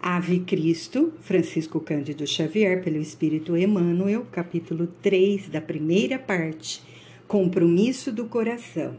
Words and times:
Ave 0.00 0.38
Cristo, 0.40 1.12
Francisco 1.18 1.80
Cândido 1.80 2.24
Xavier, 2.24 2.84
pelo 2.84 2.98
Espírito 2.98 3.56
Emmanuel, 3.56 4.24
capítulo 4.30 4.86
3 5.02 5.48
da 5.48 5.60
primeira 5.60 6.16
parte, 6.16 6.80
Compromisso 7.26 8.12
do 8.12 8.26
Coração. 8.26 8.94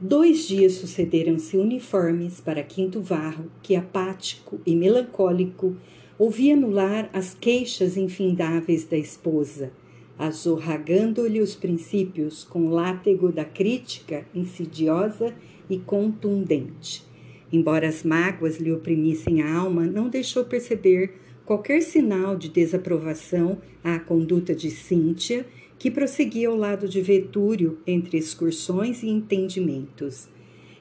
Dois 0.00 0.48
dias 0.48 0.72
sucederam-se 0.76 1.58
uniformes 1.58 2.40
para 2.40 2.62
Quinto 2.62 3.02
Varro, 3.02 3.50
que 3.62 3.76
apático 3.76 4.58
e 4.64 4.74
melancólico 4.74 5.76
ouvia 6.18 6.56
no 6.56 6.70
lar 6.70 7.10
as 7.12 7.34
queixas 7.34 7.98
infindáveis 7.98 8.86
da 8.86 8.96
esposa, 8.96 9.70
azorragando-lhe 10.18 11.38
os 11.38 11.54
princípios 11.54 12.44
com 12.44 12.70
látego 12.70 13.30
da 13.30 13.44
crítica 13.44 14.24
insidiosa 14.34 15.34
e 15.68 15.78
contundente 15.78 17.11
Embora 17.52 17.86
as 17.86 18.02
mágoas 18.02 18.58
lhe 18.58 18.72
oprimissem 18.72 19.42
a 19.42 19.54
alma, 19.54 19.84
não 19.84 20.08
deixou 20.08 20.44
perceber 20.44 21.12
qualquer 21.44 21.82
sinal 21.82 22.34
de 22.34 22.48
desaprovação 22.48 23.58
à 23.84 23.98
conduta 23.98 24.54
de 24.54 24.70
Cíntia, 24.70 25.44
que 25.78 25.90
prosseguia 25.90 26.48
ao 26.48 26.56
lado 26.56 26.88
de 26.88 27.02
Vetúrio 27.02 27.78
entre 27.86 28.16
excursões 28.16 29.02
e 29.02 29.08
entendimentos. 29.08 30.28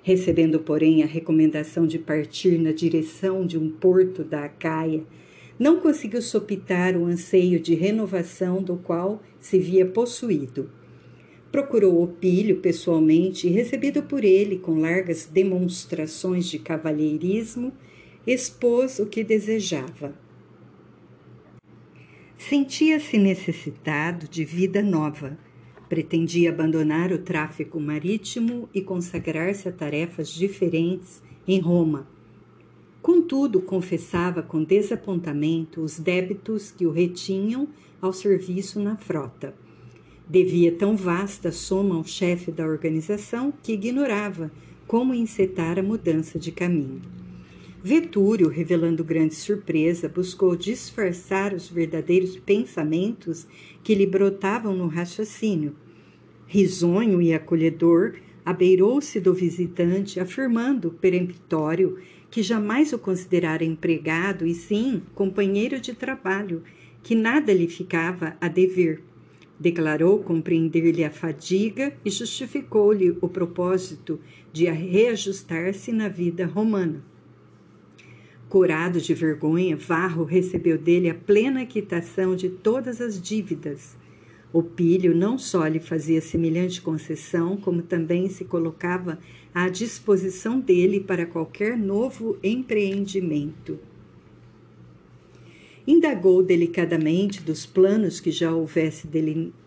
Recebendo, 0.03 0.59
porém, 0.59 1.03
a 1.03 1.07
recomendação 1.07 1.85
de 1.85 1.99
partir 1.99 2.57
na 2.57 2.71
direção 2.71 3.45
de 3.45 3.57
um 3.57 3.69
porto 3.69 4.23
da 4.23 4.45
Acaia, 4.45 5.03
não 5.59 5.79
conseguiu 5.79 6.21
sopitar 6.21 6.95
o 6.95 7.05
anseio 7.05 7.59
de 7.59 7.75
renovação 7.75 8.63
do 8.63 8.77
qual 8.77 9.21
se 9.39 9.59
via 9.59 9.85
possuído. 9.85 10.69
Procurou 11.51 12.01
Opílio 12.01 12.61
pessoalmente 12.61 13.45
e, 13.45 13.51
recebido 13.51 14.01
por 14.03 14.23
ele 14.23 14.57
com 14.57 14.79
largas 14.79 15.25
demonstrações 15.25 16.45
de 16.45 16.57
cavalheirismo, 16.57 17.73
expôs 18.25 18.99
o 18.99 19.05
que 19.05 19.21
desejava. 19.21 20.15
Sentia-se 22.37 23.17
necessitado 23.17 24.29
de 24.29 24.45
vida 24.45 24.81
nova. 24.81 25.37
Pretendia 25.89 26.51
abandonar 26.51 27.11
o 27.11 27.17
tráfico 27.17 27.81
marítimo 27.81 28.69
e 28.73 28.81
consagrar-se 28.81 29.67
a 29.67 29.73
tarefas 29.73 30.29
diferentes 30.29 31.21
em 31.45 31.59
Roma. 31.59 32.07
Contudo, 33.01 33.59
confessava 33.61 34.41
com 34.41 34.63
desapontamento 34.63 35.81
os 35.81 35.99
débitos 35.99 36.71
que 36.71 36.85
o 36.85 36.91
retinham 36.91 37.67
ao 38.01 38.13
serviço 38.13 38.79
na 38.79 38.95
frota 38.95 39.53
Devia 40.31 40.71
tão 40.71 40.95
vasta 40.95 41.51
soma 41.51 41.95
ao 41.95 42.05
chefe 42.05 42.53
da 42.53 42.65
organização 42.65 43.53
que 43.61 43.73
ignorava 43.73 44.49
como 44.87 45.13
encetar 45.13 45.77
a 45.77 45.83
mudança 45.83 46.39
de 46.39 46.53
caminho. 46.53 47.01
Vetúrio, 47.83 48.47
revelando 48.47 49.03
grande 49.03 49.35
surpresa, 49.35 50.07
buscou 50.07 50.55
disfarçar 50.55 51.53
os 51.53 51.67
verdadeiros 51.67 52.37
pensamentos 52.37 53.45
que 53.83 53.93
lhe 53.93 54.05
brotavam 54.07 54.73
no 54.73 54.87
raciocínio. 54.87 55.75
Risonho 56.47 57.21
e 57.21 57.33
acolhedor, 57.33 58.13
abeirou-se 58.45 59.19
do 59.19 59.33
visitante, 59.33 60.17
afirmando, 60.17 60.91
peremptório, 60.91 61.99
que 62.29 62.41
jamais 62.41 62.93
o 62.93 62.97
considerara 62.97 63.65
empregado 63.65 64.47
e 64.47 64.53
sim 64.53 65.01
companheiro 65.13 65.77
de 65.81 65.93
trabalho, 65.93 66.63
que 67.03 67.15
nada 67.15 67.51
lhe 67.51 67.67
ficava 67.67 68.37
a 68.39 68.47
dever. 68.47 69.10
Declarou 69.61 70.23
compreender-lhe 70.23 71.03
a 71.03 71.11
fadiga 71.11 71.93
e 72.03 72.09
justificou-lhe 72.09 73.15
o 73.21 73.29
propósito 73.29 74.19
de 74.51 74.65
reajustar-se 74.65 75.91
na 75.91 76.09
vida 76.09 76.47
romana. 76.47 77.03
Curado 78.49 78.99
de 78.99 79.13
vergonha, 79.13 79.77
Varro 79.77 80.23
recebeu 80.23 80.79
dele 80.79 81.11
a 81.11 81.13
plena 81.13 81.63
quitação 81.63 82.35
de 82.35 82.49
todas 82.49 82.99
as 82.99 83.21
dívidas. 83.21 83.95
O 84.51 84.63
Pílio 84.63 85.13
não 85.13 85.37
só 85.37 85.67
lhe 85.67 85.79
fazia 85.79 86.21
semelhante 86.21 86.81
concessão, 86.81 87.55
como 87.55 87.83
também 87.83 88.29
se 88.29 88.43
colocava 88.43 89.19
à 89.53 89.69
disposição 89.69 90.59
dele 90.59 91.01
para 91.01 91.27
qualquer 91.27 91.77
novo 91.77 92.35
empreendimento. 92.41 93.77
Indagou 95.87 96.43
delicadamente 96.43 97.41
dos 97.41 97.65
planos 97.65 98.19
que 98.19 98.29
já 98.29 98.53
houvesse 98.53 99.07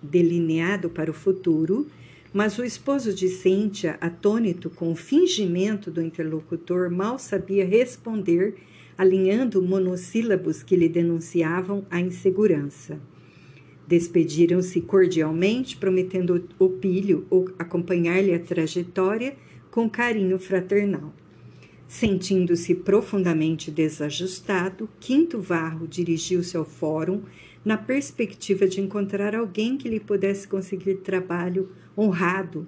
delineado 0.01 0.89
para 0.89 1.11
o 1.11 1.15
futuro, 1.15 1.89
mas 2.33 2.59
o 2.59 2.65
esposo 2.65 3.13
de 3.13 3.29
Cíntia, 3.29 3.97
atônito 4.01 4.71
com 4.71 4.93
o 4.93 4.97
fingimento 4.97 5.91
do 5.91 6.01
interlocutor, 6.01 6.91
mal 6.91 7.19
sabia 7.19 7.65
responder, 7.65 8.55
alinhando 8.97 9.63
monossílabos 9.63 10.63
que 10.63 10.77
lhe 10.77 10.89
denunciavam 10.89 11.85
a 11.91 12.01
insegurança. 12.01 12.99
Despediram-se 13.87 14.81
cordialmente, 14.81 15.77
prometendo 15.77 16.49
o 16.59 16.69
pilho 16.71 17.27
acompanhar-lhe 17.59 18.33
a 18.33 18.39
trajetória 18.39 19.37
com 19.71 19.91
carinho 19.91 20.39
fraternal. 20.39 21.13
Sentindo-se 21.87 22.75
profundamente 22.75 23.71
desajustado, 23.71 24.89
Quinto 24.99 25.41
Varro 25.41 25.87
dirigiu-se 25.87 26.57
ao 26.57 26.65
fórum 26.65 27.23
na 27.65 27.77
perspectiva 27.77 28.67
de 28.67 28.81
encontrar 28.81 29.35
alguém 29.35 29.77
que 29.77 29.89
lhe 29.89 30.01
pudesse 30.01 30.47
conseguir 30.49 30.97
trabalho 30.97 31.71
honrado. 31.97 32.67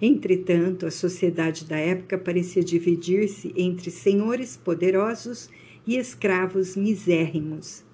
Entretanto, 0.00 0.86
a 0.86 0.90
sociedade 0.90 1.64
da 1.64 1.76
época 1.76 2.16
parecia 2.16 2.62
dividir-se 2.62 3.52
entre 3.56 3.90
senhores 3.90 4.56
poderosos 4.56 5.48
e 5.86 5.96
escravos 5.96 6.76
misérrimos. 6.76 7.84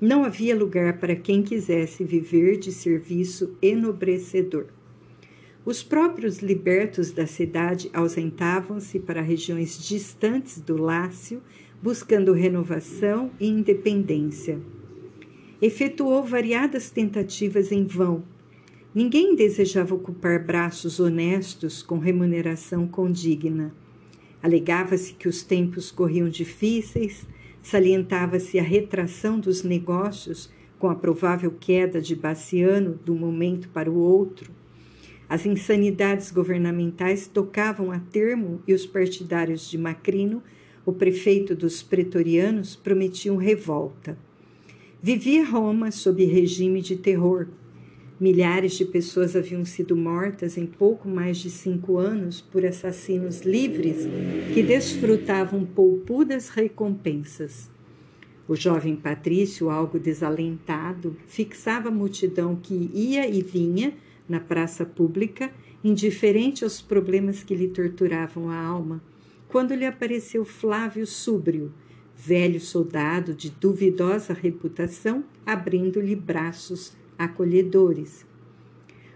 Não 0.00 0.24
havia 0.24 0.54
lugar 0.54 0.98
para 0.98 1.16
quem 1.16 1.42
quisesse 1.42 2.04
viver 2.04 2.58
de 2.58 2.70
serviço 2.70 3.56
enobrecedor. 3.60 4.66
Os 5.64 5.82
próprios 5.82 6.38
libertos 6.38 7.10
da 7.12 7.26
cidade 7.26 7.90
ausentavam-se 7.92 8.98
para 8.98 9.20
regiões 9.20 9.78
distantes 9.86 10.60
do 10.60 10.76
Lácio, 10.76 11.42
buscando 11.82 12.32
renovação 12.32 13.30
e 13.38 13.48
independência. 13.48 14.58
Efetuou 15.60 16.22
variadas 16.22 16.90
tentativas 16.90 17.70
em 17.72 17.84
vão. 17.84 18.24
Ninguém 18.94 19.34
desejava 19.34 19.94
ocupar 19.94 20.42
braços 20.42 20.98
honestos 20.98 21.82
com 21.82 21.98
remuneração 21.98 22.86
condigna. 22.86 23.74
Alegava-se 24.42 25.12
que 25.12 25.28
os 25.28 25.42
tempos 25.42 25.90
corriam 25.90 26.28
difíceis, 26.28 27.26
salientava-se 27.60 28.58
a 28.58 28.62
retração 28.62 29.38
dos 29.38 29.62
negócios 29.62 30.50
com 30.78 30.88
a 30.88 30.94
provável 30.94 31.50
queda 31.58 32.00
de 32.00 32.14
Baciano 32.14 32.98
de 33.04 33.10
um 33.10 33.16
momento 33.16 33.68
para 33.68 33.90
o 33.90 33.98
outro. 33.98 34.57
As 35.28 35.44
insanidades 35.44 36.30
governamentais 36.30 37.26
tocavam 37.26 37.92
a 37.92 37.98
termo 37.98 38.62
e 38.66 38.72
os 38.72 38.86
partidários 38.86 39.68
de 39.68 39.76
Macrino, 39.76 40.42
o 40.86 40.92
prefeito 40.92 41.54
dos 41.54 41.82
pretorianos, 41.82 42.74
prometiam 42.74 43.36
revolta. 43.36 44.16
Vivia 45.02 45.44
Roma 45.44 45.90
sob 45.90 46.24
regime 46.24 46.80
de 46.80 46.96
terror. 46.96 47.46
Milhares 48.18 48.72
de 48.72 48.86
pessoas 48.86 49.36
haviam 49.36 49.64
sido 49.64 49.94
mortas 49.94 50.56
em 50.56 50.66
pouco 50.66 51.06
mais 51.06 51.36
de 51.36 51.50
cinco 51.50 51.98
anos 51.98 52.40
por 52.40 52.64
assassinos 52.64 53.42
livres 53.42 54.08
que 54.54 54.62
desfrutavam 54.62 55.64
poupudas 55.64 56.48
recompensas. 56.48 57.70
O 58.48 58.56
jovem 58.56 58.96
Patrício, 58.96 59.68
algo 59.68 59.98
desalentado, 59.98 61.14
fixava 61.26 61.90
a 61.90 61.92
multidão 61.92 62.56
que 62.56 62.90
ia 62.94 63.28
e 63.28 63.42
vinha 63.42 63.92
na 64.28 64.40
praça 64.40 64.84
pública, 64.84 65.50
indiferente 65.82 66.64
aos 66.64 66.82
problemas 66.82 67.42
que 67.42 67.54
lhe 67.54 67.68
torturavam 67.68 68.50
a 68.50 68.60
alma, 68.60 69.02
quando 69.48 69.74
lhe 69.74 69.86
apareceu 69.86 70.44
Flávio 70.44 71.06
Súbrio, 71.06 71.72
velho 72.14 72.60
soldado 72.60 73.32
de 73.32 73.50
duvidosa 73.50 74.34
reputação, 74.34 75.24
abrindo-lhe 75.46 76.14
braços 76.14 76.92
acolhedores. 77.18 78.26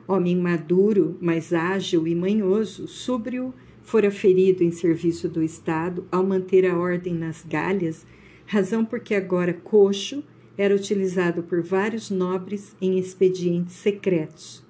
Homem 0.06 0.36
maduro, 0.36 1.16
mas 1.20 1.52
ágil 1.52 2.06
e 2.06 2.14
manhoso, 2.14 2.88
Súbrio 2.88 3.52
fora 3.82 4.10
ferido 4.10 4.62
em 4.62 4.70
serviço 4.70 5.28
do 5.28 5.42
Estado 5.42 6.06
ao 6.10 6.25
manter 6.25 6.64
a 6.66 6.78
ordem 6.78 7.14
nas 7.14 7.44
galhas, 7.44 8.06
razão 8.46 8.84
porque 8.84 9.14
agora 9.14 9.52
coxo 9.52 10.22
era 10.56 10.75
utilizado 10.75 11.42
por 11.42 11.62
vários 11.62 12.10
nobres 12.10 12.76
em 12.81 12.98
expedientes 12.98 13.75
secretos. 13.75 14.64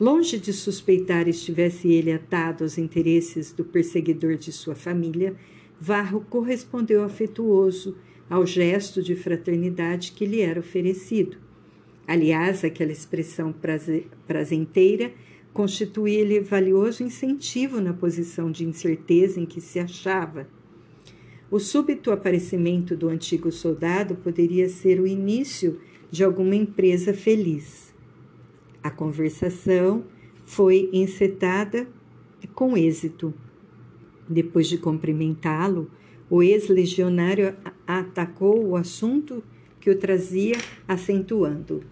Longe 0.00 0.38
de 0.38 0.50
suspeitar 0.50 1.28
estivesse 1.28 1.92
ele 1.92 2.10
atado 2.10 2.64
aos 2.64 2.78
interesses 2.78 3.52
do 3.52 3.62
perseguidor 3.62 4.36
de 4.36 4.50
sua 4.50 4.74
família, 4.74 5.36
Varro 5.78 6.24
correspondeu 6.30 7.04
afetuoso 7.04 7.98
ao 8.28 8.46
gesto 8.46 9.02
de 9.02 9.14
fraternidade 9.14 10.12
que 10.12 10.24
lhe 10.24 10.40
era 10.40 10.58
oferecido. 10.58 11.36
Aliás, 12.06 12.64
aquela 12.64 12.92
expressão 12.92 13.54
prazenteira 14.26 15.12
constituía-lhe 15.52 16.40
valioso 16.40 17.02
incentivo 17.02 17.78
na 17.78 17.92
posição 17.92 18.50
de 18.50 18.64
incerteza 18.64 19.38
em 19.38 19.44
que 19.44 19.60
se 19.60 19.78
achava. 19.78 20.48
O 21.50 21.58
súbito 21.58 22.10
aparecimento 22.10 22.96
do 22.96 23.10
antigo 23.10 23.52
soldado 23.52 24.14
poderia 24.14 24.66
ser 24.70 24.98
o 24.98 25.06
início 25.06 25.78
de 26.10 26.24
alguma 26.24 26.54
empresa 26.56 27.12
feliz. 27.12 27.89
A 28.82 28.90
conversação 28.90 30.04
foi 30.44 30.88
encetada 30.92 31.86
com 32.54 32.76
êxito. 32.76 33.34
Depois 34.28 34.68
de 34.68 34.78
cumprimentá-lo, 34.78 35.90
o 36.28 36.42
ex-legionário 36.42 37.54
atacou 37.86 38.64
o 38.64 38.76
assunto 38.76 39.42
que 39.80 39.90
o 39.90 39.98
trazia, 39.98 40.56
acentuando: 40.86 41.82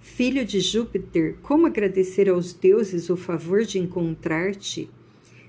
Filho 0.00 0.44
de 0.44 0.60
Júpiter, 0.60 1.36
como 1.42 1.66
agradecer 1.66 2.28
aos 2.28 2.52
deuses 2.52 3.08
o 3.10 3.16
favor 3.16 3.62
de 3.62 3.78
encontrar-te? 3.78 4.90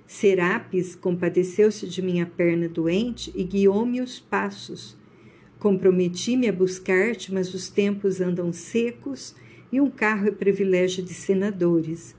Serapis 0.08 0.96
compadeceu-se 0.96 1.88
de 1.88 2.02
minha 2.02 2.26
perna 2.26 2.68
doente 2.68 3.32
e 3.36 3.44
guiou-me 3.44 4.02
os 4.02 4.20
passos. 4.20 4.98
Comprometi-me 5.60 6.48
a 6.48 6.54
buscar-te, 6.54 7.34
mas 7.34 7.54
os 7.54 7.70
tempos 7.70 8.20
andam 8.20 8.52
secos 8.52 9.36
e 9.72 9.80
um 9.80 9.90
carro 9.90 10.28
é 10.28 10.32
privilégio 10.32 11.04
de 11.04 11.14
senadores. 11.14 12.16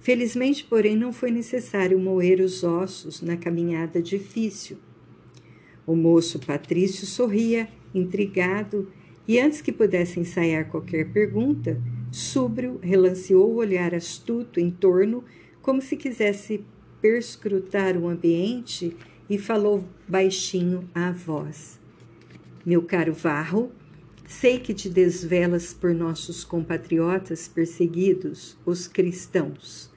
Felizmente, 0.00 0.64
porém, 0.64 0.96
não 0.96 1.12
foi 1.12 1.30
necessário 1.30 1.98
moer 1.98 2.40
os 2.40 2.62
ossos 2.62 3.22
na 3.22 3.36
caminhada 3.36 4.02
difícil. 4.02 4.76
O 5.86 5.94
moço 5.94 6.38
Patrício 6.38 7.06
sorria, 7.06 7.68
intrigado, 7.94 8.90
e 9.26 9.38
antes 9.38 9.60
que 9.60 9.72
pudesse 9.72 10.20
ensaiar 10.20 10.68
qualquer 10.68 11.10
pergunta, 11.10 11.80
Súbrio 12.12 12.78
relanceou 12.82 13.50
o 13.50 13.56
olhar 13.56 13.94
astuto 13.94 14.60
em 14.60 14.70
torno, 14.70 15.24
como 15.62 15.80
se 15.80 15.96
quisesse 15.96 16.64
perscrutar 17.00 17.96
o 17.96 18.08
ambiente, 18.08 18.96
e 19.28 19.38
falou 19.38 19.84
baixinho 20.06 20.88
à 20.94 21.10
voz: 21.10 21.80
Meu 22.64 22.82
caro 22.82 23.14
Varro, 23.14 23.72
sei 24.26 24.58
que 24.58 24.72
te 24.72 24.88
desvelas 24.88 25.74
por 25.74 25.94
nossos 25.94 26.44
compatriotas 26.44 27.46
perseguidos, 27.46 28.56
os 28.64 28.88
cristãos. 28.88 29.90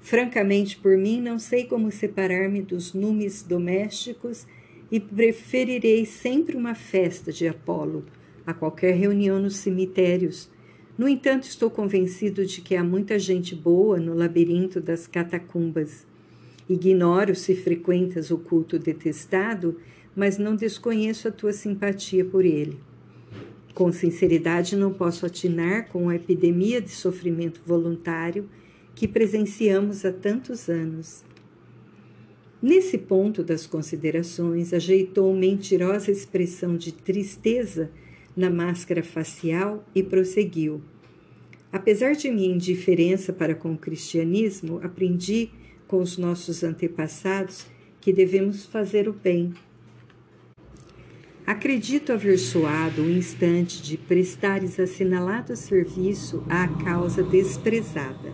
Francamente, 0.00 0.76
por 0.76 0.96
mim, 0.96 1.20
não 1.20 1.38
sei 1.38 1.64
como 1.64 1.90
separar-me 1.90 2.62
dos 2.62 2.92
numes 2.92 3.42
domésticos 3.42 4.46
e 4.90 5.00
preferirei 5.00 6.04
sempre 6.04 6.56
uma 6.56 6.74
festa 6.74 7.32
de 7.32 7.48
Apolo 7.48 8.04
a 8.46 8.52
qualquer 8.52 8.94
reunião 8.94 9.40
nos 9.40 9.56
cemitérios. 9.56 10.50
No 10.98 11.08
entanto, 11.08 11.44
estou 11.44 11.70
convencido 11.70 12.44
de 12.44 12.60
que 12.60 12.76
há 12.76 12.84
muita 12.84 13.18
gente 13.18 13.54
boa 13.54 13.98
no 13.98 14.14
labirinto 14.14 14.80
das 14.80 15.06
catacumbas. 15.06 16.06
Ignoro 16.68 17.34
se 17.34 17.54
frequentas 17.54 18.30
o 18.30 18.38
culto 18.38 18.78
detestado, 18.78 19.80
mas 20.14 20.38
não 20.38 20.54
desconheço 20.54 21.28
a 21.28 21.32
tua 21.32 21.52
simpatia 21.52 22.24
por 22.24 22.44
ele. 22.44 22.78
Com 23.74 23.90
sinceridade, 23.90 24.76
não 24.76 24.92
posso 24.92 25.24
atinar 25.24 25.88
com 25.88 26.08
a 26.08 26.16
epidemia 26.16 26.80
de 26.80 26.90
sofrimento 26.90 27.60
voluntário 27.64 28.48
que 28.94 29.08
presenciamos 29.08 30.04
há 30.04 30.12
tantos 30.12 30.68
anos. 30.68 31.24
Nesse 32.60 32.98
ponto 32.98 33.42
das 33.42 33.66
considerações, 33.66 34.72
ajeitou 34.72 35.34
mentirosa 35.34 36.10
expressão 36.10 36.76
de 36.76 36.92
tristeza 36.92 37.90
na 38.36 38.50
máscara 38.50 39.02
facial 39.02 39.84
e 39.94 40.02
prosseguiu. 40.02 40.80
Apesar 41.72 42.12
de 42.12 42.30
minha 42.30 42.54
indiferença 42.54 43.32
para 43.32 43.54
com 43.54 43.72
o 43.72 43.78
cristianismo, 43.78 44.78
aprendi 44.82 45.50
com 45.88 46.00
os 46.00 46.18
nossos 46.18 46.62
antepassados 46.62 47.66
que 48.00 48.12
devemos 48.12 48.66
fazer 48.66 49.08
o 49.08 49.12
bem. 49.12 49.54
Acredito 51.46 52.12
haver 52.12 52.38
soado 52.38 53.02
o 53.02 53.10
instante 53.10 53.82
de 53.82 53.98
prestares 53.98 54.78
assinalado 54.78 55.56
serviço 55.56 56.44
à 56.48 56.68
causa 56.84 57.20
desprezada. 57.20 58.32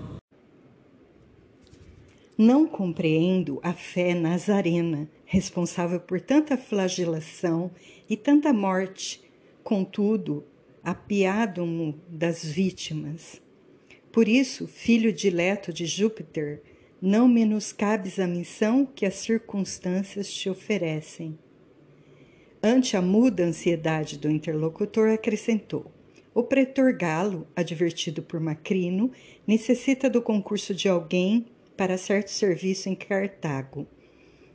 Não 2.36 2.66
compreendo 2.66 3.58
a 3.62 3.72
fé 3.72 4.14
nazarena, 4.14 5.08
responsável 5.24 5.98
por 5.98 6.20
tanta 6.20 6.56
flagelação 6.58 7.70
e 8.08 8.16
tanta 8.16 8.52
morte 8.52 9.22
contudo, 9.64 10.44
apiado-mo 10.84 11.98
das 12.08 12.44
vítimas. 12.44 13.40
Por 14.12 14.28
isso, 14.28 14.66
filho 14.66 15.12
dileto 15.12 15.72
de 15.72 15.86
Júpiter, 15.86 16.62
não 17.00 17.26
menoscabes 17.26 18.18
a 18.18 18.26
missão 18.26 18.84
que 18.84 19.06
as 19.06 19.14
circunstâncias 19.14 20.30
te 20.32 20.50
oferecem. 20.50 21.38
Ante 22.62 22.96
a 22.96 23.02
muda 23.02 23.44
ansiedade 23.44 24.18
do 24.18 24.30
interlocutor, 24.30 25.10
acrescentou: 25.10 25.92
O 26.34 26.42
pretor 26.42 26.92
Galo, 26.92 27.46
advertido 27.54 28.22
por 28.22 28.40
Macrino, 28.40 29.12
necessita 29.46 30.10
do 30.10 30.20
concurso 30.20 30.74
de 30.74 30.88
alguém 30.88 31.46
para 31.76 31.96
certo 31.96 32.30
serviço 32.30 32.88
em 32.88 32.94
Cartago 32.94 33.86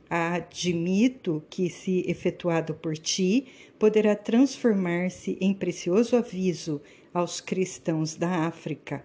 admito 0.08 1.42
que, 1.50 1.68
se 1.68 2.08
efetuado 2.08 2.74
por 2.74 2.96
ti, 2.96 3.46
poderá 3.78 4.14
transformar-se 4.14 5.36
em 5.40 5.52
precioso 5.52 6.16
aviso 6.16 6.80
aos 7.12 7.40
cristãos 7.40 8.14
da 8.14 8.46
África. 8.46 9.04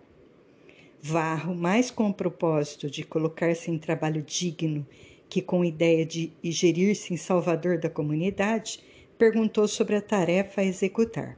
Varro, 1.02 1.56
mais 1.56 1.90
com 1.90 2.10
o 2.10 2.14
propósito 2.14 2.90
de 2.90 3.04
colocar-se 3.04 3.72
em 3.72 3.78
trabalho 3.80 4.22
digno 4.22 4.86
que 5.28 5.42
com 5.42 5.64
ideia 5.64 6.06
de 6.06 6.32
gerir-se 6.44 7.14
em 7.14 7.18
salvador 7.18 7.80
da 7.80 7.90
comunidade, 7.90 8.80
perguntou 9.20 9.68
sobre 9.68 9.98
a 9.98 10.02
tarefa 10.02 10.62
a 10.62 10.66
executar. 10.66 11.38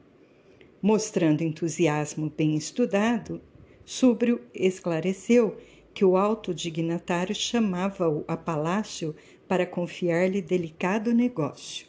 Mostrando 0.79 1.41
entusiasmo 1.41 2.29
bem 2.29 2.55
estudado, 2.55 3.41
Súbrio 3.83 4.39
esclareceu 4.53 5.57
que 5.91 6.05
o 6.05 6.15
alto 6.15 6.53
dignatário 6.53 7.33
chamava-o 7.33 8.23
a 8.27 8.37
palácio 8.37 9.15
para 9.47 9.65
confiar-lhe 9.65 10.43
delicado 10.43 11.11
negócio. 11.11 11.87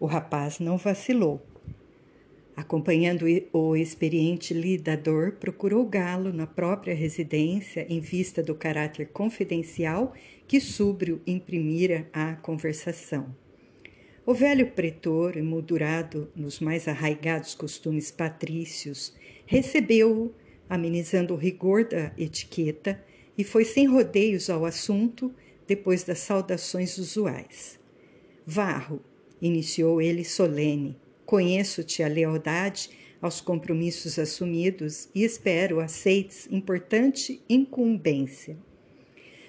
O 0.00 0.06
rapaz 0.06 0.58
não 0.60 0.78
vacilou. 0.78 1.42
Acompanhando 2.56 3.26
o 3.52 3.76
experiente 3.76 4.54
lidador, 4.54 5.32
procurou 5.32 5.84
Galo 5.84 6.32
na 6.32 6.46
própria 6.46 6.94
residência 6.94 7.86
em 7.88 8.00
vista 8.00 8.42
do 8.42 8.54
caráter 8.54 9.08
confidencial 9.08 10.14
que 10.46 10.58
Súbrio 10.58 11.20
imprimira 11.26 12.08
à 12.14 12.34
conversação. 12.34 13.36
O 14.28 14.34
velho 14.34 14.72
pretor, 14.72 15.38
emoldurado 15.38 16.30
nos 16.36 16.60
mais 16.60 16.86
arraigados 16.86 17.54
costumes 17.54 18.10
patrícios, 18.10 19.14
recebeu-o, 19.46 20.34
amenizando 20.68 21.32
o 21.32 21.36
rigor 21.38 21.84
da 21.84 22.12
etiqueta, 22.18 23.02
e 23.38 23.42
foi 23.42 23.64
sem 23.64 23.86
rodeios 23.86 24.50
ao 24.50 24.66
assunto 24.66 25.34
depois 25.66 26.04
das 26.04 26.18
saudações 26.18 26.98
usuais. 26.98 27.80
Varro, 28.44 29.00
iniciou 29.40 29.98
ele 29.98 30.26
solene, 30.26 30.94
conheço-te 31.24 32.02
a 32.02 32.06
lealdade 32.06 32.90
aos 33.22 33.40
compromissos 33.40 34.18
assumidos 34.18 35.08
e 35.14 35.24
espero 35.24 35.80
aceites 35.80 36.46
importante 36.50 37.40
incumbência. 37.48 38.58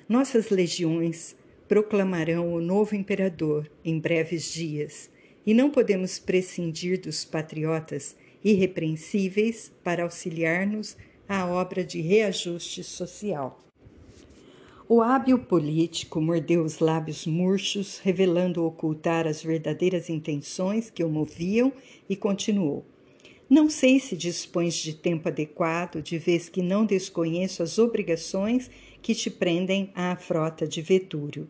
Nossas 0.08 0.50
legiões 0.50 1.36
proclamarão 1.70 2.52
o 2.52 2.60
novo 2.60 2.96
imperador 2.96 3.70
em 3.86 4.00
breves 4.00 4.52
dias 4.52 5.08
e 5.46 5.54
não 5.54 5.70
podemos 5.70 6.18
prescindir 6.18 7.00
dos 7.00 7.24
patriotas 7.24 8.18
irrepreensíveis 8.44 9.72
para 9.84 10.02
auxiliar-nos 10.04 10.98
à 11.28 11.46
obra 11.46 11.84
de 11.84 12.02
reajuste 12.02 12.84
social. 12.84 13.64
O 14.88 15.04
hábil 15.04 15.38
político 15.38 16.20
mordeu 16.20 16.64
os 16.64 16.80
lábios 16.80 17.28
murchos, 17.28 18.00
revelando 18.00 18.66
ocultar 18.66 19.28
as 19.28 19.44
verdadeiras 19.44 20.10
intenções 20.10 20.90
que 20.90 21.04
o 21.04 21.10
moviam, 21.10 21.72
e 22.10 22.16
continuou. 22.16 22.84
Não 23.48 23.70
sei 23.70 24.00
se 24.00 24.18
dispões 24.18 24.74
de 24.74 24.96
tempo 24.96 25.28
adequado, 25.28 26.02
de 26.02 26.18
vez 26.18 26.50
que 26.50 26.64
não 26.64 26.84
desconheço 26.84 27.62
as 27.62 27.78
obrigações 27.78 28.72
que 29.04 29.14
te 29.14 29.30
prendem 29.30 29.92
à 29.94 30.16
frota 30.16 30.68
de 30.68 30.82
Vetúrio. 30.82 31.48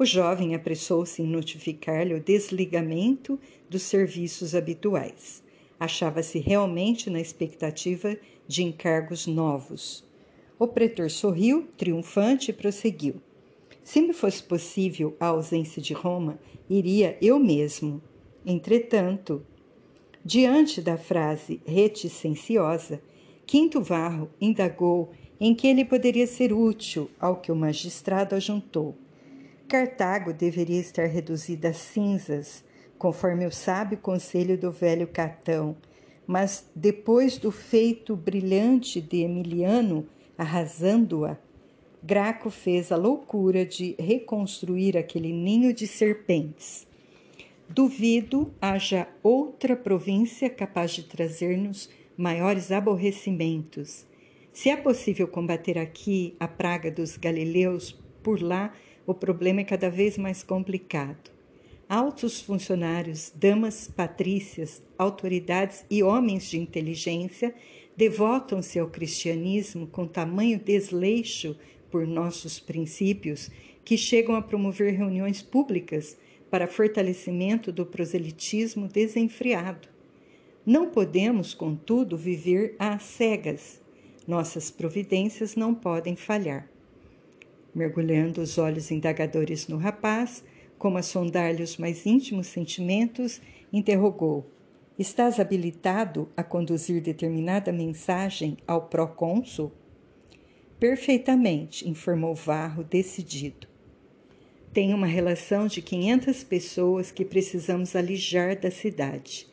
O 0.00 0.04
jovem 0.06 0.54
apressou-se 0.54 1.20
em 1.20 1.26
notificar-lhe 1.26 2.14
o 2.14 2.22
desligamento 2.22 3.38
dos 3.68 3.82
serviços 3.82 4.54
habituais. 4.54 5.42
Achava-se 5.78 6.38
realmente 6.38 7.10
na 7.10 7.20
expectativa 7.20 8.16
de 8.48 8.62
encargos 8.62 9.26
novos. 9.26 10.02
O 10.58 10.66
pretor 10.66 11.10
sorriu, 11.10 11.68
triunfante, 11.76 12.50
e 12.50 12.54
prosseguiu. 12.54 13.16
Se 13.84 14.00
me 14.00 14.14
fosse 14.14 14.42
possível 14.42 15.14
a 15.20 15.26
ausência 15.26 15.82
de 15.82 15.92
Roma, 15.92 16.40
iria 16.66 17.18
eu 17.20 17.38
mesmo. 17.38 18.00
Entretanto, 18.46 19.44
diante 20.24 20.80
da 20.80 20.96
frase 20.96 21.60
reticenciosa, 21.66 23.02
Quinto 23.46 23.82
Varro 23.82 24.30
indagou 24.40 25.10
em 25.38 25.54
que 25.54 25.66
ele 25.66 25.84
poderia 25.84 26.26
ser 26.26 26.54
útil, 26.54 27.10
ao 27.20 27.36
que 27.36 27.52
o 27.52 27.54
magistrado 27.54 28.34
ajuntou. 28.34 28.96
Cartago 29.70 30.32
deveria 30.32 30.80
estar 30.80 31.06
reduzida 31.06 31.68
a 31.68 31.72
cinzas, 31.72 32.64
conforme 32.98 33.46
o 33.46 33.52
sábio 33.52 33.98
conselho 33.98 34.58
do 34.58 34.72
velho 34.72 35.06
Catão. 35.06 35.76
Mas 36.26 36.68
depois 36.74 37.38
do 37.38 37.52
feito 37.52 38.16
brilhante 38.16 39.00
de 39.00 39.18
Emiliano, 39.18 40.08
arrasando-a, 40.36 41.38
Graco 42.02 42.50
fez 42.50 42.90
a 42.90 42.96
loucura 42.96 43.64
de 43.64 43.94
reconstruir 43.96 44.98
aquele 44.98 45.32
ninho 45.32 45.72
de 45.72 45.86
serpentes. 45.86 46.84
Duvido 47.68 48.52
haja 48.60 49.06
outra 49.22 49.76
província 49.76 50.50
capaz 50.50 50.90
de 50.90 51.04
trazer-nos 51.04 51.88
maiores 52.16 52.72
aborrecimentos. 52.72 54.04
Se 54.52 54.68
é 54.68 54.76
possível 54.76 55.28
combater 55.28 55.78
aqui 55.78 56.34
a 56.40 56.48
praga 56.48 56.90
dos 56.90 57.16
galileus, 57.16 57.96
por 58.20 58.42
lá 58.42 58.72
o 59.06 59.14
problema 59.14 59.60
é 59.60 59.64
cada 59.64 59.90
vez 59.90 60.16
mais 60.16 60.42
complicado. 60.42 61.30
Altos 61.88 62.40
funcionários, 62.40 63.32
damas 63.34 63.88
patrícias, 63.88 64.82
autoridades 64.96 65.84
e 65.90 66.02
homens 66.02 66.48
de 66.48 66.58
inteligência 66.58 67.54
devotam-se 67.96 68.78
ao 68.78 68.88
cristianismo 68.88 69.86
com 69.86 70.06
tamanho 70.06 70.58
desleixo 70.58 71.56
por 71.90 72.06
nossos 72.06 72.60
princípios 72.60 73.50
que 73.84 73.96
chegam 73.98 74.36
a 74.36 74.42
promover 74.42 74.94
reuniões 74.94 75.42
públicas 75.42 76.16
para 76.50 76.66
fortalecimento 76.66 77.72
do 77.72 77.84
proselitismo 77.84 78.86
desenfreado. 78.86 79.88
Não 80.64 80.90
podemos, 80.90 81.54
contudo, 81.54 82.16
viver 82.16 82.76
às 82.78 83.02
cegas. 83.02 83.80
Nossas 84.26 84.70
providências 84.70 85.56
não 85.56 85.74
podem 85.74 86.14
falhar. 86.14 86.68
Mergulhando 87.74 88.40
os 88.40 88.58
olhos 88.58 88.90
indagadores 88.90 89.68
no 89.68 89.76
rapaz, 89.76 90.44
como 90.78 90.98
a 90.98 91.02
sondar-lhe 91.02 91.62
os 91.62 91.76
mais 91.76 92.06
íntimos 92.06 92.48
sentimentos, 92.48 93.40
interrogou: 93.72 94.50
Estás 94.98 95.38
habilitado 95.38 96.28
a 96.36 96.42
conduzir 96.42 97.00
determinada 97.00 97.72
mensagem 97.72 98.56
ao 98.66 98.82
procônsul? 98.82 99.72
Perfeitamente, 100.78 101.88
informou 101.88 102.34
Varro, 102.34 102.82
decidido. 102.82 103.68
Tem 104.72 104.94
uma 104.94 105.06
relação 105.06 105.66
de 105.66 105.82
500 105.82 106.44
pessoas 106.44 107.10
que 107.10 107.24
precisamos 107.24 107.96
alijar 107.96 108.58
da 108.58 108.70
cidade. 108.70 109.46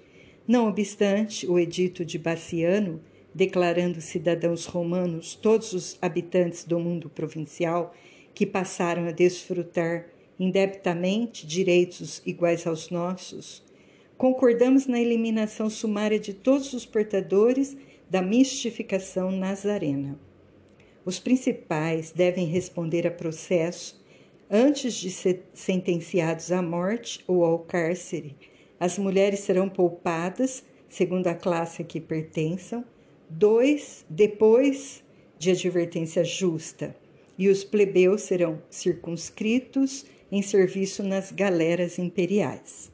Não 0.47 0.67
obstante, 0.67 1.45
o 1.47 1.59
edito 1.59 2.05
de 2.05 2.17
Baciano, 2.17 3.01
declarando 3.37 4.01
cidadãos 4.01 4.65
romanos 4.65 5.35
todos 5.35 5.71
os 5.71 5.95
habitantes 6.01 6.63
do 6.63 6.79
mundo 6.79 7.07
provincial 7.07 7.93
que 8.33 8.47
passaram 8.47 9.05
a 9.07 9.11
desfrutar 9.11 10.07
indebitamente 10.39 11.45
direitos 11.45 12.19
iguais 12.25 12.65
aos 12.65 12.89
nossos, 12.89 13.63
concordamos 14.17 14.87
na 14.87 14.99
eliminação 14.99 15.69
sumária 15.69 16.17
de 16.17 16.33
todos 16.33 16.73
os 16.73 16.83
portadores 16.83 17.77
da 18.09 18.23
mistificação 18.23 19.29
nazarena. 19.29 20.19
Os 21.05 21.19
principais 21.19 22.11
devem 22.11 22.47
responder 22.47 23.05
a 23.05 23.11
processo 23.11 24.03
antes 24.49 24.95
de 24.95 25.11
ser 25.11 25.43
sentenciados 25.53 26.51
à 26.51 26.59
morte 26.63 27.23
ou 27.27 27.45
ao 27.45 27.59
cárcere. 27.59 28.35
As 28.79 28.97
mulheres 28.97 29.41
serão 29.41 29.69
poupadas, 29.69 30.63
segundo 30.89 31.27
a 31.27 31.35
classe 31.35 31.83
a 31.83 31.85
que 31.85 32.01
pertençam, 32.01 32.83
dois 33.29 34.05
depois 34.09 35.03
de 35.37 35.51
advertência 35.51 36.23
justa, 36.23 36.95
e 37.37 37.49
os 37.49 37.63
plebeus 37.63 38.23
serão 38.23 38.61
circunscritos 38.69 40.05
em 40.31 40.41
serviço 40.41 41.03
nas 41.03 41.31
galeras 41.31 41.99
imperiais. 41.99 42.91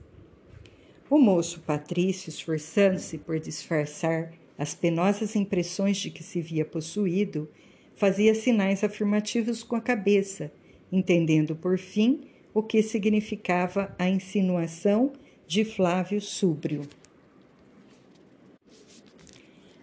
O 1.10 1.18
moço 1.18 1.62
Patrício, 1.62 2.30
esforçando-se 2.30 3.18
por 3.18 3.40
disfarçar 3.40 4.34
as 4.58 4.74
penosas 4.74 5.36
impressões 5.36 5.98
de 5.98 6.10
que 6.10 6.24
se 6.24 6.42
via 6.42 6.66
possuído, 6.66 7.50
fazia 7.96 8.36
sinais 8.36 8.84
afirmativos 8.84 9.64
com 9.64 9.76
a 9.76 9.82
cabeça, 9.82 10.52
entendendo 10.92 11.56
por 11.56 11.78
fim 11.78 12.22
o 12.54 12.62
que 12.62 12.84
significava 12.84 13.96
a 13.98 14.10
insinuação 14.10 15.14
de 15.48 15.64
Flávio 15.66 16.22
Súbrio. 16.22 16.82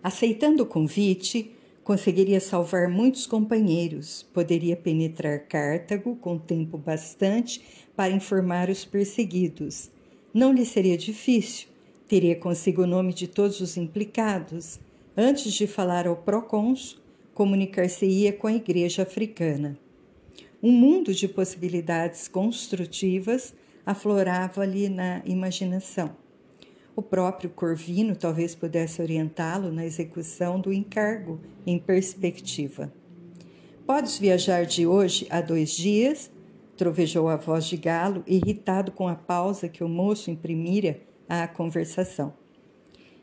Aceitando 0.03 0.63
o 0.63 0.67
convite, 0.67 1.51
conseguiria 1.85 2.41
salvar 2.41 2.89
muitos 2.89 3.27
companheiros, 3.27 4.23
poderia 4.33 4.75
penetrar 4.75 5.41
Cartago 5.41 6.17
com 6.17 6.39
tempo 6.39 6.79
bastante 6.79 7.61
para 7.95 8.13
informar 8.13 8.71
os 8.71 8.85
perseguidos. 8.85 9.91
Não 10.33 10.53
lhe 10.55 10.65
seria 10.65 10.97
difícil, 10.97 11.69
teria 12.09 12.35
consigo 12.35 12.83
o 12.83 12.87
nome 12.87 13.13
de 13.13 13.27
todos 13.27 13.61
os 13.61 13.77
implicados. 13.77 14.81
Antes 15.15 15.53
de 15.53 15.67
falar 15.67 16.07
ao 16.07 16.17
procônsul, 16.17 16.99
comunicar-se-ia 17.35 18.33
com 18.33 18.47
a 18.47 18.55
igreja 18.55 19.03
africana. 19.03 19.79
Um 20.63 20.73
mundo 20.73 21.13
de 21.13 21.29
possibilidades 21.29 22.27
construtivas 22.27 23.55
aflorava-lhe 23.85 24.89
na 24.89 25.21
imaginação. 25.27 26.15
O 26.95 27.03
próprio 27.03 27.51
Corvino 27.51 28.17
talvez 28.17 28.55
pudesse 28.55 29.01
orientá-lo 29.01 29.73
na 29.73 29.85
execução 29.85 30.61
do 30.61 30.73
encargo 30.73 31.41
em 31.67 31.79
perspectiva. 31.79 32.93
Podes 33.87 34.19
viajar 34.19 34.65
de 34.65 34.87
hoje 34.87 35.27
a 35.31 35.41
dois 35.41 35.71
dias? 35.71 36.31
trovejou 36.77 37.29
a 37.29 37.37
voz 37.37 37.67
de 37.67 37.77
Galo, 37.77 38.25
irritado 38.27 38.91
com 38.91 39.07
a 39.07 39.15
pausa 39.15 39.69
que 39.69 39.85
o 39.85 39.89
moço 39.89 40.31
imprimira 40.31 40.99
à 41.29 41.47
conversação. 41.47 42.33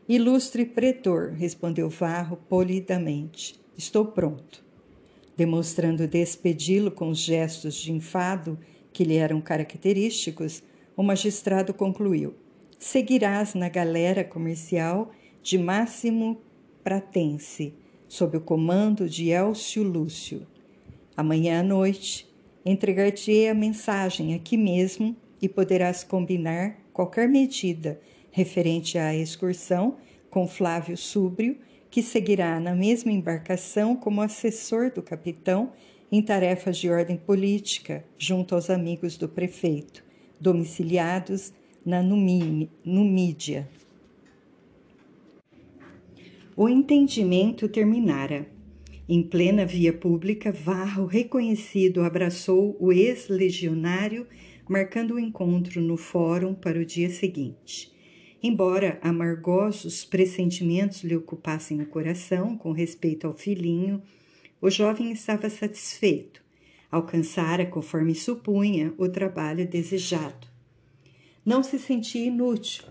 Ilustre 0.08 0.64
pretor, 0.64 1.32
respondeu 1.32 1.90
Varro 1.90 2.36
polidamente. 2.48 3.60
Estou 3.76 4.06
pronto. 4.06 4.64
Demonstrando 5.36 6.06
despedi-lo 6.06 6.92
com 6.92 7.08
os 7.08 7.18
gestos 7.18 7.74
de 7.74 7.90
enfado 7.90 8.56
que 8.92 9.02
lhe 9.02 9.16
eram 9.16 9.40
característicos, 9.40 10.62
o 10.96 11.02
magistrado 11.02 11.74
concluiu: 11.74 12.34
Seguirás 12.78 13.54
na 13.54 13.68
galera 13.68 14.22
comercial 14.22 15.10
de 15.42 15.58
Máximo 15.58 16.40
Pratense, 16.84 17.74
sob 18.06 18.36
o 18.36 18.40
comando 18.40 19.08
de 19.08 19.30
Elcio 19.30 19.82
Lúcio. 19.82 20.46
Amanhã 21.16 21.58
à 21.58 21.62
noite, 21.64 22.32
entregar-te-ei 22.64 23.48
a 23.48 23.54
mensagem 23.54 24.32
aqui 24.32 24.56
mesmo 24.56 25.16
e 25.42 25.48
poderás 25.48 26.04
combinar 26.04 26.78
qualquer 26.92 27.28
medida 27.28 28.00
referente 28.30 28.96
à 28.96 29.12
excursão 29.12 29.96
com 30.30 30.46
Flávio 30.46 30.96
Súbrio 30.96 31.58
que 31.90 32.00
seguirá 32.00 32.60
na 32.60 32.76
mesma 32.76 33.10
embarcação 33.10 33.96
como 33.96 34.22
assessor 34.22 34.92
do 34.92 35.02
capitão 35.02 35.72
em 36.12 36.22
tarefas 36.22 36.78
de 36.78 36.88
ordem 36.88 37.16
política, 37.16 38.04
junto 38.16 38.54
aos 38.54 38.70
amigos 38.70 39.16
do 39.16 39.28
prefeito, 39.28 40.04
domiciliados 40.40 41.52
na 41.88 42.02
Numídia. 42.02 43.66
O 46.54 46.68
entendimento 46.68 47.66
terminara. 47.66 48.46
Em 49.08 49.22
plena 49.22 49.64
via 49.64 49.90
pública, 49.90 50.52
Varro, 50.52 51.06
reconhecido, 51.06 52.02
abraçou 52.02 52.76
o 52.78 52.92
ex-legionário, 52.92 54.26
marcando 54.68 55.14
o 55.14 55.18
encontro 55.18 55.80
no 55.80 55.96
fórum 55.96 56.52
para 56.52 56.78
o 56.78 56.84
dia 56.84 57.08
seguinte. 57.08 57.90
Embora 58.42 58.98
amargosos 59.00 60.04
pressentimentos 60.04 61.02
lhe 61.02 61.16
ocupassem 61.16 61.80
o 61.80 61.86
coração 61.86 62.54
com 62.54 62.70
respeito 62.70 63.26
ao 63.26 63.32
filhinho, 63.32 64.02
o 64.60 64.68
jovem 64.68 65.10
estava 65.10 65.48
satisfeito. 65.48 66.42
Alcançara, 66.92 67.64
conforme 67.64 68.14
supunha, 68.14 68.92
o 68.98 69.08
trabalho 69.08 69.66
desejado. 69.66 70.47
Não 71.44 71.62
se 71.62 71.78
sentia 71.78 72.26
inútil. 72.26 72.84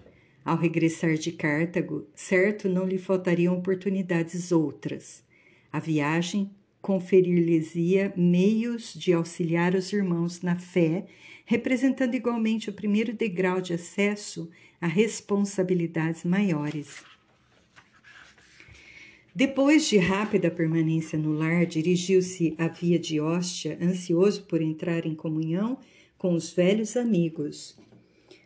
Ao 0.44 0.56
regressar 0.56 1.16
de 1.16 1.32
Cartago, 1.32 2.08
certo 2.16 2.70
não 2.70 2.86
lhe 2.86 2.98
faltariam 2.98 3.58
oportunidades 3.58 4.52
outras. 4.52 5.24
A 5.72 5.80
viagem 5.80 6.50
conferir-lhes-ia 6.82 8.14
meios 8.16 8.94
de 8.94 9.12
auxiliar 9.12 9.76
os 9.76 9.92
irmãos 9.92 10.42
na 10.42 10.56
fé, 10.58 11.06
representando 11.46 12.16
igualmente 12.16 12.70
o 12.70 12.74
primeiro 12.74 13.14
degrau 13.14 13.60
de 13.60 13.74
acesso 13.74 14.50
a 14.80 14.88
responsabilidades 14.88 16.24
maiores. 16.24 17.04
Depois 19.36 19.88
de 19.88 19.98
rápida 19.98 20.50
permanência 20.50 21.20
no 21.20 21.32
lar, 21.32 21.66
dirigiu-se 21.66 22.56
à 22.58 22.68
via 22.68 22.98
de 22.98 23.20
Hóstia, 23.20 23.78
ansioso 23.82 24.44
por 24.44 24.62
entrar 24.62 25.06
em 25.06 25.14
comunhão 25.14 25.78
com 26.18 26.34
os 26.34 26.52
velhos 26.52 26.98
amigos. 26.98 27.78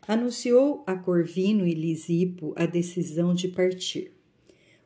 Anunciou 0.08 0.84
a 0.88 0.96
Corvino 0.96 1.68
e 1.68 1.76
Lisipo 1.76 2.54
a 2.56 2.66
decisão 2.66 3.36
de 3.36 3.48
partir. 3.48 4.12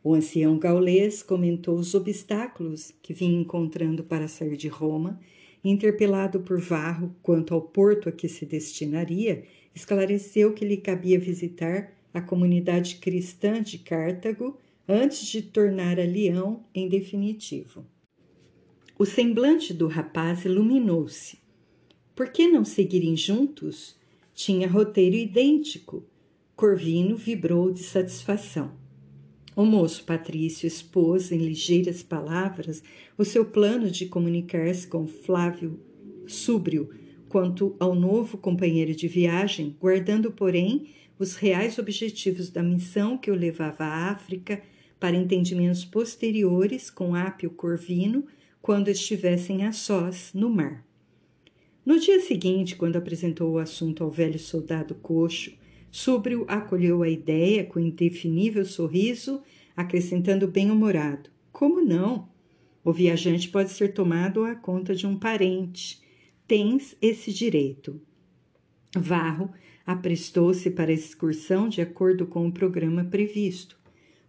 O 0.04 0.14
ancião 0.14 0.60
gaulês 0.60 1.24
comentou 1.24 1.76
os 1.76 1.96
obstáculos 1.96 2.94
que 3.02 3.14
vinha 3.14 3.40
encontrando 3.40 4.04
para 4.04 4.28
sair 4.28 4.58
de 4.58 4.68
Roma, 4.68 5.20
interpelado 5.64 6.42
por 6.42 6.60
Varro 6.60 7.16
quanto 7.24 7.54
ao 7.54 7.62
porto 7.62 8.10
a 8.10 8.12
que 8.12 8.28
se 8.28 8.46
destinaria, 8.46 9.46
esclareceu 9.74 10.54
que 10.54 10.66
lhe 10.66 10.78
cabia 10.78 11.18
visitar 11.18 11.94
a 12.14 12.22
comunidade 12.22 12.98
cristã 12.98 13.62
de 13.62 13.80
Cartago 13.80 14.58
antes 14.88 15.26
de 15.26 15.42
tornar 15.42 15.98
a 15.98 16.04
Leão 16.04 16.64
em 16.74 16.90
definitivo. 16.90 17.86
O 19.00 19.06
semblante 19.06 19.74
do 19.74 19.88
rapaz 19.88 20.44
iluminou-se. 20.44 21.40
Por 22.14 22.30
que 22.32 22.48
não 22.48 22.64
seguirem 22.66 23.16
juntos? 23.18 23.96
Tinha 24.36 24.68
roteiro 24.68 25.16
idêntico. 25.16 26.04
Corvino 26.58 27.16
vibrou 27.16 27.72
de 27.72 27.82
satisfação. 27.82 28.74
O 29.56 29.64
moço 29.64 30.04
Patrício 30.04 30.68
expôs 30.68 31.32
em 31.32 31.38
ligeiras 31.38 32.04
palavras 32.04 32.84
o 33.18 33.24
seu 33.24 33.46
plano 33.46 33.90
de 33.90 34.08
comunicar-se 34.08 34.86
com 34.88 35.08
Flávio 35.08 35.80
Súbrio 36.28 36.90
quanto 37.30 37.78
ao 37.80 37.96
novo 37.96 38.38
companheiro 38.38 38.94
de 38.94 39.08
viagem, 39.08 39.78
guardando, 39.80 40.30
porém, 40.30 40.90
os 41.18 41.36
reais 41.36 41.80
objetivos 41.80 42.50
da 42.50 42.62
missão 42.62 43.18
que 43.18 43.32
o 43.32 43.36
levava 43.36 43.86
à 43.86 44.12
África 44.12 44.62
para 45.00 45.16
entendimentos 45.16 45.86
posteriores 45.86 46.90
com 46.90 47.16
Ápio 47.16 47.52
Corvino 47.52 48.26
quando 48.62 48.90
estivessem 48.90 49.66
a 49.66 49.72
sós 49.72 50.32
no 50.34 50.50
mar. 50.50 50.85
No 51.86 52.00
dia 52.00 52.20
seguinte, 52.20 52.76
quando 52.76 52.96
apresentou 52.96 53.54
o 53.54 53.60
assunto 53.60 54.04
ao 54.04 54.10
velho 54.10 54.40
soldado 54.40 54.96
coxo, 54.96 55.52
Súbrio 55.92 56.44
acolheu 56.48 57.04
a 57.04 57.10
ideia 57.10 57.64
com 57.64 57.80
indefinível 57.80 58.66
sorriso, 58.66 59.42
acrescentando 59.78 60.48
bem-humorado: 60.48 61.30
Como 61.52 61.80
não? 61.80 62.28
O 62.84 62.92
viajante 62.92 63.50
pode 63.50 63.70
ser 63.72 63.94
tomado 63.94 64.44
à 64.44 64.56
conta 64.56 64.96
de 64.96 65.06
um 65.08 65.18
parente. 65.18 66.02
Tens 66.48 66.98
esse 67.02 67.32
direito. 67.32 68.02
Varro 68.96 69.52
aprestou-se 69.86 70.72
para 70.72 70.92
a 70.92 70.94
excursão 70.94 71.70
de 71.70 71.82
acordo 71.82 72.26
com 72.26 72.48
o 72.48 72.52
programa 72.52 73.04
previsto. 73.04 73.80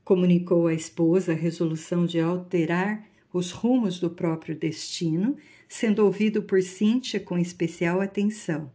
Comunicou 0.04 0.66
à 0.66 0.74
esposa 0.74 1.32
a 1.32 1.34
resolução 1.34 2.06
de 2.06 2.20
alterar 2.20 3.06
os 3.32 3.50
rumos 3.50 3.98
do 3.98 4.08
próprio 4.08 4.54
destino, 4.54 5.36
sendo 5.68 6.04
ouvido 6.04 6.42
por 6.42 6.62
Cíntia 6.62 7.18
com 7.20 7.38
especial 7.38 8.00
atenção. 8.00 8.70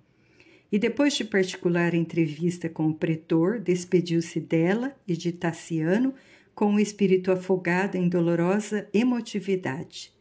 E 0.72 0.80
depois 0.80 1.14
de 1.14 1.26
particular 1.26 1.94
entrevista 1.94 2.70
com 2.70 2.88
o 2.88 2.94
pretor, 2.94 3.60
despediu-se 3.60 4.40
dela 4.40 4.96
e 5.08 5.18
de 5.18 5.32
Tassiano 5.32 6.14
com 6.56 6.76
o 6.76 6.80
espírito 6.80 7.32
afogado 7.32 7.96
em 7.98 8.08
dolorosa 8.08 8.88
emotividade. 8.94 10.14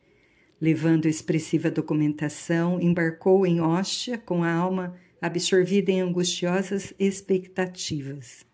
Levando 0.60 1.06
expressiva 1.06 1.70
documentação, 1.70 2.80
embarcou 2.80 3.46
em 3.46 3.60
Hóstia 3.60 4.18
com 4.18 4.44
a 4.44 4.52
alma 4.52 4.94
absorvida 5.20 5.90
em 5.90 6.00
angustiosas 6.00 6.92
expectativas. 6.98 8.44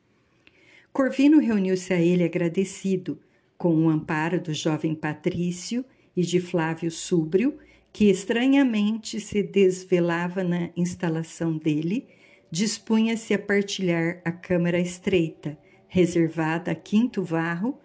Corvino 0.93 1.39
reuniu-se 1.39 1.93
a 1.93 2.01
ele 2.01 2.25
agradecido, 2.25 3.19
com 3.59 3.75
o 3.75 3.89
amparo 3.89 4.41
do 4.41 4.53
jovem 4.53 4.95
Patrício 4.95 5.85
e 6.17 6.23
de 6.23 6.41
Flávio 6.41 6.91
Súbrio, 6.91 7.59
que 7.97 8.11
estranhamente 8.11 9.19
se 9.19 9.43
desvelava 9.43 10.45
na 10.45 10.69
instalação 10.77 11.57
dele, 11.57 12.07
dispunha-se 12.51 13.33
a 13.33 13.39
partilhar 13.39 14.21
a 14.23 14.31
câmara 14.31 14.79
estreita, 14.79 15.59
reservada 15.89 16.73
a 16.73 16.75
Quinto 16.75 17.23
Varro, 17.23 17.79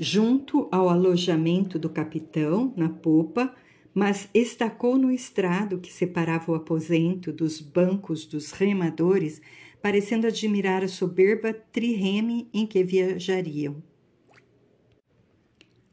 junto 0.00 0.68
ao 0.72 0.88
alojamento 0.88 1.78
do 1.78 1.88
capitão, 1.88 2.74
na 2.76 2.88
popa, 2.88 3.54
mas 3.94 4.28
estacou 4.34 4.98
no 4.98 5.12
estrado 5.12 5.78
que 5.78 5.92
separava 5.92 6.50
o 6.50 6.56
aposento 6.56 7.32
dos 7.32 7.60
bancos 7.60 8.26
dos 8.26 8.50
remadores 8.50 9.40
parecendo 9.80 10.26
admirar 10.26 10.82
a 10.82 10.88
soberba 10.88 11.52
trireme 11.52 12.50
em 12.52 12.66
que 12.66 12.82
viajariam. 12.82 13.80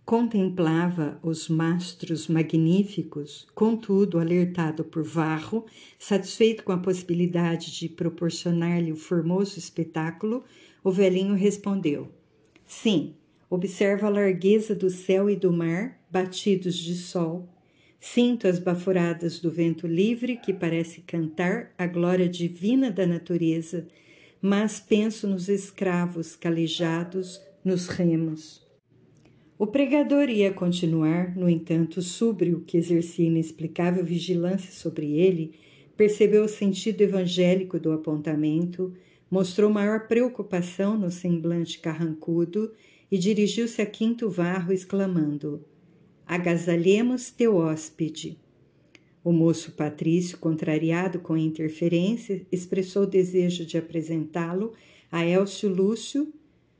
Contemplava 0.05 1.19
os 1.23 1.49
mastros 1.49 2.27
magníficos, 2.27 3.47
contudo, 3.55 4.19
alertado 4.19 4.83
por 4.83 5.03
Varro, 5.03 5.65
satisfeito 5.97 6.63
com 6.63 6.71
a 6.71 6.77
possibilidade 6.77 7.75
de 7.75 7.89
proporcionar-lhe 7.89 8.91
o 8.91 8.95
formoso 8.95 9.57
espetáculo, 9.57 10.43
o 10.83 10.91
velhinho 10.91 11.33
respondeu: 11.33 12.11
Sim, 12.67 13.15
observa 13.49 14.05
a 14.05 14.11
largueza 14.11 14.75
do 14.75 14.91
céu 14.91 15.27
e 15.27 15.35
do 15.35 15.51
mar, 15.51 15.99
batidos 16.11 16.75
de 16.75 16.95
sol, 16.95 17.49
Sinto 17.99 18.47
as 18.47 18.59
baforadas 18.59 19.39
do 19.39 19.49
vento 19.49 19.87
livre 19.87 20.37
que 20.37 20.53
parece 20.53 21.01
cantar 21.01 21.73
a 21.75 21.87
glória 21.87 22.29
divina 22.29 22.91
da 22.91 23.05
natureza, 23.05 23.87
mas 24.39 24.79
penso 24.79 25.27
nos 25.27 25.49
escravos 25.49 26.35
calejados 26.35 27.41
nos 27.63 27.87
remos. 27.87 28.64
O 29.57 29.65
pregador 29.65 30.29
ia 30.29 30.51
continuar, 30.51 31.33
no 31.35 31.49
entanto, 31.49 32.01
súbrio, 32.01 32.61
que 32.67 32.77
exercia 32.77 33.27
inexplicável 33.27 34.03
vigilância 34.03 34.71
sobre 34.71 35.13
ele, 35.13 35.53
percebeu 35.95 36.43
o 36.43 36.49
sentido 36.49 37.01
evangélico 37.01 37.79
do 37.79 37.93
apontamento, 37.93 38.93
mostrou 39.31 39.69
maior 39.69 40.07
preocupação 40.07 40.97
no 40.97 41.09
semblante 41.09 41.79
carrancudo 41.79 42.73
e 43.09 43.17
dirigiu-se 43.17 43.81
a 43.81 43.85
Quinto 43.85 44.29
Varro, 44.29 44.73
exclamando: 44.73 45.63
agasalhemos 46.27 47.31
teu 47.31 47.55
hóspede. 47.55 48.37
O 49.23 49.31
moço 49.31 49.71
Patrício, 49.71 50.37
contrariado 50.37 51.19
com 51.19 51.33
a 51.33 51.39
interferência, 51.39 52.45
expressou 52.51 53.03
o 53.03 53.07
desejo 53.07 53.65
de 53.65 53.77
apresentá-lo 53.77 54.73
a 55.09 55.25
Elcio 55.25 55.69
Lúcio, 55.69 56.31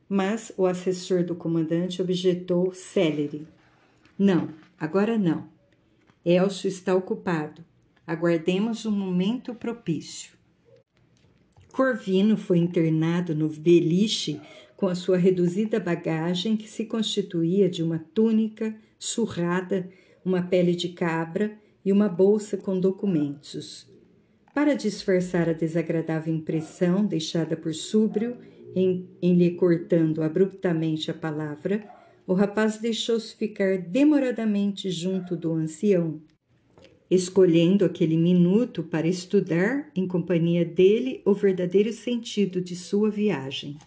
mas 0.08 0.52
o 0.56 0.66
assessor 0.66 1.24
do 1.24 1.34
comandante 1.34 2.00
objetou 2.00 2.72
célere. 2.72 3.46
Não, 4.18 4.50
agora 4.78 5.18
não. 5.18 5.48
Elcio 6.24 6.68
está 6.68 6.94
ocupado. 6.94 7.64
Aguardemos 8.06 8.86
um 8.86 8.92
momento 8.92 9.54
propício. 9.54 10.32
Corvino 11.72 12.36
foi 12.36 12.58
internado 12.58 13.34
no 13.34 13.48
beliche 13.48 14.40
com 14.76 14.88
a 14.88 14.94
sua 14.94 15.16
reduzida 15.16 15.80
bagagem, 15.80 16.56
que 16.56 16.68
se 16.68 16.84
constituía 16.84 17.68
de 17.68 17.82
uma 17.82 17.98
túnica, 17.98 18.74
surrada, 18.98 19.88
uma 20.24 20.42
pele 20.42 20.74
de 20.74 20.90
cabra 20.90 21.56
e 21.84 21.92
uma 21.92 22.08
bolsa 22.08 22.56
com 22.56 22.78
documentos. 22.78 23.86
Para 24.54 24.74
disfarçar 24.74 25.48
a 25.48 25.52
desagradável 25.52 26.34
impressão 26.34 27.04
deixada 27.04 27.56
por 27.56 27.74
Súbrio 27.74 28.36
em, 28.76 29.08
em 29.22 29.34
lhe 29.34 29.52
cortando 29.52 30.22
abruptamente 30.22 31.10
a 31.10 31.14
palavra, 31.14 31.88
o 32.26 32.34
rapaz 32.34 32.76
deixou-se 32.76 33.34
ficar 33.34 33.78
demoradamente 33.78 34.90
junto 34.90 35.34
do 35.34 35.52
ancião, 35.52 36.20
escolhendo 37.10 37.86
aquele 37.86 38.18
minuto 38.18 38.82
para 38.82 39.08
estudar, 39.08 39.90
em 39.96 40.06
companhia 40.06 40.64
dele, 40.64 41.22
o 41.24 41.32
verdadeiro 41.32 41.90
sentido 41.90 42.60
de 42.60 42.76
sua 42.76 43.10
viagem. 43.10 43.78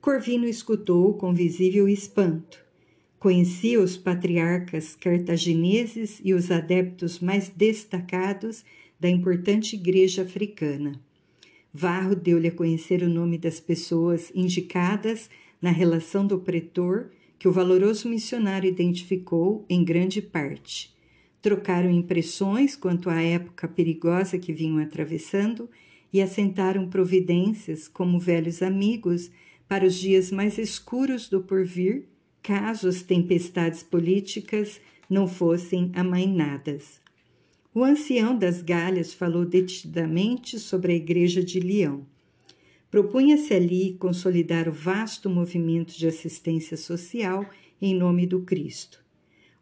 Corvino 0.00 0.46
escutou 0.46 1.14
com 1.14 1.34
visível 1.34 1.88
espanto. 1.88 2.64
Conhecia 3.18 3.80
os 3.80 3.96
patriarcas 3.96 4.94
cartagineses 4.94 6.20
e 6.24 6.32
os 6.32 6.50
adeptos 6.50 7.18
mais 7.18 7.48
destacados 7.48 8.64
da 8.98 9.08
importante 9.08 9.74
igreja 9.74 10.22
africana. 10.22 10.92
Varro 11.72 12.16
deu-lhe 12.16 12.48
a 12.48 12.52
conhecer 12.52 13.02
o 13.02 13.08
nome 13.08 13.38
das 13.38 13.60
pessoas 13.60 14.32
indicadas 14.34 15.30
na 15.62 15.70
relação 15.70 16.26
do 16.26 16.38
pretor 16.38 17.10
que 17.38 17.48
o 17.48 17.52
valoroso 17.52 18.08
missionário 18.08 18.68
identificou 18.68 19.64
em 19.68 19.84
grande 19.84 20.20
parte. 20.20 20.94
Trocaram 21.40 21.90
impressões 21.90 22.76
quanto 22.76 23.08
à 23.08 23.22
época 23.22 23.66
perigosa 23.66 24.38
que 24.38 24.52
vinham 24.52 24.78
atravessando 24.78 25.70
e 26.12 26.20
assentaram 26.20 26.88
providências 26.88 27.88
como 27.88 28.18
velhos 28.18 28.62
amigos 28.62 29.30
para 29.68 29.86
os 29.86 29.94
dias 29.94 30.30
mais 30.30 30.58
escuros 30.58 31.28
do 31.28 31.40
porvir 31.40 32.04
caso 32.42 32.88
as 32.88 33.02
tempestades 33.02 33.82
políticas 33.82 34.80
não 35.08 35.26
fossem 35.26 35.90
amainadas. 35.94 36.99
O 37.72 37.84
ancião 37.84 38.36
das 38.36 38.62
Galhas 38.62 39.14
falou 39.14 39.44
detidamente 39.44 40.58
sobre 40.58 40.92
a 40.92 40.96
igreja 40.96 41.40
de 41.40 41.60
Leão. 41.60 42.04
Propunha-se 42.90 43.54
ali 43.54 43.94
consolidar 43.94 44.68
o 44.68 44.72
vasto 44.72 45.30
movimento 45.30 45.96
de 45.96 46.08
assistência 46.08 46.76
social 46.76 47.48
em 47.80 47.94
nome 47.94 48.26
do 48.26 48.40
Cristo. 48.40 49.00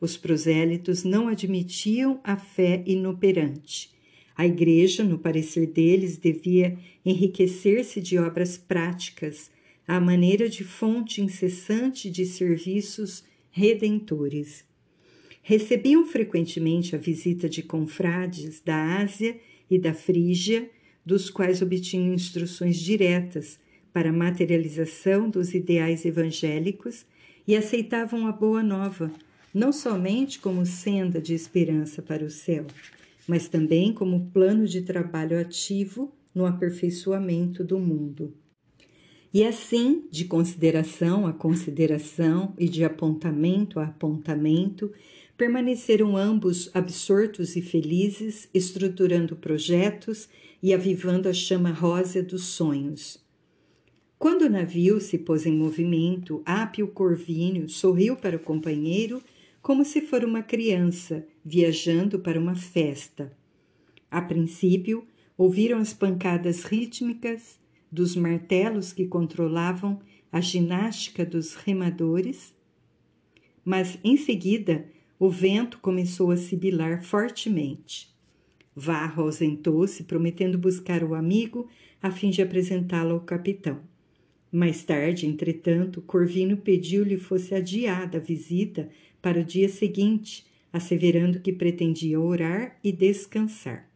Os 0.00 0.16
prosélitos 0.16 1.04
não 1.04 1.28
admitiam 1.28 2.18
a 2.24 2.34
fé 2.34 2.82
inoperante. 2.86 3.90
A 4.34 4.46
igreja, 4.46 5.04
no 5.04 5.18
parecer 5.18 5.66
deles, 5.66 6.16
devia 6.16 6.78
enriquecer-se 7.04 8.00
de 8.00 8.16
obras 8.16 8.56
práticas, 8.56 9.50
à 9.86 10.00
maneira 10.00 10.48
de 10.48 10.64
fonte 10.64 11.20
incessante 11.20 12.10
de 12.10 12.24
serviços 12.24 13.22
redentores. 13.50 14.67
Recebiam 15.48 16.04
frequentemente 16.04 16.94
a 16.94 16.98
visita 16.98 17.48
de 17.48 17.62
confrades 17.62 18.60
da 18.60 18.98
Ásia 18.98 19.34
e 19.70 19.78
da 19.78 19.94
Frígia, 19.94 20.68
dos 21.06 21.30
quais 21.30 21.62
obtinham 21.62 22.12
instruções 22.12 22.76
diretas 22.76 23.58
para 23.90 24.10
a 24.10 24.12
materialização 24.12 25.30
dos 25.30 25.54
ideais 25.54 26.04
evangélicos 26.04 27.06
e 27.46 27.56
aceitavam 27.56 28.26
a 28.26 28.30
boa 28.30 28.62
nova, 28.62 29.10
não 29.54 29.72
somente 29.72 30.38
como 30.38 30.66
senda 30.66 31.18
de 31.18 31.32
esperança 31.32 32.02
para 32.02 32.26
o 32.26 32.30
céu, 32.30 32.66
mas 33.26 33.48
também 33.48 33.90
como 33.90 34.26
plano 34.26 34.66
de 34.66 34.82
trabalho 34.82 35.40
ativo 35.40 36.12
no 36.34 36.44
aperfeiçoamento 36.44 37.64
do 37.64 37.78
mundo. 37.78 38.34
E 39.32 39.44
assim, 39.44 40.06
de 40.10 40.26
consideração 40.26 41.26
a 41.26 41.32
consideração 41.32 42.54
e 42.58 42.68
de 42.68 42.84
apontamento 42.84 43.80
a 43.80 43.84
apontamento, 43.84 44.92
permaneceram 45.38 46.16
ambos 46.16 46.68
absortos 46.74 47.54
e 47.54 47.62
felizes, 47.62 48.48
estruturando 48.52 49.36
projetos 49.36 50.28
e 50.60 50.74
avivando 50.74 51.28
a 51.28 51.32
chama 51.32 51.70
rósea 51.70 52.24
dos 52.24 52.42
sonhos. 52.42 53.24
Quando 54.18 54.42
o 54.42 54.50
navio 54.50 55.00
se 55.00 55.16
pôs 55.16 55.46
em 55.46 55.56
movimento, 55.56 56.42
Apio 56.44 56.88
Corvínio 56.88 57.68
sorriu 57.68 58.16
para 58.16 58.36
o 58.36 58.40
companheiro 58.40 59.22
como 59.62 59.84
se 59.84 60.00
for 60.00 60.24
uma 60.24 60.42
criança 60.42 61.24
viajando 61.44 62.18
para 62.18 62.40
uma 62.40 62.56
festa. 62.56 63.32
A 64.10 64.20
princípio, 64.20 65.06
ouviram 65.36 65.78
as 65.78 65.92
pancadas 65.92 66.64
rítmicas 66.64 67.60
dos 67.92 68.16
martelos 68.16 68.92
que 68.92 69.06
controlavam 69.06 70.00
a 70.32 70.40
ginástica 70.40 71.24
dos 71.24 71.54
remadores, 71.54 72.52
mas 73.64 73.98
em 74.02 74.16
seguida 74.16 74.84
o 75.18 75.28
vento 75.28 75.78
começou 75.80 76.30
a 76.30 76.36
sibilar 76.36 77.02
fortemente. 77.02 78.08
Varro 78.74 79.24
ausentou-se, 79.24 80.04
prometendo 80.04 80.56
buscar 80.56 81.02
o 81.02 81.14
amigo 81.14 81.68
a 82.00 82.10
fim 82.10 82.30
de 82.30 82.40
apresentá-lo 82.40 83.14
ao 83.14 83.20
capitão. 83.20 83.80
Mais 84.52 84.84
tarde, 84.84 85.26
entretanto, 85.26 86.00
Corvino 86.00 86.56
pediu-lhe 86.56 87.18
fosse 87.18 87.54
adiada 87.54 88.18
a 88.18 88.20
visita 88.20 88.88
para 89.20 89.40
o 89.40 89.44
dia 89.44 89.68
seguinte, 89.68 90.46
asseverando 90.72 91.40
que 91.40 91.52
pretendia 91.52 92.20
orar 92.20 92.78
e 92.82 92.92
descansar. 92.92 93.88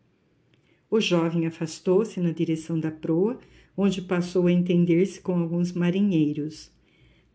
O 0.91 1.01
jovem 1.01 1.47
afastou-se 1.47 2.21
na 2.21 2.33
direção 2.33 2.79
da 2.79 2.91
proa, 2.91 3.39
onde 3.77 4.03
passou 4.03 4.47
a 4.47 4.53
entender-se 4.53 5.21
com 5.21 5.39
alguns 5.39 5.73
marinheiros. 5.73 6.71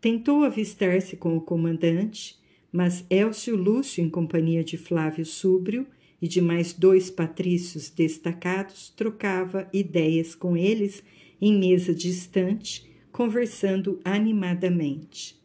Tentou 0.00 0.44
avistar-se 0.44 1.16
com 1.16 1.36
o 1.36 1.40
comandante, 1.40 2.38
mas 2.72 3.04
Elcio 3.08 3.56
Lúcio, 3.56 4.02
em 4.02 4.10
companhia 4.10 4.62
de 4.62 4.76
Flávio 4.76 5.24
Súbrio 5.24 5.86
e 6.20 6.28
de 6.28 6.40
mais 6.40 6.72
dois 6.72 7.10
patrícios 7.10 7.90
destacados, 7.90 8.90
trocava 8.90 9.68
ideias 9.72 10.34
com 10.34 10.56
eles 10.56 11.02
em 11.40 11.58
mesa 11.58 11.94
distante, 11.94 12.88
conversando 13.10 14.00
animadamente. 14.04 15.36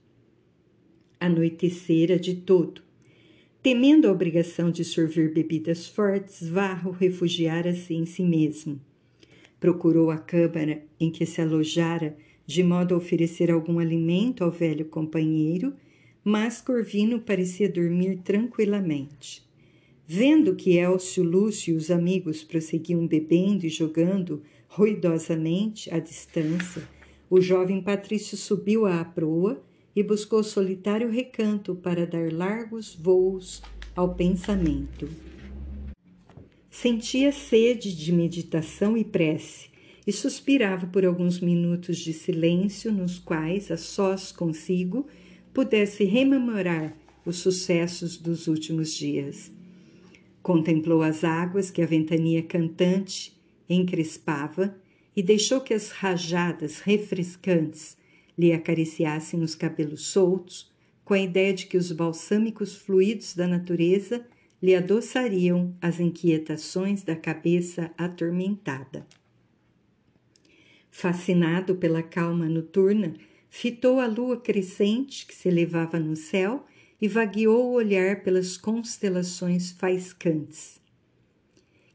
Anoitecera 1.20 2.20
de 2.20 2.36
todo. 2.36 2.82
Temendo 3.62 4.08
a 4.08 4.12
obrigação 4.12 4.70
de 4.70 4.84
sorver 4.84 5.32
bebidas 5.34 5.88
fortes, 5.88 6.46
Varro 6.50 6.92
refugiara-se 6.92 7.94
em 7.94 8.06
si 8.06 8.22
mesmo. 8.22 8.82
Procurou 9.58 10.12
a 10.12 10.18
câmara 10.18 10.84
em 11.00 11.10
que 11.10 11.26
se 11.26 11.40
alojara, 11.40 12.18
de 12.46 12.62
modo 12.62 12.94
a 12.94 12.98
oferecer 12.98 13.50
algum 13.50 13.80
alimento 13.80 14.44
ao 14.44 14.52
velho 14.52 14.84
companheiro, 14.84 15.74
mas 16.24 16.62
Corvino 16.62 17.20
parecia 17.20 17.68
dormir 17.68 18.20
tranquilamente. 18.24 19.44
Vendo 20.06 20.56
que 20.56 20.78
Elcio, 20.78 21.24
Lúcio 21.24 21.74
e 21.74 21.78
os 21.78 21.90
amigos 21.90 22.44
prosseguiam 22.44 23.06
bebendo 23.08 23.66
e 23.66 23.70
jogando 23.70 24.42
ruidosamente 24.68 25.94
à 25.94 26.00
distância, 26.00 26.88
o 27.30 27.42
jovem 27.42 27.82
Patrício 27.82 28.38
subiu 28.38 28.86
à 28.86 29.04
proa 29.04 29.62
e 29.96 30.04
buscou 30.04 30.44
solitário 30.44 31.10
recanto 31.10 31.76
para 31.76 32.06
dar 32.06 32.32
largos 32.32 32.96
voos 32.96 33.62
ao 33.96 34.16
pensamento. 34.16 35.08
Sentia 36.70 37.32
sede 37.32 37.96
de 37.96 38.12
meditação 38.12 38.98
e 38.98 39.04
prece 39.04 39.70
e 40.06 40.12
suspirava 40.12 40.88
por 40.88 41.06
alguns 41.06 41.40
minutos 41.40 41.98
de 41.98 42.12
silêncio 42.12 42.92
nos 42.92 43.20
quais, 43.20 43.72
a 43.72 43.78
sós 43.78 44.32
consigo, 44.32 45.08
pudesse 45.54 46.04
rememorar 46.04 46.96
os 47.26 47.38
sucessos 47.38 48.18
dos 48.18 48.48
últimos 48.48 48.94
dias. 48.94 49.52
Contemplou 50.42 51.02
as 51.02 51.24
águas 51.24 51.72
que 51.72 51.82
a 51.82 51.86
ventania 51.86 52.44
cantante 52.44 53.34
encrespava 53.70 54.76
e 55.16 55.22
deixou 55.22 55.62
que 55.62 55.74
as 55.74 55.89
rajadas 55.89 56.80
refrescantes 56.80 57.96
lhe 58.38 58.52
acariciassem 58.52 59.42
os 59.42 59.56
cabelos 59.56 60.08
soltos, 60.08 60.72
com 61.06 61.13
a 61.13 61.20
ideia 61.20 61.54
de 61.54 61.68
que 61.68 61.78
os 61.78 61.92
balsâmicos 61.92 62.76
fluidos 62.76 63.36
da 63.36 63.48
natureza 63.48 64.26
lhe 64.62 64.74
adoçariam 64.74 65.76
as 65.82 66.00
inquietações 66.00 67.04
da 67.04 67.16
cabeça 67.16 67.92
atormentada. 67.98 69.06
Fascinado 70.89 71.76
pela 71.76 72.02
calma 72.02 72.48
noturna, 72.48 73.13
fitou 73.56 74.00
a 74.00 74.08
lua 74.08 74.36
crescente 74.36 75.28
que 75.28 75.36
se 75.36 75.48
elevava 75.48 76.00
no 76.00 76.16
céu 76.16 76.66
e 77.00 77.08
vagueou 77.08 77.68
o 77.68 77.74
olhar 77.74 78.24
pelas 78.24 78.58
constelações 78.58 79.72
faiscantes. 79.74 80.82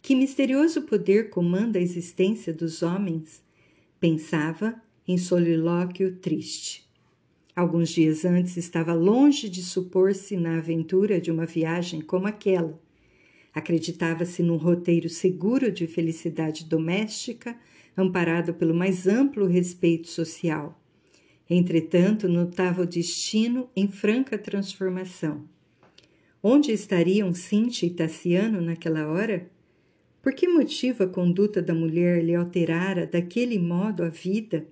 Que 0.01 0.15
misterioso 0.15 0.83
poder 0.83 1.31
comanda 1.31 1.77
a 1.77 1.83
existência 1.83 2.55
dos 2.55 2.81
homens? 2.81 3.43
Pensava 3.99 4.81
em 5.07 5.19
solilóquio 5.19 6.15
triste. 6.19 6.89
Alguns 7.57 7.89
dias 7.89 8.25
antes 8.25 8.57
estava 8.57 8.95
longe 8.95 9.49
de 9.49 9.65
supor-se 9.65 10.37
na 10.37 10.59
aventura 10.59 11.21
de 11.21 11.33
uma 11.33 11.45
viagem 11.45 12.01
como 12.01 12.29
aquela. 12.29 12.81
Acreditava-se 13.53 14.45
num 14.45 14.57
roteiro 14.57 15.09
seguro 15.09 15.73
de 15.73 15.89
felicidade 15.89 16.65
doméstica, 16.65 17.59
amparado 17.97 18.55
pelo 18.55 18.75
mais 18.75 19.09
amplo 19.09 19.45
respeito 19.45 20.07
social. 20.07 20.79
Entretanto, 21.51 22.29
notava 22.29 22.83
o 22.83 22.87
destino 22.87 23.71
em 23.75 23.89
franca 23.89 24.37
transformação. 24.37 25.49
Onde 26.43 26.73
estariam 26.73 27.33
Cíntia 27.33 27.87
e 27.87 27.91
Tassiano 27.91 28.61
naquela 28.61 29.09
hora? 29.09 29.51
Por 30.23 30.35
que 30.35 30.47
motivo 30.47 31.05
a 31.05 31.09
conduta 31.09 31.63
da 31.63 31.75
mulher 31.75 32.23
lhe 32.23 32.35
alterara 32.35 33.07
daquele 33.07 33.59
modo 33.59 34.03
a 34.03 34.09
vida? 34.09 34.67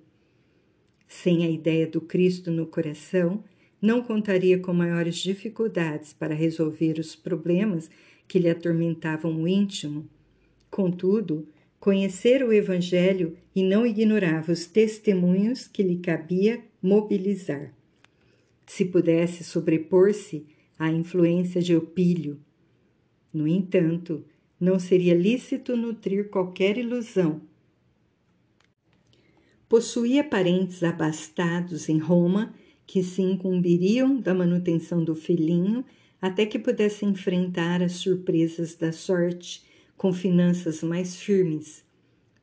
Sem 1.07 1.45
a 1.45 1.49
ideia 1.49 1.87
do 1.87 1.99
Cristo 1.99 2.51
no 2.51 2.67
coração, 2.67 3.43
não 3.81 4.01
contaria 4.01 4.59
com 4.59 4.73
maiores 4.73 5.15
dificuldades 5.15 6.13
para 6.13 6.35
resolver 6.35 6.99
os 6.99 7.15
problemas 7.15 7.89
que 8.27 8.39
lhe 8.39 8.49
atormentavam 8.49 9.41
o 9.41 9.47
íntimo. 9.47 10.07
Contudo, 10.69 11.47
conhecer 11.79 12.43
o 12.43 12.51
Evangelho 12.51 13.37
e 13.55 13.63
não 13.63 13.85
ignorava 13.85 14.51
os 14.51 14.65
testemunhos 14.65 15.67
que 15.67 15.83
lhe 15.83 15.97
cabia 15.97 16.61
mobilizar. 16.81 17.73
Se 18.65 18.85
pudesse 18.85 19.43
sobrepor-se 19.43 20.45
à 20.77 20.91
influência 20.91 21.61
de 21.61 21.73
Eupílio. 21.73 22.39
No 23.33 23.47
entanto, 23.47 24.25
não 24.59 24.79
seria 24.79 25.13
lícito 25.13 25.77
nutrir 25.77 26.29
qualquer 26.29 26.77
ilusão. 26.77 27.41
Possuía 29.69 30.23
parentes 30.23 30.83
abastados 30.83 31.89
em 31.89 31.97
Roma 31.97 32.53
que 32.85 33.03
se 33.03 33.21
incumbiriam 33.21 34.19
da 34.19 34.33
manutenção 34.33 35.03
do 35.03 35.13
filhinho 35.13 35.83
até 36.21 36.45
que 36.45 36.57
pudesse 36.57 37.05
enfrentar 37.05 37.83
as 37.83 37.93
surpresas 37.93 38.75
da 38.75 38.91
sorte 38.91 39.66
com 39.97 40.13
finanças 40.13 40.83
mais 40.83 41.15
firmes. 41.15 41.83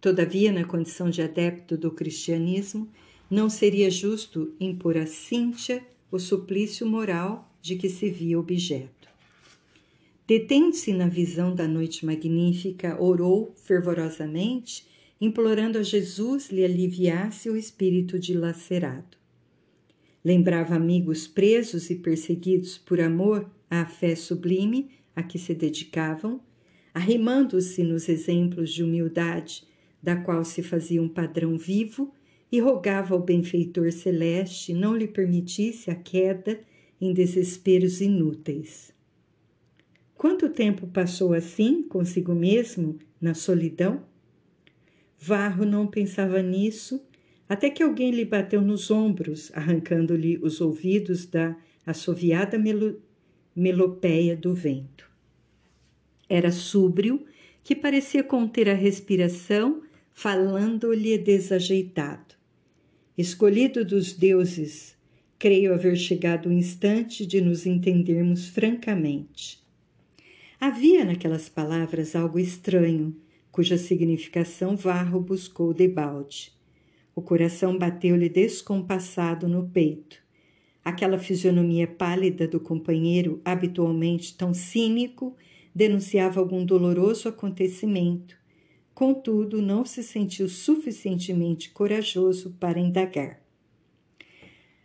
Todavia, 0.01 0.53
na 0.53 0.65
condição 0.65 1.09
de 1.09 1.23
adepto 1.23 1.79
do 1.79 1.91
cristianismo, 1.91 2.91
não 3.31 3.49
seria 3.49 3.91
justo 3.91 4.55
impor 4.61 4.99
a 4.99 5.07
Cíntia 5.07 5.83
o 6.11 6.19
suplício 6.19 6.87
moral 6.87 7.51
de 7.63 7.77
que 7.77 7.89
se 7.89 8.11
via 8.11 8.39
objeto. 8.39 9.09
Detendo-se 10.27 10.93
na 10.93 11.09
visão 11.09 11.55
da 11.55 11.67
noite 11.69 12.05
magnífica, 12.05 13.01
orou 13.01 13.55
fervorosamente, 13.57 14.87
implorando 15.21 15.79
a 15.79 15.83
Jesus 15.83 16.51
lhe 16.51 16.65
aliviasse 16.65 17.49
o 17.51 17.57
espírito 17.57 18.19
dilacerado. 18.19 19.17
Lembrava 20.25 20.75
amigos 20.75 21.27
presos 21.27 21.91
e 21.91 21.97
perseguidos 21.97 22.79
por 22.79 23.01
amor 23.01 23.51
à 23.69 23.85
fé 23.85 24.15
sublime 24.15 24.91
a 25.15 25.23
que 25.23 25.39
se 25.39 25.55
dedicavam, 25.55 26.41
arrimando-se 26.95 27.83
nos 27.83 28.09
exemplos 28.09 28.73
de 28.73 28.85
humildade 28.85 29.65
da 30.01 30.15
qual 30.15 30.45
se 30.45 30.63
fazia 30.63 31.03
um 31.03 31.09
padrão 31.09 31.59
vivo 31.59 32.15
e 32.53 32.61
rogava 32.61 33.15
ao 33.15 33.21
benfeitor 33.21 33.91
celeste 33.91 34.73
não 34.73 34.97
lhe 34.97 35.09
permitisse 35.09 35.91
a 35.91 35.95
queda 35.97 36.61
em 37.01 37.13
desesperos 37.13 38.01
inúteis. 38.01 38.95
Quanto 40.15 40.49
tempo 40.49 40.87
passou 40.87 41.35
assim 41.35 41.83
consigo 41.83 42.33
mesmo 42.33 42.97
na 43.21 43.35
solidão? 43.35 44.05
Varro 45.19 45.65
não 45.65 45.87
pensava 45.87 46.41
nisso, 46.43 47.05
até 47.49 47.69
que 47.69 47.83
alguém 47.83 48.11
lhe 48.11 48.25
bateu 48.25 48.63
nos 48.63 48.91
ombros, 48.91 49.51
arrancando-lhe 49.53 50.39
os 50.39 50.61
ouvidos 50.61 51.27
da 51.27 51.57
assoviada 51.85 52.57
melo 52.57 53.03
melopeia 53.57 54.37
do 54.37 54.55
vento. 54.55 55.14
Era 56.29 56.51
súbrio, 56.51 57.25
que 57.63 57.75
parecia 57.75 58.23
conter 58.23 58.69
a 58.69 58.75
respiração, 58.75 59.83
falando-lhe 60.13 61.17
desajeitado. 61.19 62.35
Escolhido 63.17 63.85
dos 63.85 64.13
deuses, 64.13 64.97
creio 65.39 65.75
haver 65.75 65.97
chegado 65.97 66.49
o 66.49 66.53
instante 66.53 67.27
de 67.27 67.41
nos 67.41 67.67
entendermos 67.67 68.49
francamente. 68.49 69.63
Havia 70.61 71.05
naquelas 71.05 71.49
palavras 71.49 72.17
algo 72.17 72.39
estranho, 72.39 73.15
cuja 73.53 73.77
significação 73.77 74.77
Varro 74.77 75.21
buscou 75.21 75.73
debalde. 75.73 76.53
O 77.15 77.23
coração 77.23 77.79
bateu-lhe 77.79 78.29
descompassado 78.29 79.47
no 79.47 79.69
peito. 79.69 80.17
Aquela 80.85 81.19
fisionomia 81.19 81.87
pálida 81.87 82.49
do 82.49 82.59
companheiro, 82.59 83.41
habitualmente 83.45 84.37
tão 84.37 84.53
cínico, 84.53 85.37
denunciava 85.75 86.39
algum 86.39 86.65
doloroso 86.65 87.29
acontecimento. 87.29 88.37
Contudo, 88.95 89.61
não 89.61 89.85
se 89.85 90.03
sentiu 90.03 90.49
suficientemente 90.49 91.71
corajoso 91.71 92.55
para 92.61 92.79
indagar. 92.79 93.43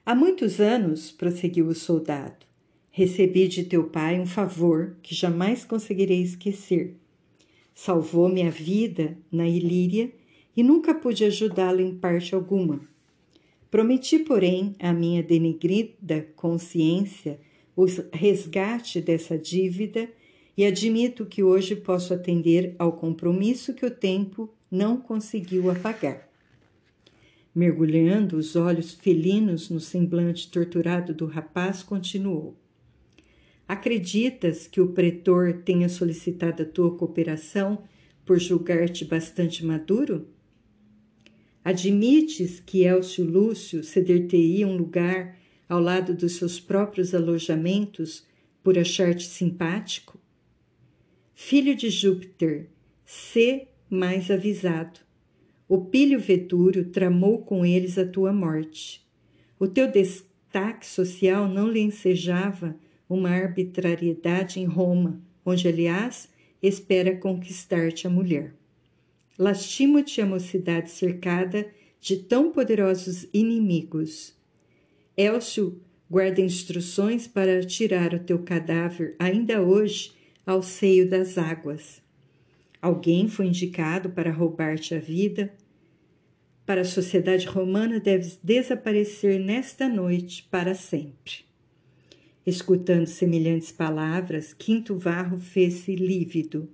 Há 0.06 0.16
muitos 0.16 0.60
anos, 0.60 1.12
prosseguiu 1.12 1.68
o 1.68 1.76
soldado, 1.76 2.48
recebi 2.90 3.48
de 3.48 3.64
teu 3.64 3.84
pai 3.84 4.20
um 4.20 4.26
favor 4.26 4.98
que 5.04 5.14
jamais 5.14 5.64
conseguirei 5.64 6.24
esquecer. 6.24 6.96
Salvou-me 7.76 8.42
a 8.42 8.50
vida 8.50 9.16
na 9.32 9.48
Ilíria 9.48 10.12
e 10.58 10.64
nunca 10.64 10.96
pude 10.96 11.24
ajudá-lo 11.24 11.80
em 11.80 11.96
parte 11.96 12.34
alguma. 12.34 12.82
Prometi, 13.70 14.18
porém, 14.18 14.76
à 14.80 14.92
minha 14.92 15.22
denegrida 15.22 16.28
consciência 16.36 17.40
o 17.76 17.86
resgate 18.12 19.00
dessa 19.00 19.38
dívida 19.38 20.10
e 20.60 20.66
admito 20.66 21.26
que 21.26 21.42
hoje 21.42 21.74
posso 21.74 22.14
atender 22.14 22.76
ao 22.78 22.92
compromisso 22.92 23.74
que 23.74 23.86
o 23.86 23.90
tempo 23.90 24.54
não 24.70 25.00
conseguiu 25.00 25.72
apagar. 25.72 26.28
Mergulhando 27.56 28.36
os 28.36 28.58
olhos 28.58 28.94
felinos 28.94 29.70
no 29.70 29.80
semblante 29.80 30.52
torturado 30.52 31.14
do 31.14 31.26
rapaz, 31.26 31.82
continuou: 31.82 32.58
Acreditas 33.66 34.68
que 34.68 34.82
o 34.82 34.90
pretor 34.92 35.62
tenha 35.64 35.88
solicitado 35.88 36.64
a 36.64 36.66
tua 36.66 36.94
cooperação 36.94 37.82
por 38.26 38.38
julgar-te 38.38 39.06
bastante 39.06 39.66
maduro? 39.66 40.28
Admites 41.64 42.60
que 42.60 42.84
Elcio 42.84 43.24
Lúcio 43.24 43.82
ceder-te-ia 43.82 44.68
um 44.68 44.76
lugar 44.76 45.38
ao 45.70 45.80
lado 45.80 46.14
dos 46.14 46.34
seus 46.34 46.60
próprios 46.60 47.16
alojamentos 47.16 48.28
por 48.62 48.78
achar-te 48.78 49.26
simpático? 49.26 50.19
Filho 51.42 51.74
de 51.74 51.90
Júpiter, 51.90 52.68
sê 53.06 53.70
mais 53.90 54.30
avisado. 54.30 55.00
O 55.70 55.86
Pílio 55.86 56.20
Vetúrio 56.20 56.90
tramou 56.90 57.40
com 57.40 57.66
eles 57.66 57.98
a 57.98 58.06
tua 58.06 58.34
morte. 58.34 59.08
O 59.58 59.66
teu 59.66 59.90
destaque 59.90 60.86
social 60.86 61.48
não 61.48 61.68
lhe 61.72 61.80
ensejava 61.80 62.76
uma 63.08 63.30
arbitrariedade 63.30 64.60
em 64.60 64.66
Roma, 64.66 65.20
onde, 65.44 65.68
aliás, 65.68 66.30
espera 66.62 67.16
conquistar-te 67.16 68.06
a 68.06 68.10
mulher. 68.10 68.54
Lastimo-te 69.38 70.22
a 70.22 70.26
mocidade 70.26 70.92
cercada 70.92 71.66
de 72.02 72.18
tão 72.18 72.52
poderosos 72.52 73.28
inimigos. 73.34 74.36
Elcio 75.16 75.82
guarda 76.12 76.42
instruções 76.42 77.28
para 77.28 77.66
tirar 77.66 78.14
o 78.14 78.20
teu 78.20 78.40
cadáver 78.40 79.16
ainda 79.18 79.62
hoje 79.62 80.19
ao 80.50 80.64
seio 80.64 81.08
das 81.08 81.38
águas. 81.38 82.02
Alguém 82.82 83.28
foi 83.28 83.46
indicado 83.46 84.10
para 84.10 84.32
roubar-te 84.32 84.96
a 84.96 85.00
vida. 85.00 85.54
Para 86.66 86.82
a 86.82 86.86
sociedade 86.86 87.46
romana 87.46 88.00
deves 88.00 88.40
desaparecer 88.42 89.40
nesta 89.40 89.88
noite 89.88 90.48
para 90.50 90.74
sempre. 90.74 91.46
Escutando 92.48 93.06
semelhantes 93.06 93.72
palavras, 93.72 94.52
Quinto 94.52 94.98
Varro 94.98 95.38
fez-se 95.38 95.96
lívido 95.96 96.68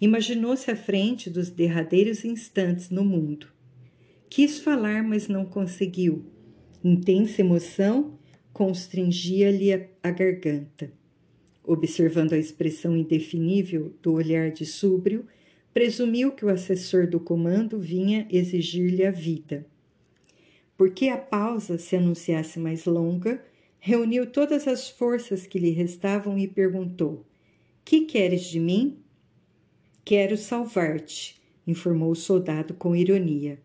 Imaginou-se 0.00 0.68
à 0.68 0.74
frente 0.74 1.30
dos 1.30 1.50
derradeiros 1.50 2.24
instantes 2.24 2.90
no 2.90 3.04
mundo. 3.04 3.46
Quis 4.28 4.58
falar, 4.58 5.04
mas 5.04 5.28
não 5.28 5.44
conseguiu. 5.44 6.24
Intensa 6.82 7.42
emoção 7.42 8.18
constringia-lhe 8.52 9.72
a, 9.72 10.10
garganta. 10.10 10.97
Observando 11.68 12.32
a 12.32 12.38
expressão 12.38 12.96
indefinível 12.96 13.92
do 14.02 14.14
olhar 14.14 14.50
de 14.50 14.64
Súbrio, 14.64 15.26
presumiu 15.74 16.32
que 16.32 16.42
o 16.42 16.48
assessor 16.48 17.06
do 17.06 17.20
comando 17.20 17.78
vinha 17.78 18.26
exigir-lhe 18.30 19.04
a 19.04 19.10
vida. 19.10 19.66
Porque 20.78 21.08
a 21.08 21.18
pausa 21.18 21.76
se 21.76 21.94
anunciasse 21.94 22.58
mais 22.58 22.86
longa, 22.86 23.44
reuniu 23.78 24.24
todas 24.24 24.66
as 24.66 24.88
forças 24.88 25.46
que 25.46 25.58
lhe 25.58 25.68
restavam 25.68 26.38
e 26.38 26.48
perguntou: 26.48 27.26
Que 27.84 28.06
queres 28.06 28.44
de 28.46 28.58
mim? 28.58 29.00
Quero 30.06 30.38
salvar-te, 30.38 31.38
informou 31.66 32.12
o 32.12 32.16
soldado 32.16 32.72
com 32.72 32.96
ironia. 32.96 33.58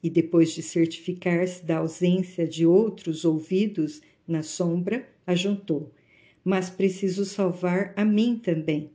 E 0.00 0.08
depois 0.08 0.52
de 0.52 0.62
certificar-se 0.62 1.64
da 1.64 1.78
ausência 1.78 2.46
de 2.46 2.64
outros 2.64 3.24
ouvidos 3.24 4.00
na 4.28 4.44
sombra, 4.44 5.08
ajuntou: 5.26 5.92
Mas 6.48 6.70
preciso 6.70 7.26
salvar 7.26 7.92
a 7.94 8.06
mim 8.06 8.40
também. 8.42 8.90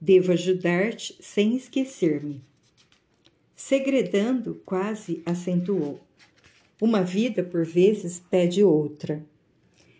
Devo 0.00 0.32
ajudar-te 0.32 1.14
sem 1.20 1.54
esquecer-me. 1.54 2.40
Segredando, 3.54 4.60
quase 4.64 5.22
acentuou: 5.24 6.00
Uma 6.82 7.04
vida, 7.04 7.44
por 7.44 7.64
vezes, 7.64 8.18
pede 8.18 8.64
outra. 8.64 9.24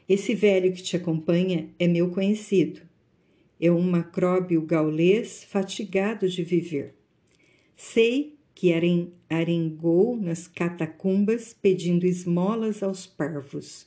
Esse 0.08 0.34
velho 0.34 0.72
que 0.72 0.82
te 0.82 0.96
acompanha 0.96 1.68
é 1.78 1.87
meu 1.87 2.11
conhecido 2.11 2.88
é 3.61 3.70
um 3.70 3.82
macróbio 3.82 4.62
gaulês 4.62 5.44
fatigado 5.44 6.28
de 6.28 6.42
viver. 6.42 6.94
Sei 7.76 8.37
que 8.54 8.72
arengou 9.28 10.16
nas 10.16 10.48
catacumbas 10.48 11.52
pedindo 11.52 12.04
esmolas 12.06 12.82
aos 12.82 13.06
parvos. 13.06 13.87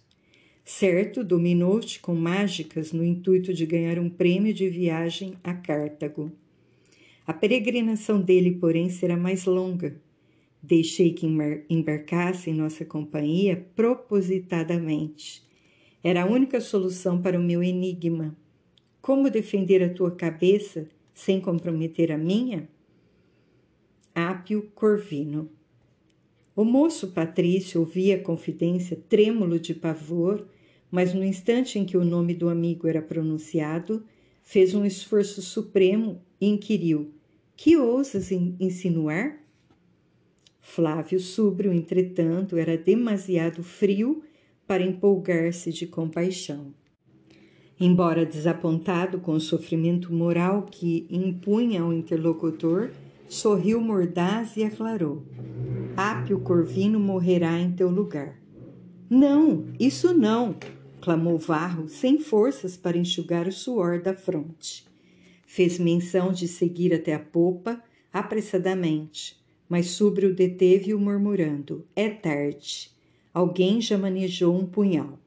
Certo, 0.63 1.23
dominou-te 1.23 1.99
com 1.99 2.13
mágicas 2.13 2.91
no 2.91 3.03
intuito 3.03 3.53
de 3.53 3.65
ganhar 3.65 3.97
um 3.97 4.09
prêmio 4.09 4.53
de 4.53 4.69
viagem 4.69 5.33
a 5.43 5.53
Cartago. 5.53 6.31
A 7.25 7.33
peregrinação 7.33 8.21
dele, 8.21 8.51
porém, 8.51 8.89
será 8.89 9.17
mais 9.17 9.45
longa. 9.45 9.95
Deixei 10.61 11.13
que 11.13 11.25
embarcasse 11.69 12.51
em 12.51 12.53
nossa 12.53 12.85
companhia 12.85 13.65
propositadamente. 13.75 15.43
Era 16.03 16.23
a 16.23 16.27
única 16.27 16.61
solução 16.61 17.21
para 17.21 17.39
o 17.39 17.43
meu 17.43 17.63
enigma. 17.63 18.35
Como 19.01 19.29
defender 19.29 19.83
a 19.83 19.93
tua 19.93 20.11
cabeça 20.11 20.87
sem 21.13 21.41
comprometer 21.41 22.11
a 22.11 22.17
minha? 22.17 22.69
Ápio 24.13 24.69
Corvino. 24.75 25.49
O 26.61 26.63
moço 26.63 27.07
Patrício 27.07 27.79
ouvia 27.79 28.17
a 28.17 28.19
confidência 28.19 28.95
trêmulo 29.09 29.59
de 29.59 29.73
pavor, 29.73 30.45
mas 30.91 31.11
no 31.11 31.23
instante 31.23 31.79
em 31.79 31.83
que 31.83 31.97
o 31.97 32.05
nome 32.05 32.35
do 32.35 32.49
amigo 32.49 32.87
era 32.87 33.01
pronunciado, 33.01 34.05
fez 34.43 34.75
um 34.75 34.85
esforço 34.85 35.41
supremo 35.41 36.21
e 36.39 36.45
inquiriu: 36.45 37.15
Que 37.57 37.77
ousas 37.77 38.31
insinuar? 38.31 39.39
Flávio 40.59 41.19
Súbrio, 41.19 41.73
entretanto, 41.73 42.55
era 42.55 42.77
demasiado 42.77 43.63
frio 43.63 44.21
para 44.67 44.83
empolgar-se 44.83 45.71
de 45.71 45.87
compaixão. 45.87 46.75
Embora 47.79 48.23
desapontado 48.23 49.17
com 49.17 49.31
o 49.31 49.41
sofrimento 49.41 50.13
moral 50.13 50.67
que 50.69 51.07
impunha 51.09 51.81
ao 51.81 51.91
interlocutor, 51.91 52.91
sorriu 53.31 53.79
mordaz 53.79 54.57
e 54.57 54.63
aclarou: 54.63 55.23
Ápio 55.95 56.41
Corvino 56.41 56.99
morrerá 56.99 57.57
em 57.57 57.71
teu 57.71 57.89
lugar. 57.89 58.37
Não, 59.09 59.69
isso 59.79 60.13
não! 60.13 60.57
clamou 60.99 61.37
Varro, 61.37 61.87
sem 61.87 62.19
forças 62.19 62.75
para 62.75 62.97
enxugar 62.97 63.47
o 63.47 63.51
suor 63.51 64.01
da 64.01 64.13
fronte. 64.13 64.85
Fez 65.47 65.79
menção 65.79 66.33
de 66.33 66.45
seguir 66.45 66.93
até 66.93 67.13
a 67.13 67.19
popa 67.19 67.81
apressadamente, 68.11 69.41
mas 69.67 69.91
Súbrio 69.91 70.35
deteve-o 70.35 70.99
murmurando: 70.99 71.87
É 71.95 72.09
tarde. 72.09 72.91
Alguém 73.33 73.79
já 73.79 73.97
manejou 73.97 74.53
um 74.53 74.65
punhal. 74.65 75.17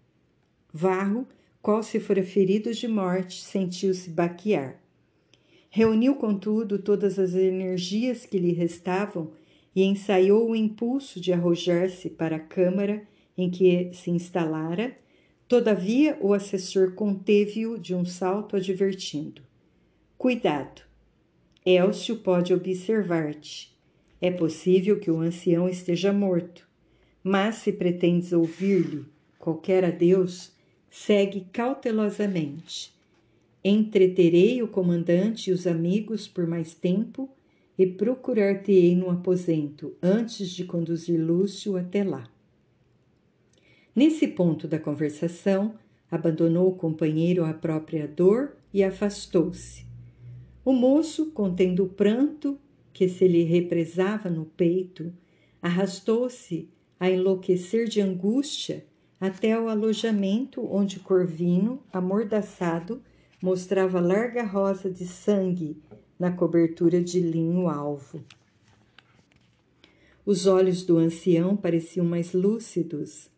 Varro 0.71 1.27
qual 1.63 1.83
se 1.83 1.99
fora 1.99 2.23
ferido 2.23 2.71
de 2.75 2.87
morte, 2.87 3.43
sentiu-se 3.43 4.11
baquear. 4.11 4.84
Reuniu, 5.77 6.15
contudo, 6.15 6.79
todas 6.79 7.19
as 7.19 7.35
energias 7.35 8.25
que 8.25 8.39
lhe 8.39 8.53
restavam 8.53 9.33
e 9.75 9.83
ensaiou 9.83 10.49
o 10.49 10.55
impulso 10.55 11.21
de 11.21 11.33
arrojar-se 11.33 12.11
para 12.11 12.37
a 12.37 12.39
câmara 12.39 13.03
em 13.37 13.51
que 13.51 13.91
se 13.93 14.09
instalara. 14.09 14.97
Todavia, 15.49 16.17
o 16.21 16.33
assessor 16.33 16.93
conteve-o 16.93 17.77
de 17.77 17.93
um 17.93 18.05
salto, 18.05 18.55
advertindo: 18.55 19.43
Cuidado, 20.17 20.83
Elcio 21.67 22.19
pode 22.19 22.55
observar-te. 22.55 23.77
É 24.21 24.31
possível 24.31 25.01
que 25.01 25.11
o 25.11 25.19
ancião 25.19 25.69
esteja 25.69 26.13
morto, 26.13 26.69
mas 27.21 27.57
se 27.57 27.73
pretendes 27.73 28.33
ouvir-lhe 28.33 29.07
qualquer 29.41 29.85
adeus, 29.85 30.53
segue 30.89 31.49
cautelosamente. 31.53 32.94
Entreterei 33.65 34.63
o 34.63 34.69
comandante 34.69 35.49
e 35.49 35.53
os 35.53 35.67
amigos 35.67 36.29
por 36.29 36.47
mais 36.47 36.75
tempo 36.75 37.31
e 37.79 37.87
procurar-te-ei 37.87 38.95
no 38.95 39.09
aposento 39.09 39.97
antes 40.03 40.51
de 40.51 40.65
conduzir 40.65 41.19
Lúcio 41.19 41.77
até 41.77 42.05
lá. 42.05 42.29
Nesse 43.97 44.29
ponto 44.29 44.69
da 44.69 44.79
conversação, 44.79 45.75
abandonou 46.11 46.69
o 46.69 46.77
companheiro 46.77 47.45
à 47.45 47.55
própria 47.55 48.07
dor 48.07 48.57
e 48.73 48.85
afastou-se. 48.85 49.87
O 50.65 50.73
moço, 50.73 51.31
contendo 51.31 51.85
o 51.85 51.89
pranto 51.89 52.59
que 52.93 53.09
se 53.09 53.27
lhe 53.27 53.45
represava 53.45 54.29
no 54.29 54.45
peito, 54.45 55.13
arrastou-se 55.63 56.69
a 57.01 57.11
enlouquecer 57.11 57.89
de 57.89 58.01
angústia 58.01 58.85
até 59.21 59.59
o 59.59 59.69
alojamento 59.69 60.67
onde 60.71 61.01
Corvino, 61.01 61.83
amordaçado, 61.93 63.03
mostrava 63.45 64.01
larga 64.01 64.43
rosa 64.43 64.91
de 64.91 65.07
sangue 65.07 65.77
na 66.19 66.33
cobertura 66.33 67.03
de 67.03 67.21
linho 67.21 67.69
alvo. 67.69 68.25
Os 70.25 70.47
olhos 70.47 70.83
do 70.83 70.97
ancião 70.97 71.55
pareciam 71.55 72.07
mais 72.07 72.33
lúcidos. 72.33 73.29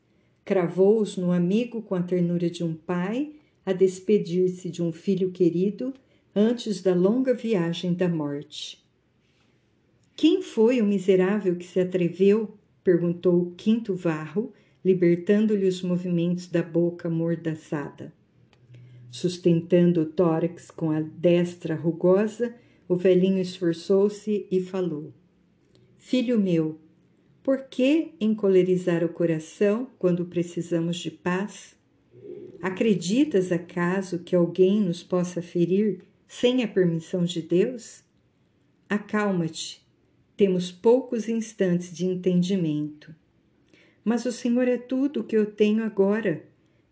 Cravou-os 0.45 1.17
no 1.17 1.33
amigo 1.33 1.83
com 1.83 1.97
a 1.97 2.03
ternura 2.05 2.49
de 2.49 2.63
um 2.63 2.73
pai 2.73 3.33
a 3.65 3.73
despedir-se 3.73 4.71
de 4.71 4.81
um 4.81 4.93
filho 4.93 5.33
querido 5.33 5.93
antes 6.33 6.81
da 6.81 6.95
longa 6.95 7.35
viagem 7.35 7.93
da 7.93 8.09
morte. 8.09 8.87
Quem 10.15 10.41
foi 10.41 10.81
o 10.81 10.87
miserável 10.87 11.57
que 11.57 11.67
se 11.67 11.81
atreveu? 11.81 12.57
perguntou 12.85 13.43
o 13.43 13.51
quinto 13.57 13.93
varro, 13.97 14.53
libertando-lhe 14.85 15.67
os 15.67 15.83
movimentos 15.83 16.47
da 16.47 16.63
boca 16.63 17.09
amordaçada. 17.09 18.15
Sustentando 19.11 20.03
o 20.03 20.07
tórax 20.07 20.71
com 20.71 20.91
a 20.91 21.01
destra 21.01 21.75
rugosa, 21.75 22.55
o 22.89 22.97
velhinho 22.97 23.41
esforçou-se 23.41 24.47
e 24.51 24.61
falou: 24.61 25.13
Filho 25.97 26.39
meu, 26.39 26.79
por 27.43 27.65
que 27.65 28.15
encolerizar 28.21 29.05
o 29.05 29.09
coração 29.09 29.89
quando 29.99 30.27
precisamos 30.27 30.97
de 30.97 31.11
paz? 31.11 31.77
Acreditas 32.61 33.53
acaso 33.53 34.21
que 34.21 34.35
alguém 34.35 34.81
nos 34.81 35.03
possa 35.03 35.41
ferir 35.41 36.01
sem 36.27 36.63
a 36.65 36.69
permissão 36.69 37.25
de 37.25 37.43
Deus? 37.43 38.03
Acalma-te, 38.89 39.87
temos 40.37 40.71
poucos 40.71 41.29
instantes 41.29 41.95
de 41.95 42.07
entendimento. 42.07 43.15
Mas 44.05 44.25
o 44.27 44.33
Senhor 44.33 44.69
é 44.69 44.79
tudo 44.79 45.21
o 45.21 45.25
que 45.25 45.37
eu 45.37 45.47
tenho 45.47 45.83
agora, 45.83 46.45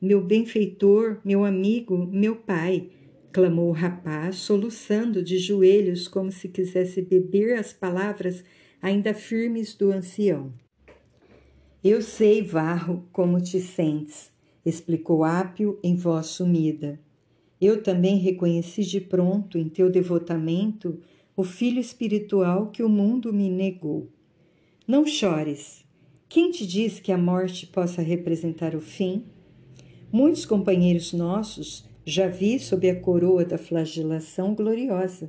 meu 0.05 0.23
benfeitor, 0.23 1.19
meu 1.25 1.45
amigo, 1.45 1.97
meu 1.97 2.37
pai 2.37 2.91
clamou 3.33 3.71
o 3.71 3.73
rapaz, 3.73 4.37
soluçando 4.37 5.23
de 5.23 5.39
joelhos 5.39 6.07
como 6.07 6.31
se 6.31 6.49
quisesse 6.49 7.03
beber 7.03 7.59
as 7.59 7.73
palavras 7.73 8.45
ainda 8.81 9.13
firmes 9.13 9.75
do 9.75 9.91
ancião. 9.91 10.53
Eu 11.83 12.01
sei, 12.01 12.43
Varro, 12.43 13.09
como 13.13 13.41
te 13.41 13.59
sentes, 13.61 14.31
explicou 14.65 15.25
Ápio 15.25 15.81
em 15.83 15.97
voz 15.97 16.27
sumida. 16.27 17.01
Eu 17.61 17.83
também 17.83 18.19
reconheci 18.19 18.85
de 18.85 19.01
pronto 19.01 19.59
em 19.59 19.69
teu 19.69 19.91
devotamento 19.91 21.01
o 21.37 21.43
filho 21.43 21.81
espiritual 21.81 22.71
que 22.71 22.83
o 22.83 22.89
mundo 22.89 23.33
me 23.33 23.51
negou. 23.51 24.09
Não 24.87 25.07
chores. 25.07 25.85
Quem 26.29 26.51
te 26.51 26.67
diz 26.67 27.01
que 27.01 27.11
a 27.11 27.19
morte 27.19 27.67
possa 27.67 28.03
representar 28.03 28.75
o 28.75 28.81
fim? 28.81 29.25
Muitos 30.15 30.47
companheiros 30.47 31.13
nossos 31.13 31.85
já 32.07 32.29
vi 32.29 32.61
sob 32.61 32.89
a 32.89 32.95
coroa 32.95 33.45
da 33.45 33.59
flagelação 33.59 34.55
gloriosa. 34.55 35.29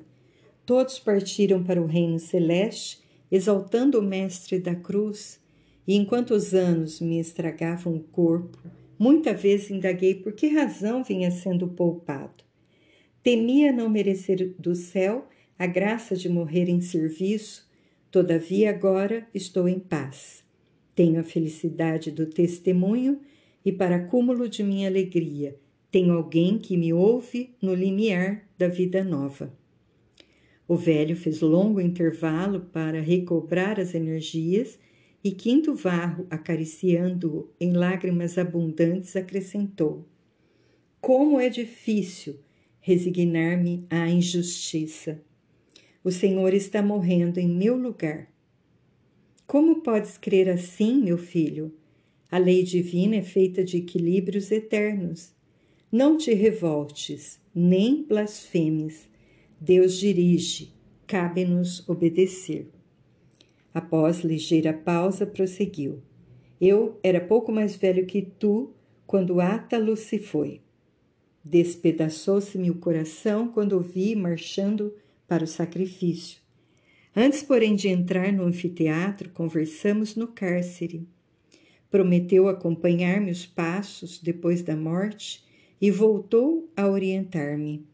Todos 0.64 1.00
partiram 1.00 1.64
para 1.64 1.82
o 1.82 1.88
reino 1.88 2.20
celeste, 2.20 3.02
exaltando 3.32 3.98
o 3.98 4.04
Mestre 4.04 4.60
da 4.60 4.76
cruz, 4.76 5.42
e 5.88 5.96
enquanto 5.96 6.36
os 6.36 6.54
anos 6.54 7.02
me 7.02 7.20
estragavam 7.20 7.96
o 7.96 8.00
corpo, 8.00 8.60
muita 9.00 9.34
vez 9.34 9.72
indaguei 9.72 10.14
por 10.14 10.34
que 10.34 10.50
razão 10.50 11.04
vinha 11.04 11.32
sendo 11.32 11.68
poupado. 11.68 12.44
Temia 13.24 13.72
não 13.72 13.90
merecer 13.90 14.54
do 14.60 14.76
céu 14.76 15.28
a 15.58 15.66
graça 15.66 16.16
de 16.16 16.30
morrer 16.30 16.70
em 16.70 16.80
serviço, 16.80 17.68
todavia 18.12 18.70
agora 18.70 19.28
estou 19.34 19.68
em 19.68 19.80
paz. 19.80 20.44
Tenho 20.94 21.20
a 21.20 21.24
felicidade 21.24 22.12
do 22.12 22.28
testemunho 22.28 23.20
e, 23.66 23.72
para 23.72 24.06
cúmulo 24.06 24.48
de 24.48 24.64
minha 24.64 24.88
alegria, 24.88 25.60
tenho 25.90 26.14
alguém 26.14 26.60
que 26.60 26.78
me 26.78 26.94
ouve 26.94 27.56
no 27.62 27.74
limiar 27.74 28.48
da 28.58 28.68
vida 28.68 29.04
nova. 29.04 29.52
O 30.68 30.76
velho 30.76 31.16
fez 31.16 31.42
longo 31.42 31.82
intervalo 31.82 32.62
para 32.72 33.02
recobrar 33.02 33.80
as 33.80 33.96
energias 33.96 34.80
e 35.24 35.32
Quinto 35.32 35.74
Varro, 35.74 36.28
acariciando-o 36.30 37.50
em 37.60 37.74
lágrimas 37.74 38.38
abundantes, 38.38 39.16
acrescentou: 39.16 40.08
Como 41.02 41.40
é 41.40 41.50
difícil 41.50 42.40
resignar-me 42.86 43.88
à 43.90 44.08
injustiça. 44.08 45.20
O 46.04 46.12
Senhor 46.12 46.54
está 46.54 46.84
morrendo 46.84 47.40
em 47.40 47.50
meu 47.50 47.76
lugar. 47.76 48.32
Como 49.48 49.82
podes 49.82 50.20
crer 50.20 50.48
assim, 50.48 51.02
meu 51.02 51.18
filho? 51.18 51.74
A 52.32 52.38
lei 52.38 52.64
divina 52.64 53.16
é 53.16 53.22
feita 53.22 53.64
de 53.64 53.78
equilíbrios 53.78 54.52
eternos 54.52 55.36
não 55.98 56.18
te 56.18 56.34
revoltes, 56.34 57.40
nem 57.56 58.04
blasfemes. 58.04 59.08
Deus 59.62 59.98
dirige, 59.98 60.74
cabe-nos 61.08 61.88
obedecer. 61.88 62.68
Após 63.74 64.20
ligeira 64.20 64.74
pausa, 64.74 65.26
prosseguiu. 65.26 66.02
Eu 66.60 67.00
era 67.02 67.22
pouco 67.22 67.50
mais 67.50 67.78
velho 67.78 68.06
que 68.06 68.22
tu 68.22 68.74
quando 69.08 69.40
Átalo 69.40 69.96
se 69.96 70.20
foi. 70.20 70.60
Despedaçou-se-me 71.42 72.70
o 72.70 72.76
coração 72.76 73.48
quando 73.48 73.78
o 73.78 73.82
vi 73.82 74.18
marchando 74.18 74.94
para 75.26 75.46
o 75.46 75.48
sacrifício. 75.48 76.40
Antes, 77.16 77.42
porém, 77.42 77.74
de 77.74 77.88
entrar 77.88 78.34
no 78.34 78.44
anfiteatro, 78.44 79.30
conversamos 79.30 80.14
no 80.14 80.28
cárcere. 80.28 81.08
Prometeu 81.96 82.50
acompanhar-me 82.50 83.32
os 83.32 83.46
passos 83.46 84.20
depois 84.20 84.62
da 84.62 84.76
morte 84.76 85.42
e 85.80 85.90
voltou 85.90 86.70
a 86.76 86.90
orientar-me. 86.90 87.88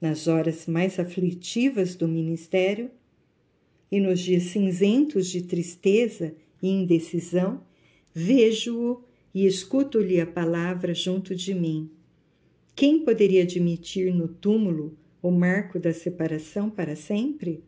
Nas 0.00 0.26
horas 0.26 0.66
mais 0.66 0.98
aflitivas 0.98 1.94
do 1.94 2.08
ministério 2.08 2.90
e 3.88 4.00
nos 4.00 4.18
dias 4.18 4.42
cinzentos 4.42 5.28
de 5.28 5.42
tristeza 5.42 6.34
e 6.60 6.68
indecisão, 6.68 7.62
vejo-o 8.12 9.04
e 9.32 9.46
escuto-lhe 9.46 10.20
a 10.20 10.26
palavra 10.26 10.92
junto 10.92 11.32
de 11.32 11.54
mim. 11.54 11.88
Quem 12.74 13.04
poderia 13.04 13.44
admitir 13.44 14.12
no 14.12 14.26
túmulo 14.26 14.98
o 15.22 15.30
marco 15.30 15.78
da 15.78 15.92
separação 15.92 16.68
para 16.68 16.96
sempre? 16.96 17.62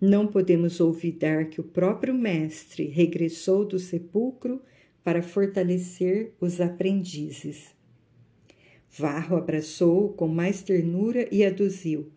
Não 0.00 0.28
podemos 0.28 0.80
olvidar 0.80 1.50
que 1.50 1.60
o 1.60 1.64
próprio 1.64 2.14
Mestre 2.14 2.84
regressou 2.84 3.66
do 3.66 3.80
sepulcro 3.80 4.62
para 5.02 5.22
fortalecer 5.22 6.32
os 6.40 6.60
aprendizes. 6.60 7.74
Varro 8.90 9.36
abraçou-o 9.36 10.12
com 10.12 10.26
mais 10.26 10.62
ternura 10.62 11.28
e 11.32 11.44
aduziu: 11.44 12.10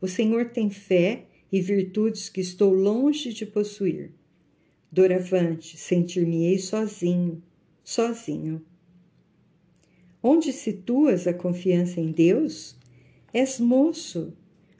O 0.00 0.06
Senhor 0.06 0.50
tem 0.50 0.70
fé 0.70 1.26
e 1.50 1.60
virtudes 1.60 2.28
que 2.28 2.40
estou 2.40 2.72
longe 2.72 3.32
de 3.32 3.44
possuir. 3.44 4.12
Doravante, 4.92 5.76
sentir-me-ei 5.76 6.58
sozinho, 6.58 7.42
sozinho. 7.82 8.62
Onde 10.22 10.52
situas 10.52 11.26
a 11.26 11.32
confiança 11.32 12.00
em 12.00 12.12
Deus? 12.12 12.76
És 13.32 13.58
moço. 13.58 14.32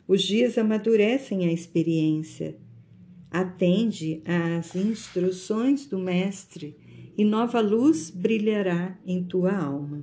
Os 0.06 0.22
dias 0.22 0.58
amadurecem 0.58 1.48
a 1.48 1.52
experiência. 1.52 2.56
Atende 3.30 4.20
às 4.24 4.74
instruções 4.74 5.86
do 5.86 5.98
Mestre 5.98 6.76
e 7.20 7.24
nova 7.24 7.60
luz 7.60 8.08
brilhará 8.08 8.98
em 9.04 9.22
tua 9.22 9.54
alma. 9.54 10.02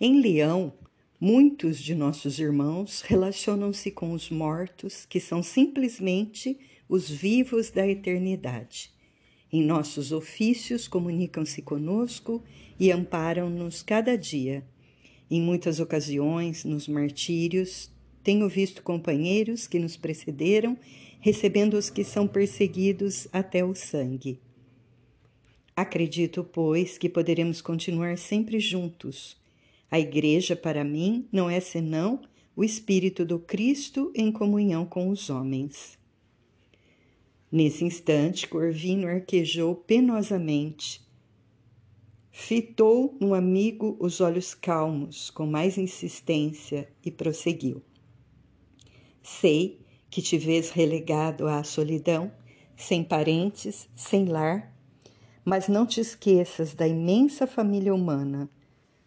Em 0.00 0.20
Leão, 0.20 0.72
muitos 1.20 1.78
de 1.78 1.94
nossos 1.94 2.40
irmãos 2.40 3.02
relacionam-se 3.02 3.92
com 3.92 4.10
os 4.10 4.28
mortos, 4.28 5.06
que 5.06 5.20
são 5.20 5.40
simplesmente 5.40 6.58
os 6.88 7.08
vivos 7.08 7.70
da 7.70 7.86
eternidade. 7.86 8.90
Em 9.52 9.64
nossos 9.64 10.10
ofícios 10.10 10.88
comunicam-se 10.88 11.62
conosco 11.62 12.42
e 12.76 12.90
amparam-nos 12.90 13.84
cada 13.84 14.18
dia. 14.18 14.66
Em 15.30 15.40
muitas 15.40 15.78
ocasiões, 15.78 16.64
nos 16.64 16.88
martírios, 16.88 17.88
tenho 18.24 18.48
visto 18.48 18.82
companheiros 18.82 19.68
que 19.68 19.78
nos 19.78 19.96
precederam 19.96 20.76
recebendo 21.20 21.74
os 21.74 21.88
que 21.88 22.02
são 22.02 22.26
perseguidos 22.26 23.28
até 23.32 23.64
o 23.64 23.76
sangue. 23.76 24.40
Acredito, 25.78 26.42
pois, 26.42 26.98
que 26.98 27.08
poderemos 27.08 27.60
continuar 27.60 28.18
sempre 28.18 28.58
juntos. 28.58 29.36
A 29.88 29.96
Igreja, 29.96 30.56
para 30.56 30.82
mim, 30.82 31.28
não 31.30 31.48
é 31.48 31.60
senão 31.60 32.20
o 32.56 32.64
Espírito 32.64 33.24
do 33.24 33.38
Cristo 33.38 34.10
em 34.12 34.32
comunhão 34.32 34.84
com 34.84 35.08
os 35.08 35.30
homens. 35.30 35.96
Nesse 37.48 37.84
instante, 37.84 38.48
Corvino 38.48 39.06
arquejou 39.06 39.76
penosamente. 39.76 41.00
Fitou 42.32 43.16
no 43.20 43.32
amigo 43.32 43.96
os 44.00 44.20
olhos 44.20 44.56
calmos, 44.56 45.30
com 45.30 45.46
mais 45.46 45.78
insistência, 45.78 46.88
e 47.04 47.10
prosseguiu. 47.12 47.80
Sei 49.22 49.78
que 50.10 50.20
te 50.20 50.36
vês 50.36 50.70
relegado 50.70 51.46
à 51.46 51.62
solidão, 51.62 52.32
sem 52.76 53.04
parentes, 53.04 53.88
sem 53.94 54.24
lar, 54.24 54.76
mas 55.48 55.66
não 55.66 55.86
te 55.86 55.98
esqueças 55.98 56.74
da 56.74 56.86
imensa 56.86 57.46
família 57.46 57.94
humana. 57.94 58.50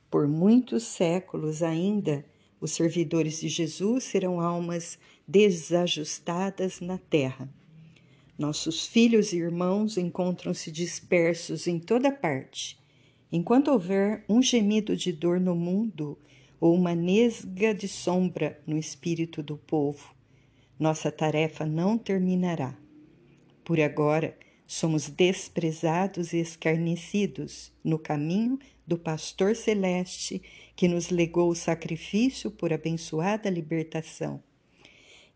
Por 0.09 0.27
muitos 0.27 0.81
séculos 0.81 1.61
ainda 1.61 2.25
os 2.59 2.71
servidores 2.71 3.39
de 3.39 3.47
Jesus 3.47 4.05
serão 4.05 4.41
almas 4.41 4.97
desajustadas 5.27 6.81
na 6.81 6.97
terra. 6.97 7.47
Nossos 8.39 8.87
filhos 8.87 9.33
e 9.33 9.37
irmãos 9.37 9.99
encontram-se 9.99 10.71
dispersos 10.71 11.67
em 11.67 11.77
toda 11.77 12.11
parte. 12.11 12.75
Enquanto 13.31 13.69
houver 13.69 14.25
um 14.27 14.41
gemido 14.41 14.97
de 14.97 15.13
dor 15.13 15.39
no 15.39 15.53
mundo 15.53 16.17
ou 16.59 16.73
uma 16.73 16.95
nesga 16.95 17.71
de 17.71 17.87
sombra 17.87 18.59
no 18.65 18.79
espírito 18.79 19.43
do 19.43 19.57
povo, 19.57 20.11
nossa 20.79 21.11
tarefa 21.11 21.67
não 21.67 21.99
terminará. 21.99 22.75
Por 23.63 23.79
agora, 23.79 24.35
somos 24.71 25.09
desprezados 25.09 26.31
e 26.31 26.37
escarnecidos 26.37 27.73
no 27.83 27.99
caminho 27.99 28.57
do 28.87 28.97
pastor 28.97 29.53
celeste 29.53 30.41
que 30.77 30.87
nos 30.87 31.09
legou 31.09 31.49
o 31.49 31.55
sacrifício 31.55 32.49
por 32.49 32.71
abençoada 32.71 33.49
libertação. 33.49 34.41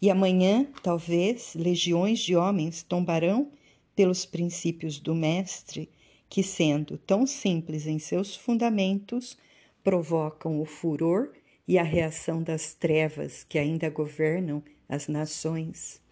E 0.02 0.10
amanhã, 0.10 0.66
talvez, 0.82 1.54
legiões 1.54 2.20
de 2.20 2.34
homens 2.34 2.82
tombarão 2.82 3.52
pelos 3.94 4.26
princípios 4.26 5.00
do 5.00 5.14
Mestre, 5.14 5.90
que, 6.30 6.42
sendo 6.42 6.98
tão 6.98 7.28
simples 7.28 7.88
em 7.88 8.00
seus 8.00 8.38
fundamentos, 8.38 9.38
provocam 9.84 10.62
o 10.62 10.66
furor 10.66 11.34
e 11.68 11.78
a 11.78 11.84
reação 11.84 12.42
das 12.42 12.74
trevas 12.74 13.44
que 13.44 13.60
ainda 13.60 13.90
governam 13.90 14.64
as 14.88 15.10
nações. 15.10 16.05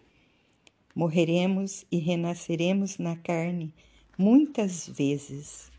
Morreremos 0.95 1.85
e 1.91 1.97
renasceremos 1.97 2.97
na 2.97 3.15
carne 3.15 3.73
muitas 4.17 4.87
vezes, 4.87 5.71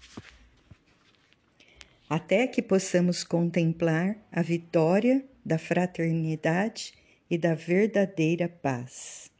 até 2.08 2.46
que 2.46 2.60
possamos 2.60 3.22
contemplar 3.22 4.16
a 4.30 4.42
vitória 4.42 5.24
da 5.44 5.58
fraternidade 5.58 6.94
e 7.30 7.38
da 7.38 7.54
verdadeira 7.54 8.48
paz. 8.48 9.30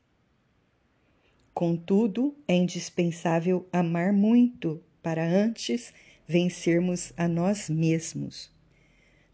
Contudo, 1.52 2.36
é 2.48 2.54
indispensável 2.54 3.68
amar 3.72 4.12
muito 4.12 4.82
para 5.02 5.24
antes 5.24 5.92
vencermos 6.26 7.12
a 7.16 7.28
nós 7.28 7.68
mesmos. 7.68 8.50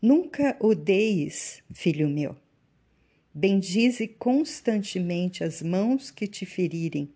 Nunca 0.02 0.56
odeies, 0.60 1.62
filho 1.72 2.08
meu. 2.08 2.36
Bendize 3.32 4.08
constantemente 4.08 5.44
as 5.44 5.62
mãos 5.62 6.10
que 6.10 6.26
te 6.26 6.44
ferirem. 6.44 7.08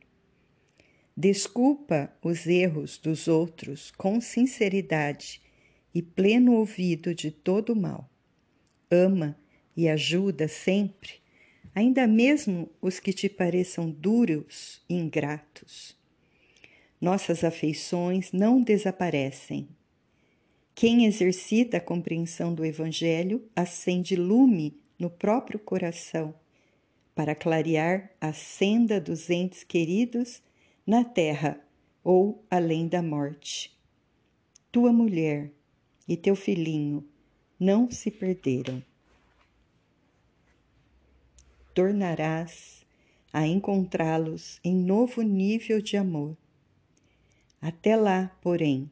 Desculpa 1.17 2.13
os 2.23 2.47
erros 2.47 2.99
dos 2.99 3.27
outros 3.27 3.91
com 3.91 4.21
sinceridade 4.21 5.41
e 5.93 6.01
pleno 6.01 6.55
ouvido 6.55 7.13
de 7.13 7.33
todo 7.33 7.75
mal. 7.75 8.09
Ama 8.89 9.37
e 9.77 9.89
ajuda 9.89 10.47
sempre, 10.47 11.15
ainda 11.75 12.07
mesmo 12.07 12.71
os 12.81 13.01
que 13.01 13.13
te 13.13 13.29
pareçam 13.29 13.91
duros 13.91 14.83
e 14.89 14.95
ingratos. 14.95 15.97
Nossas 17.01 17.43
afeições 17.43 18.31
não 18.31 18.63
desaparecem. 18.63 19.69
Quem 20.77 21.07
exercita 21.07 21.79
a 21.79 21.81
compreensão 21.81 22.55
do 22.55 22.65
Evangelho 22.65 23.49
acende 23.55 24.15
lume 24.15 24.84
no 24.99 25.11
próprio 25.11 25.59
coração, 25.59 26.35
para 27.15 27.35
clarear 27.35 28.11
a 28.21 28.33
senda 28.33 29.01
dos 29.01 29.31
entes 29.31 29.63
queridos 29.63 30.43
na 30.87 31.05
terra 31.05 31.61
ou 32.03 32.45
além 32.51 32.89
da 32.89 33.03
morte. 33.03 33.77
Tua 34.73 34.93
mulher 34.93 35.51
e 36.09 36.17
teu 36.17 36.35
filhinho 36.35 37.07
não 37.59 37.91
se 37.91 38.11
perderam. 38.11 38.83
Tornarás 41.73 42.85
a 43.33 43.47
encontrá-los 43.47 44.61
em 44.63 44.77
novo 44.77 45.23
nível 45.23 45.81
de 45.81 45.97
amor. 45.97 46.37
Até 47.61 47.97
lá, 47.97 48.31
porém, 48.43 48.91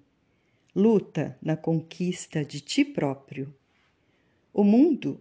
luta 0.74 1.38
na 1.42 1.56
conquista 1.56 2.44
de 2.44 2.60
ti 2.60 2.84
próprio. 2.84 3.54
O 4.52 4.64
mundo 4.64 5.20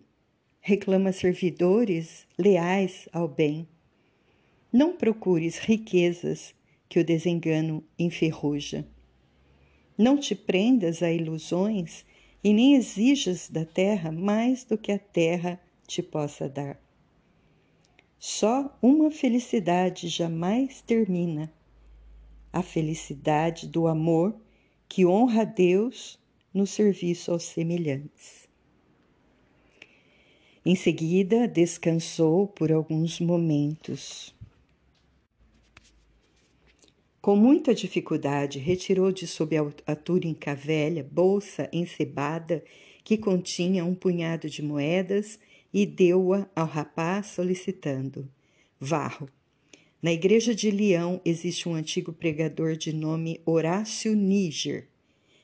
reclama 0.62 1.12
servidores 1.12 2.28
leais 2.38 3.10
ao 3.12 3.28
bem. 3.28 3.68
Não 4.72 4.96
procures 4.96 5.58
riquezas 5.58 6.54
que 6.88 7.00
o 7.00 7.04
desengano 7.04 7.84
enferruja. 7.98 8.88
Não 9.98 10.18
te 10.18 10.36
prendas 10.36 11.02
a 11.02 11.12
ilusões 11.12 12.06
e 12.44 12.54
nem 12.54 12.76
exijas 12.76 13.50
da 13.50 13.66
terra 13.66 14.12
mais 14.12 14.64
do 14.64 14.78
que 14.78 14.92
a 14.92 15.00
terra 15.00 15.60
te 15.88 16.02
possa 16.04 16.48
dar. 16.48 16.80
Só 18.20 18.78
uma 18.82 19.10
felicidade 19.10 20.08
jamais 20.08 20.80
termina: 20.82 21.52
a 22.54 22.62
felicidade 22.62 23.68
do 23.68 23.88
amor 23.88 24.36
que 24.88 25.06
honra 25.06 25.42
a 25.42 25.46
Deus 25.46 26.20
no 26.54 26.68
serviço 26.68 27.32
aos 27.32 27.44
semelhantes. 27.44 28.41
Em 30.64 30.76
seguida, 30.76 31.48
descansou 31.48 32.46
por 32.46 32.72
alguns 32.72 33.20
momentos. 33.20 34.32
Com 37.20 37.36
muita 37.36 37.74
dificuldade, 37.74 38.60
retirou 38.60 39.12
de 39.12 39.26
sob 39.26 39.56
a 39.88 39.96
túnica 39.96 40.54
velha 40.54 41.04
bolsa 41.04 41.68
encebada 41.74 42.64
que 43.04 43.18
continha 43.18 43.84
um 43.84 43.96
punhado 43.96 44.48
de 44.48 44.62
moedas 44.62 45.40
e 45.74 45.84
deu-a 45.84 46.48
ao 46.56 46.68
rapaz, 46.68 47.28
solicitando: 47.28 48.30
Varro. 48.80 49.28
Na 50.00 50.12
igreja 50.12 50.54
de 50.54 50.70
Leão 50.70 51.20
existe 51.26 51.68
um 51.68 51.74
antigo 51.74 52.14
pregador 52.14 52.76
de 52.76 52.94
nome 52.94 53.42
Horácio 53.46 54.16
Níger, 54.16 54.88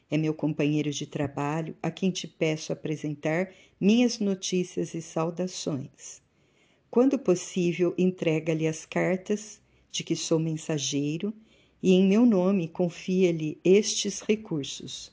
é 0.09 0.17
meu 0.17 0.33
companheiro 0.33 0.91
de 0.91 1.05
trabalho 1.05 1.75
a 1.81 1.91
quem 1.91 2.11
te 2.11 2.27
peço 2.27 2.71
apresentar 2.71 3.51
minhas 3.79 4.19
notícias 4.19 4.93
e 4.93 5.01
saudações. 5.01 6.21
Quando 6.89 7.19
possível, 7.19 7.93
entrega-lhe 7.97 8.67
as 8.67 8.85
cartas 8.85 9.61
de 9.91 10.03
que 10.03 10.15
sou 10.15 10.39
mensageiro 10.39 11.33
e 11.83 11.91
em 11.91 12.07
meu 12.07 12.25
nome 12.25 12.67
confia-lhe 12.67 13.59
estes 13.63 14.21
recursos. 14.21 15.11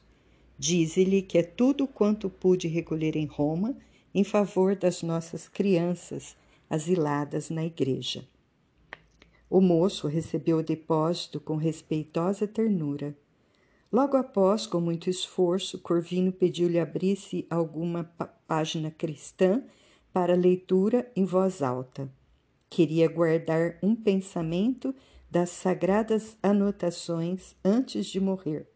Dize-lhe 0.59 1.23
que 1.23 1.39
é 1.39 1.43
tudo 1.43 1.87
quanto 1.87 2.31
pude 2.31 2.69
recolher 2.69 3.17
em 3.17 3.27
Roma 3.27 3.77
em 4.15 4.23
favor 4.23 4.77
das 4.77 5.03
nossas 5.03 5.49
crianças 5.49 6.37
asiladas 6.71 7.51
na 7.51 7.65
igreja. 7.65 8.27
O 9.51 9.61
moço 9.61 10.07
recebeu 10.07 10.59
o 10.59 10.63
depósito 10.63 11.41
com 11.41 11.57
respeitosa 11.57 12.47
ternura 12.47 13.17
Logo 13.95 14.17
após, 14.17 14.67
com 14.67 14.81
muito 14.81 15.09
esforço, 15.09 15.79
Corvino 15.79 16.33
pediu-lhe 16.33 16.81
abrisse 16.81 17.47
alguma 17.49 18.03
página 18.45 18.91
cristã 18.91 19.63
para 20.13 20.35
leitura 20.35 21.09
em 21.15 21.25
voz 21.25 21.63
alta. 21.63 22.13
Queria 22.69 23.07
guardar 23.07 23.79
um 23.81 23.95
pensamento 23.95 24.93
das 25.31 25.51
sagradas 25.51 26.37
anotações 26.43 27.55
antes 27.65 28.07
de 28.07 28.19
morrer. 28.19 28.69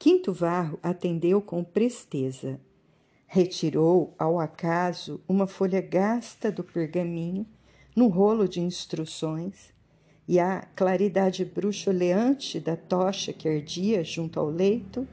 Quinto 0.00 0.32
Varro 0.32 0.80
atendeu 0.82 1.40
com 1.40 1.62
presteza. 1.62 2.60
Retirou, 3.24 4.16
ao 4.18 4.40
acaso, 4.40 5.20
uma 5.28 5.46
folha 5.46 5.80
gasta 5.80 6.50
do 6.50 6.64
pergaminho, 6.64 7.46
num 7.94 8.08
rolo 8.08 8.48
de 8.48 8.60
instruções, 8.60 9.71
e 10.26 10.38
a 10.38 10.62
claridade 10.76 11.44
bruxuleante 11.44 12.60
da 12.60 12.76
tocha 12.76 13.32
que 13.32 13.48
ardia 13.48 14.04
junto 14.04 14.38
ao 14.38 14.48
leito, 14.48 15.06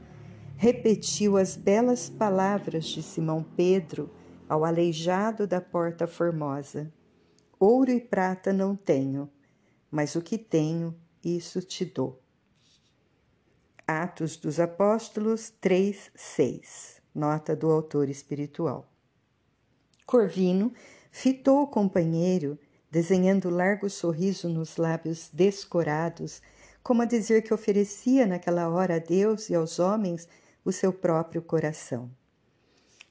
repetiu 0.56 1.36
as 1.36 1.56
belas 1.56 2.08
palavras 2.08 2.86
de 2.86 3.02
Simão 3.02 3.42
Pedro 3.42 4.10
ao 4.48 4.64
aleijado 4.64 5.46
da 5.46 5.60
Porta 5.60 6.06
Formosa: 6.06 6.92
Ouro 7.58 7.90
e 7.90 8.00
prata 8.00 8.52
não 8.52 8.76
tenho, 8.76 9.30
mas 9.90 10.14
o 10.14 10.22
que 10.22 10.38
tenho, 10.38 10.94
isso 11.24 11.60
te 11.60 11.84
dou. 11.84 12.20
Atos 13.86 14.36
dos 14.36 14.60
Apóstolos 14.60 15.50
3, 15.60 16.12
6. 16.14 17.02
Nota 17.12 17.56
do 17.56 17.70
autor 17.70 18.08
espiritual. 18.08 18.88
Corvino 20.06 20.72
fitou 21.10 21.62
o 21.62 21.66
companheiro 21.66 22.56
desenhando 22.90 23.48
largo 23.48 23.88
sorriso 23.88 24.48
nos 24.48 24.76
lábios 24.76 25.30
descorados, 25.32 26.42
como 26.82 27.02
a 27.02 27.04
dizer 27.04 27.42
que 27.42 27.54
oferecia 27.54 28.26
naquela 28.26 28.68
hora 28.68 28.96
a 28.96 28.98
Deus 28.98 29.48
e 29.48 29.54
aos 29.54 29.78
homens 29.78 30.28
o 30.64 30.72
seu 30.72 30.92
próprio 30.92 31.40
coração. 31.40 32.10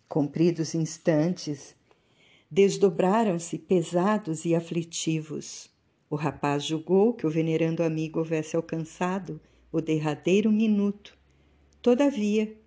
Compridos 0.08 0.76
instantes, 0.76 1.76
desdobraram-se 2.50 3.58
pesados 3.58 4.44
e 4.44 4.56
aflitivos. 4.56 5.70
O 6.10 6.16
rapaz 6.16 6.64
julgou 6.64 7.14
que 7.14 7.28
o 7.28 7.30
venerando 7.30 7.84
amigo 7.84 8.20
houvesse 8.20 8.56
alcançado 8.56 9.40
o 9.72 9.80
derradeiro 9.80 10.52
minuto. 10.52 11.16
Todavia, 11.82 12.58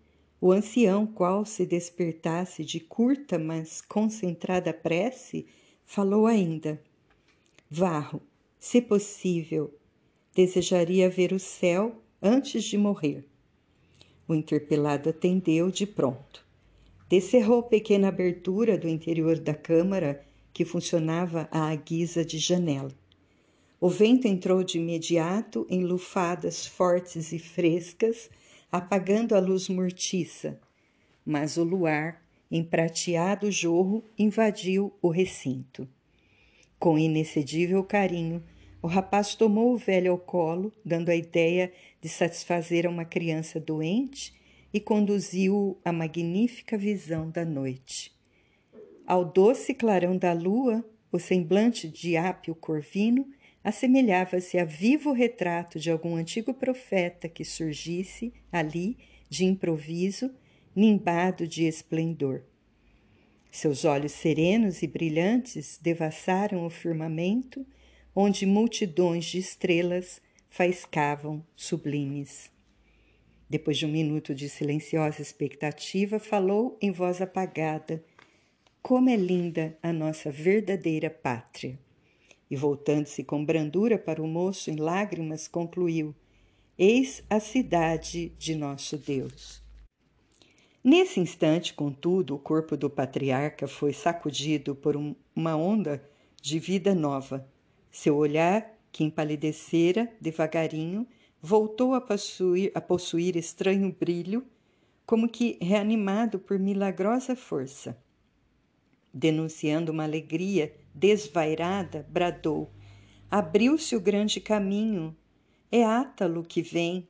o 0.40 0.52
ancião, 0.52 1.06
qual 1.06 1.44
se 1.44 1.66
despertasse 1.66 2.64
de 2.64 2.80
curta, 2.80 3.38
mas 3.38 3.80
concentrada 3.80 4.72
prece, 4.72 5.46
falou 5.84 6.26
ainda: 6.26 6.80
Varro, 7.74 8.20
se 8.58 8.82
possível, 8.82 9.72
desejaria 10.34 11.08
ver 11.08 11.32
o 11.32 11.38
céu 11.38 12.02
antes 12.20 12.64
de 12.64 12.76
morrer. 12.76 13.24
O 14.28 14.34
interpelado 14.34 15.08
atendeu 15.08 15.70
de 15.70 15.86
pronto. 15.86 16.44
Descerrou 17.08 17.62
pequena 17.62 18.08
abertura 18.08 18.76
do 18.76 18.86
interior 18.86 19.38
da 19.38 19.54
câmara 19.54 20.22
que 20.52 20.66
funcionava 20.66 21.48
à 21.50 21.74
guisa 21.74 22.22
de 22.22 22.36
janela. 22.36 22.92
O 23.80 23.88
vento 23.88 24.28
entrou 24.28 24.62
de 24.62 24.76
imediato 24.76 25.66
em 25.70 25.82
lufadas 25.82 26.66
fortes 26.66 27.32
e 27.32 27.38
frescas, 27.38 28.28
apagando 28.70 29.34
a 29.34 29.40
luz 29.40 29.70
mortiça, 29.70 30.60
mas 31.24 31.56
o 31.56 31.64
luar, 31.64 32.22
em 32.50 32.62
prateado 32.62 33.50
jorro, 33.50 34.04
invadiu 34.18 34.92
o 35.00 35.08
recinto. 35.08 35.88
Com 36.82 36.98
inexcedível 36.98 37.84
carinho, 37.84 38.42
o 38.82 38.88
rapaz 38.88 39.36
tomou 39.36 39.72
o 39.72 39.76
velho 39.76 40.10
ao 40.10 40.18
colo, 40.18 40.72
dando 40.84 41.10
a 41.10 41.14
ideia 41.14 41.72
de 42.00 42.08
satisfazer 42.08 42.84
a 42.86 42.90
uma 42.90 43.04
criança 43.04 43.60
doente 43.60 44.34
e 44.74 44.80
conduziu-o 44.80 45.78
à 45.84 45.92
magnífica 45.92 46.76
visão 46.76 47.30
da 47.30 47.44
noite. 47.44 48.12
Ao 49.06 49.24
doce 49.24 49.72
clarão 49.74 50.18
da 50.18 50.32
lua, 50.32 50.84
o 51.12 51.20
semblante 51.20 51.86
de 51.86 52.16
Ápio 52.16 52.52
Corvino 52.52 53.28
assemelhava-se 53.62 54.58
a 54.58 54.64
vivo 54.64 55.12
retrato 55.12 55.78
de 55.78 55.88
algum 55.88 56.16
antigo 56.16 56.52
profeta 56.52 57.28
que 57.28 57.44
surgisse 57.44 58.32
ali, 58.50 58.98
de 59.30 59.44
improviso, 59.44 60.34
nimbado 60.74 61.46
de 61.46 61.62
esplendor. 61.62 62.42
Seus 63.54 63.84
olhos 63.84 64.12
serenos 64.12 64.82
e 64.82 64.86
brilhantes 64.86 65.78
devassaram 65.80 66.64
o 66.64 66.70
firmamento, 66.70 67.66
onde 68.16 68.46
multidões 68.46 69.26
de 69.26 69.36
estrelas 69.36 70.22
faiscavam 70.48 71.44
sublimes. 71.54 72.50
Depois 73.50 73.76
de 73.76 73.84
um 73.84 73.90
minuto 73.90 74.34
de 74.34 74.48
silenciosa 74.48 75.20
expectativa, 75.20 76.18
falou 76.18 76.78
em 76.80 76.90
voz 76.90 77.20
apagada: 77.20 78.02
Como 78.80 79.10
é 79.10 79.16
linda 79.16 79.78
a 79.82 79.92
nossa 79.92 80.30
verdadeira 80.30 81.10
pátria! 81.10 81.78
E 82.50 82.56
voltando-se 82.56 83.22
com 83.22 83.44
brandura 83.44 83.98
para 83.98 84.22
o 84.22 84.26
moço 84.26 84.70
em 84.70 84.76
lágrimas, 84.76 85.46
concluiu: 85.46 86.14
Eis 86.78 87.22
a 87.28 87.38
cidade 87.38 88.30
de 88.38 88.54
nosso 88.54 88.96
Deus. 88.96 89.61
Nesse 90.84 91.20
instante, 91.20 91.72
contudo, 91.74 92.34
o 92.34 92.38
corpo 92.38 92.76
do 92.76 92.90
patriarca 92.90 93.68
foi 93.68 93.92
sacudido 93.92 94.74
por 94.74 94.96
um, 94.96 95.14
uma 95.34 95.54
onda 95.56 96.02
de 96.40 96.58
vida 96.58 96.92
nova. 96.92 97.46
Seu 97.88 98.16
olhar, 98.16 98.68
que 98.90 99.04
empalidecera 99.04 100.12
devagarinho, 100.20 101.06
voltou 101.40 101.94
a 101.94 102.00
possuir, 102.00 102.72
a 102.74 102.80
possuir 102.80 103.36
estranho 103.36 103.94
brilho, 103.98 104.44
como 105.06 105.28
que 105.28 105.56
reanimado 105.60 106.38
por 106.40 106.58
milagrosa 106.58 107.36
força. 107.36 107.96
Denunciando 109.14 109.92
uma 109.92 110.02
alegria 110.02 110.74
desvairada, 110.92 112.04
bradou: 112.10 112.72
Abriu-se 113.30 113.94
o 113.94 114.00
grande 114.00 114.40
caminho. 114.40 115.16
É 115.70 115.84
Átalo 115.84 116.42
que 116.42 116.60
vem, 116.60 117.08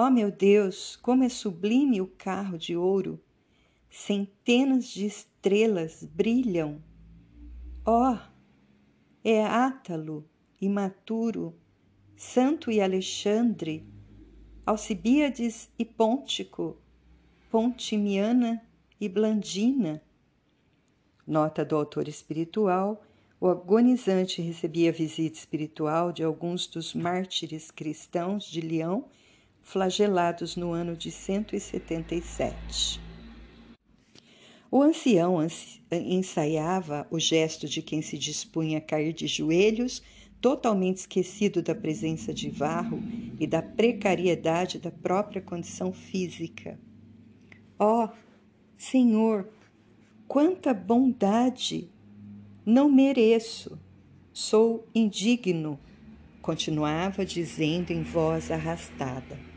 Ó 0.00 0.06
oh, 0.06 0.10
meu 0.10 0.30
Deus, 0.30 0.96
como 0.96 1.24
é 1.24 1.28
sublime 1.28 2.00
o 2.00 2.06
carro 2.06 2.56
de 2.56 2.74
ouro! 2.74 3.20
Centenas 3.90 4.86
de 4.86 5.04
estrelas 5.04 6.02
brilham. 6.02 6.82
Ó, 7.84 8.14
oh, 8.14 8.18
é 9.22 9.44
Átalo, 9.44 10.26
imaturo, 10.58 11.54
Santo 12.16 12.70
e 12.70 12.80
Alexandre, 12.80 13.86
Alcibíades 14.64 15.70
e 15.78 15.84
Pôntico, 15.84 16.78
Pontimiana 17.50 18.66
e 18.98 19.06
Blandina. 19.06 20.02
Nota 21.26 21.62
do 21.62 21.76
autor 21.76 22.08
espiritual: 22.08 23.02
o 23.38 23.48
agonizante 23.48 24.40
recebia 24.40 24.92
visita 24.92 25.36
espiritual 25.36 26.10
de 26.10 26.24
alguns 26.24 26.66
dos 26.66 26.94
mártires 26.94 27.70
cristãos 27.70 28.50
de 28.50 28.62
Leão 28.62 29.04
flagelados 29.70 30.56
no 30.56 30.72
ano 30.72 30.96
de 30.96 31.12
177. 31.12 33.00
O 34.68 34.82
ancião 34.82 35.38
ensaiava 35.90 37.06
o 37.10 37.20
gesto 37.20 37.68
de 37.68 37.80
quem 37.80 38.02
se 38.02 38.18
dispunha 38.18 38.78
a 38.78 38.80
cair 38.80 39.12
de 39.12 39.28
joelhos, 39.28 40.02
totalmente 40.40 40.98
esquecido 40.98 41.62
da 41.62 41.74
presença 41.74 42.34
de 42.34 42.50
Varro 42.50 43.00
e 43.38 43.46
da 43.46 43.62
precariedade 43.62 44.78
da 44.78 44.90
própria 44.90 45.40
condição 45.40 45.92
física. 45.92 46.78
Oh, 47.78 48.08
Senhor, 48.76 49.48
quanta 50.26 50.74
bondade! 50.74 51.88
Não 52.66 52.90
mereço, 52.90 53.78
sou 54.32 54.86
indigno, 54.94 55.78
continuava 56.42 57.24
dizendo 57.24 57.92
em 57.92 58.02
voz 58.02 58.50
arrastada. 58.50 59.49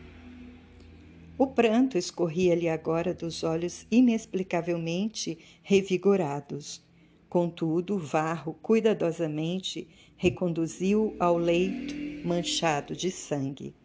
O 1.36 1.48
pranto 1.48 1.98
escorria-lhe 1.98 2.70
agora 2.70 3.12
dos 3.12 3.44
olhos 3.44 3.88
inexplicavelmente 3.90 5.40
revigorados. 5.64 6.84
Contudo, 7.28 7.98
Varro 7.98 8.54
cuidadosamente 8.62 9.88
reconduziu 10.16 11.16
ao 11.20 11.36
leito 11.36 11.96
manchado 12.28 12.96
de 12.96 13.10
sangue. 13.10 13.76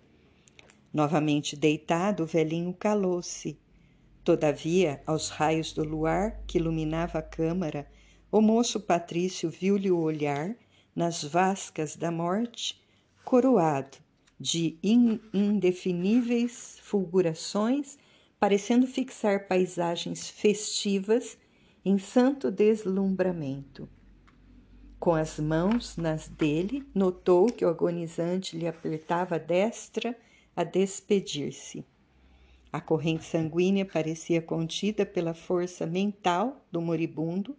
Novamente 0.92 1.56
deitado, 1.56 2.24
o 2.24 2.26
velhinho 2.26 2.74
calou-se. 2.74 3.58
Todavia, 4.22 5.02
aos 5.06 5.30
raios 5.30 5.72
do 5.72 5.82
luar 5.82 6.42
que 6.46 6.58
iluminava 6.58 7.18
a 7.18 7.22
câmara, 7.22 7.90
o 8.30 8.42
moço 8.42 8.78
patrício 8.78 9.48
viu-lhe 9.48 9.90
o 9.90 9.98
olhar, 9.98 10.54
nas 10.94 11.24
vascas 11.24 11.96
da 11.96 12.10
morte, 12.10 12.78
coroado 13.24 13.96
de 14.38 14.78
indefiníveis 15.32 16.78
fulgurações, 16.82 17.98
parecendo 18.38 18.86
fixar 18.86 19.48
paisagens 19.48 20.28
festivas 20.28 21.36
em 21.84 21.98
santo 21.98 22.50
deslumbramento. 22.50 23.88
Com 25.00 25.14
as 25.14 25.38
mãos 25.38 25.96
nas 25.96 26.28
dele, 26.28 26.84
notou 26.94 27.46
que 27.46 27.64
o 27.64 27.68
agonizante 27.68 28.56
lhe 28.56 28.66
apertava 28.66 29.36
a 29.36 29.38
destra 29.38 30.16
a 30.54 30.64
despedir-se. 30.64 31.84
A 32.72 32.80
corrente 32.80 33.24
sanguínea 33.24 33.86
parecia 33.86 34.42
contida 34.42 35.06
pela 35.06 35.32
força 35.32 35.86
mental 35.86 36.64
do 36.70 36.80
moribundo, 36.80 37.56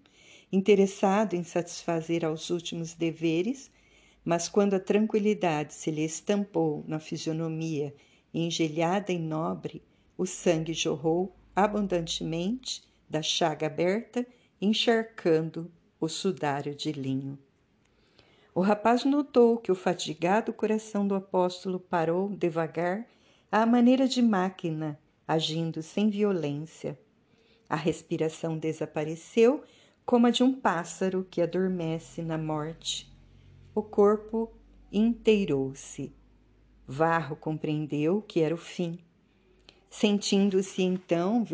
interessado 0.52 1.34
em 1.34 1.44
satisfazer 1.44 2.26
aos 2.26 2.50
últimos 2.50 2.94
deveres 2.94 3.72
mas 4.24 4.50
quando 4.50 4.76
a 4.76 4.80
tranquilidade 4.80 5.74
se 5.74 5.92
lhe 5.92 6.04
estampou 6.04 6.84
na 6.88 7.00
fisionomia 7.00 7.94
engelhada 8.34 9.12
e 9.12 9.18
nobre, 9.18 9.82
o 10.18 10.26
sangue 10.26 10.74
jorrou 10.74 11.36
abundantemente 11.56 12.84
da 13.10 13.22
chaga 13.22 13.68
aberta, 13.68 14.26
encharcando 14.62 15.72
o 16.00 16.08
sudário 16.08 16.76
de 16.76 16.92
linho. 16.92 17.40
O 18.54 18.62
rapaz 18.62 19.04
notou 19.04 19.58
que 19.58 19.72
o 19.72 19.76
fatigado 19.76 20.52
coração 20.54 21.08
do 21.08 21.16
apóstolo 21.16 21.80
parou 21.80 22.30
devagar 22.30 23.08
à 23.52 23.66
maneira 23.66 24.08
de 24.08 24.22
máquina, 24.22 25.00
agindo 25.28 25.82
sem 25.82 26.10
violência. 26.10 27.00
A 27.70 27.76
respiração 27.76 28.58
desapareceu 28.58 29.64
como 30.06 30.28
a 30.28 30.32
de 30.32 30.44
um 30.44 30.54
pássaro 30.54 31.26
que 31.30 31.42
adormece 31.42 32.22
na 32.22 32.38
morte. 32.38 33.09
O 33.80 33.84
corpo 33.84 34.52
inteirou-se. 34.92 36.12
Varro 36.86 37.38
compreendeu 37.38 38.22
que 38.22 38.42
era 38.42 38.54
o 38.54 38.58
fim. 38.58 39.00
Sentindo-se 39.90 40.82
então 40.82 41.46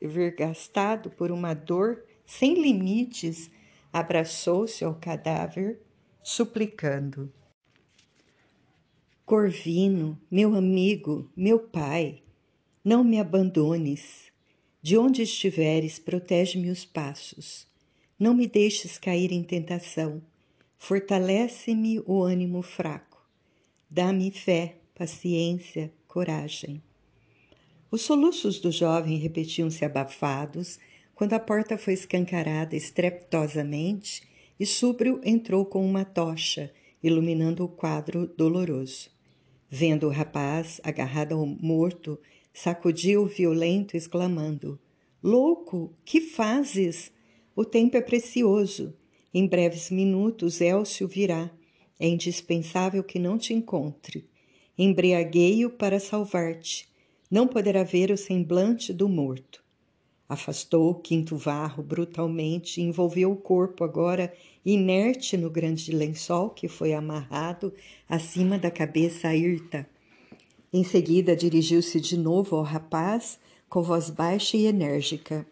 vergastado 0.00 1.10
por 1.10 1.32
uma 1.32 1.54
dor 1.54 2.04
sem 2.24 2.54
limites, 2.54 3.50
abraçou-se 3.92 4.84
ao 4.84 4.94
cadáver 4.94 5.82
suplicando: 6.22 7.32
Corvino, 9.26 10.16
meu 10.30 10.54
amigo, 10.54 11.28
meu 11.36 11.58
pai, 11.58 12.22
não 12.84 13.02
me 13.02 13.18
abandones. 13.18 14.30
De 14.80 14.96
onde 14.96 15.22
estiveres, 15.22 15.98
protege-me 15.98 16.70
os 16.70 16.84
passos. 16.84 17.66
Não 18.16 18.34
me 18.34 18.46
deixes 18.46 18.98
cair 18.98 19.32
em 19.32 19.42
tentação. 19.42 20.22
Fortalece-me 20.84 22.00
o 22.00 22.24
ânimo 22.24 22.60
fraco. 22.60 23.24
Dá-me 23.88 24.32
fé, 24.32 24.78
paciência, 24.96 25.92
coragem. 26.08 26.82
Os 27.88 28.02
soluços 28.02 28.58
do 28.58 28.72
jovem 28.72 29.16
repetiam-se 29.16 29.84
abafados 29.84 30.80
quando 31.14 31.34
a 31.34 31.38
porta 31.38 31.78
foi 31.78 31.92
escancarada 31.92 32.74
estrepitosamente 32.74 34.28
e 34.58 34.66
Súbrio 34.66 35.20
entrou 35.22 35.64
com 35.64 35.86
uma 35.86 36.04
tocha, 36.04 36.74
iluminando 37.00 37.64
o 37.64 37.68
quadro 37.68 38.26
doloroso. 38.36 39.08
Vendo 39.70 40.08
o 40.08 40.10
rapaz 40.10 40.80
agarrado 40.82 41.36
ao 41.36 41.46
morto, 41.46 42.18
sacudiu 42.52 43.24
violento, 43.24 43.96
exclamando: 43.96 44.80
Louco, 45.22 45.94
que 46.04 46.20
fazes? 46.20 47.12
O 47.54 47.64
tempo 47.64 47.96
é 47.96 48.00
precioso. 48.00 48.92
Em 49.34 49.46
breves 49.46 49.90
minutos 49.90 50.60
Elcio 50.60 51.08
virá. 51.08 51.50
É 51.98 52.06
indispensável 52.06 53.02
que 53.02 53.18
não 53.18 53.38
te 53.38 53.54
encontre. 53.54 54.28
Embriaguei-o 54.76 55.70
para 55.70 55.98
salvar-te. 55.98 56.88
Não 57.30 57.46
poderá 57.46 57.82
ver 57.82 58.10
o 58.10 58.16
semblante 58.16 58.92
do 58.92 59.08
morto. 59.08 59.62
Afastou 60.28 60.90
o 60.90 60.94
quinto 60.94 61.36
varro 61.36 61.82
brutalmente 61.82 62.80
e 62.80 62.84
envolveu 62.84 63.32
o 63.32 63.36
corpo, 63.36 63.84
agora 63.84 64.32
inerte 64.64 65.36
no 65.36 65.50
grande 65.50 65.92
lençol 65.92 66.50
que 66.50 66.68
foi 66.68 66.92
amarrado 66.92 67.72
acima 68.08 68.58
da 68.58 68.70
cabeça 68.70 69.34
hirta. 69.34 69.86
Em 70.72 70.84
seguida, 70.84 71.36
dirigiu-se 71.36 72.00
de 72.00 72.16
novo 72.16 72.56
ao 72.56 72.62
rapaz 72.62 73.38
com 73.68 73.82
voz 73.82 74.10
baixa 74.10 74.56
e 74.56 74.66
enérgica. 74.66 75.46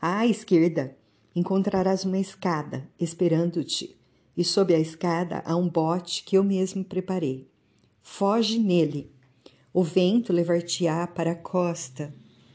À 0.00 0.26
esquerda 0.26 0.96
encontrarás 1.34 2.04
uma 2.04 2.18
escada 2.18 2.88
esperando-te, 2.98 3.96
e 4.36 4.44
sob 4.44 4.74
a 4.74 4.78
escada 4.78 5.42
há 5.44 5.56
um 5.56 5.68
bote 5.68 6.24
que 6.24 6.36
eu 6.36 6.44
mesmo 6.44 6.84
preparei. 6.84 7.48
Foge 8.02 8.58
nele. 8.58 9.10
O 9.72 9.82
vento 9.82 10.32
levar-te-á 10.32 11.06
para 11.06 11.32
a 11.32 11.36
costa. 11.36 12.12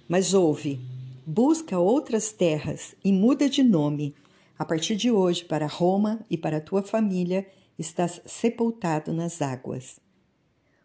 Mas 0.07 0.33
ouve, 0.33 0.79
busca 1.25 1.79
outras 1.79 2.31
terras 2.31 2.95
e 3.03 3.11
muda 3.11 3.49
de 3.49 3.63
nome. 3.63 4.15
A 4.57 4.65
partir 4.65 4.95
de 4.95 5.11
hoje, 5.11 5.45
para 5.45 5.67
Roma 5.67 6.25
e 6.29 6.37
para 6.37 6.61
tua 6.61 6.81
família, 6.81 7.47
estás 7.77 8.21
sepultado 8.25 9.13
nas 9.13 9.41
águas. 9.41 9.99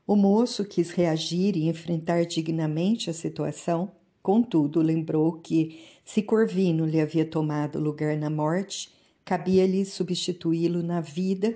O 0.06 0.16
moço 0.16 0.64
quis 0.64 0.90
reagir 0.90 1.56
e 1.56 1.68
enfrentar 1.68 2.24
dignamente 2.26 3.08
a 3.08 3.12
situação, 3.12 3.92
contudo, 4.22 4.80
lembrou 4.80 5.32
que, 5.32 5.80
se 6.04 6.22
Corvino 6.22 6.84
lhe 6.84 7.00
havia 7.00 7.24
tomado 7.24 7.78
lugar 7.78 8.16
na 8.16 8.30
morte, 8.30 8.90
cabia-lhe 9.24 9.84
substituí-lo 9.84 10.82
na 10.82 11.00
vida, 11.00 11.54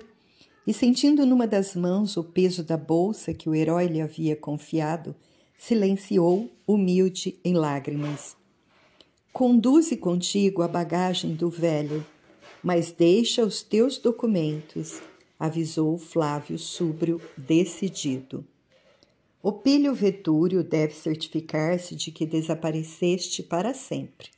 e 0.65 0.73
sentindo 0.73 1.25
numa 1.25 1.45
das 1.45 1.75
mãos 1.75 2.17
o 2.17 2.23
peso 2.23 2.63
da 2.63 2.77
bolsa 2.77 3.33
que 3.33 3.47
o 3.47 3.53
herói 3.53 3.85
lhe 3.87 4.01
havia 4.01 4.35
confiado, 4.35 5.15
silenciou, 5.57 6.49
humilde, 6.67 7.39
em 7.43 7.53
lágrimas. 7.53 8.35
Conduze 9.31 9.97
contigo 9.97 10.61
a 10.61 10.67
bagagem 10.67 11.35
do 11.35 11.49
velho, 11.49 12.05
mas 12.63 12.91
deixa 12.91 13.43
os 13.43 13.61
teus 13.61 13.97
documentos, 13.97 15.01
avisou 15.39 15.97
Flávio 15.97 16.57
Súbrio, 16.57 17.21
decidido. 17.37 18.43
O 19.47 19.51
pilho 19.51 19.93
vetúrio 19.93 20.63
deve 20.63 20.95
certificar-se 20.95 21.95
de 21.95 22.09
que 22.09 22.25
desapareceste 22.25 23.43
para 23.43 23.75
sempre. 23.75 24.29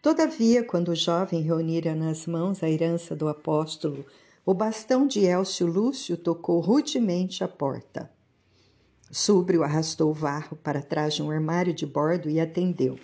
Todavia, 0.00 0.64
quando 0.64 0.88
o 0.88 0.94
jovem 0.94 1.42
reunira 1.42 1.94
nas 1.94 2.26
mãos 2.26 2.62
a 2.62 2.70
herança 2.70 3.14
do 3.14 3.28
apóstolo, 3.28 4.06
o 4.42 4.54
bastão 4.54 5.06
de 5.06 5.20
Elcio 5.26 5.66
Lúcio 5.66 6.16
tocou 6.16 6.60
rudemente 6.60 7.44
a 7.44 7.46
porta. 7.46 8.10
Súbrio 9.10 9.62
arrastou 9.62 10.10
o 10.10 10.14
varro 10.14 10.56
para 10.56 10.80
trás 10.80 11.12
de 11.12 11.22
um 11.22 11.30
armário 11.30 11.74
de 11.74 11.84
bordo 11.84 12.30
e 12.30 12.40
atendeu. 12.40 12.98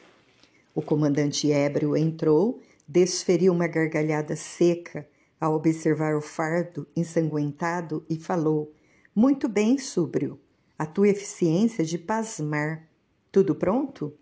O 0.74 0.80
comandante 0.80 1.52
ébrio 1.52 1.94
entrou, 1.94 2.58
desferiu 2.88 3.52
uma 3.52 3.66
gargalhada 3.66 4.34
seca 4.34 5.06
ao 5.38 5.54
observar 5.54 6.16
o 6.16 6.22
fardo 6.22 6.86
ensanguentado 6.96 8.02
e 8.08 8.16
falou: 8.16 8.72
Muito 9.14 9.46
bem, 9.46 9.76
súbrio. 9.76 10.40
A 10.78 10.86
tua 10.86 11.08
eficiência 11.08 11.84
de 11.84 11.98
pasmar. 11.98 12.88
Tudo 13.32 13.52
pronto? 13.52 14.14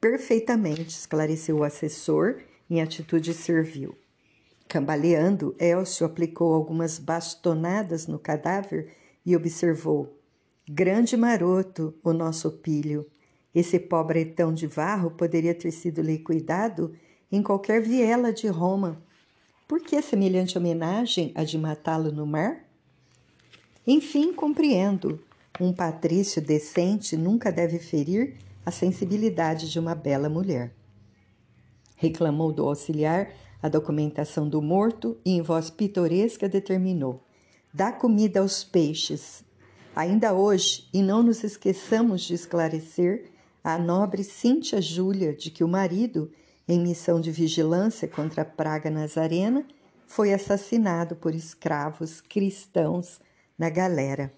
Perfeitamente, 0.00 0.90
esclareceu 0.90 1.58
o 1.58 1.64
assessor 1.64 2.40
em 2.70 2.80
atitude 2.80 3.34
servil. 3.34 3.98
Cambaleando, 4.68 5.56
Elcio 5.58 6.06
aplicou 6.06 6.54
algumas 6.54 6.98
bastonadas 6.98 8.06
no 8.06 8.18
cadáver 8.18 8.94
e 9.26 9.34
observou: 9.34 10.16
Grande 10.68 11.16
maroto, 11.16 11.92
o 12.04 12.12
nosso 12.12 12.52
pilho. 12.52 13.04
Esse 13.52 13.80
pobretão 13.80 14.54
de 14.54 14.68
varro 14.68 15.10
poderia 15.10 15.54
ter 15.54 15.72
sido 15.72 16.00
liquidado 16.00 16.94
em 17.32 17.42
qualquer 17.42 17.82
viela 17.82 18.32
de 18.32 18.46
Roma. 18.46 19.02
Por 19.66 19.80
que 19.80 20.00
semelhante 20.00 20.56
homenagem 20.56 21.32
a 21.34 21.42
de 21.42 21.58
matá-lo 21.58 22.12
no 22.12 22.24
mar? 22.24 22.64
Enfim, 23.86 24.32
compreendo. 24.32 25.20
Um 25.60 25.72
patrício 25.72 26.40
decente 26.40 27.16
nunca 27.16 27.50
deve 27.50 27.80
ferir 27.80 28.36
a 28.64 28.70
sensibilidade 28.70 29.68
de 29.68 29.78
uma 29.78 29.94
bela 29.94 30.28
mulher. 30.28 30.72
Reclamou 31.96 32.52
do 32.52 32.64
auxiliar 32.64 33.32
a 33.60 33.68
documentação 33.68 34.48
do 34.48 34.62
morto 34.62 35.18
e, 35.24 35.32
em 35.32 35.42
voz 35.42 35.68
pitoresca, 35.68 36.48
determinou: 36.48 37.24
dá 37.74 37.90
comida 37.90 38.38
aos 38.38 38.62
peixes. 38.62 39.42
Ainda 39.96 40.32
hoje, 40.32 40.88
e 40.94 41.02
não 41.02 41.24
nos 41.24 41.42
esqueçamos 41.42 42.22
de 42.22 42.34
esclarecer, 42.34 43.32
a 43.64 43.76
nobre 43.76 44.22
Cíntia 44.22 44.80
Júlia 44.80 45.34
de 45.34 45.50
que 45.50 45.64
o 45.64 45.68
marido, 45.68 46.30
em 46.68 46.78
missão 46.78 47.20
de 47.20 47.32
vigilância 47.32 48.06
contra 48.06 48.42
a 48.42 48.44
praga 48.44 48.88
nazarena, 48.88 49.66
foi 50.06 50.32
assassinado 50.32 51.16
por 51.16 51.34
escravos 51.34 52.20
cristãos 52.20 53.20
na 53.58 53.68
galera. 53.68 54.32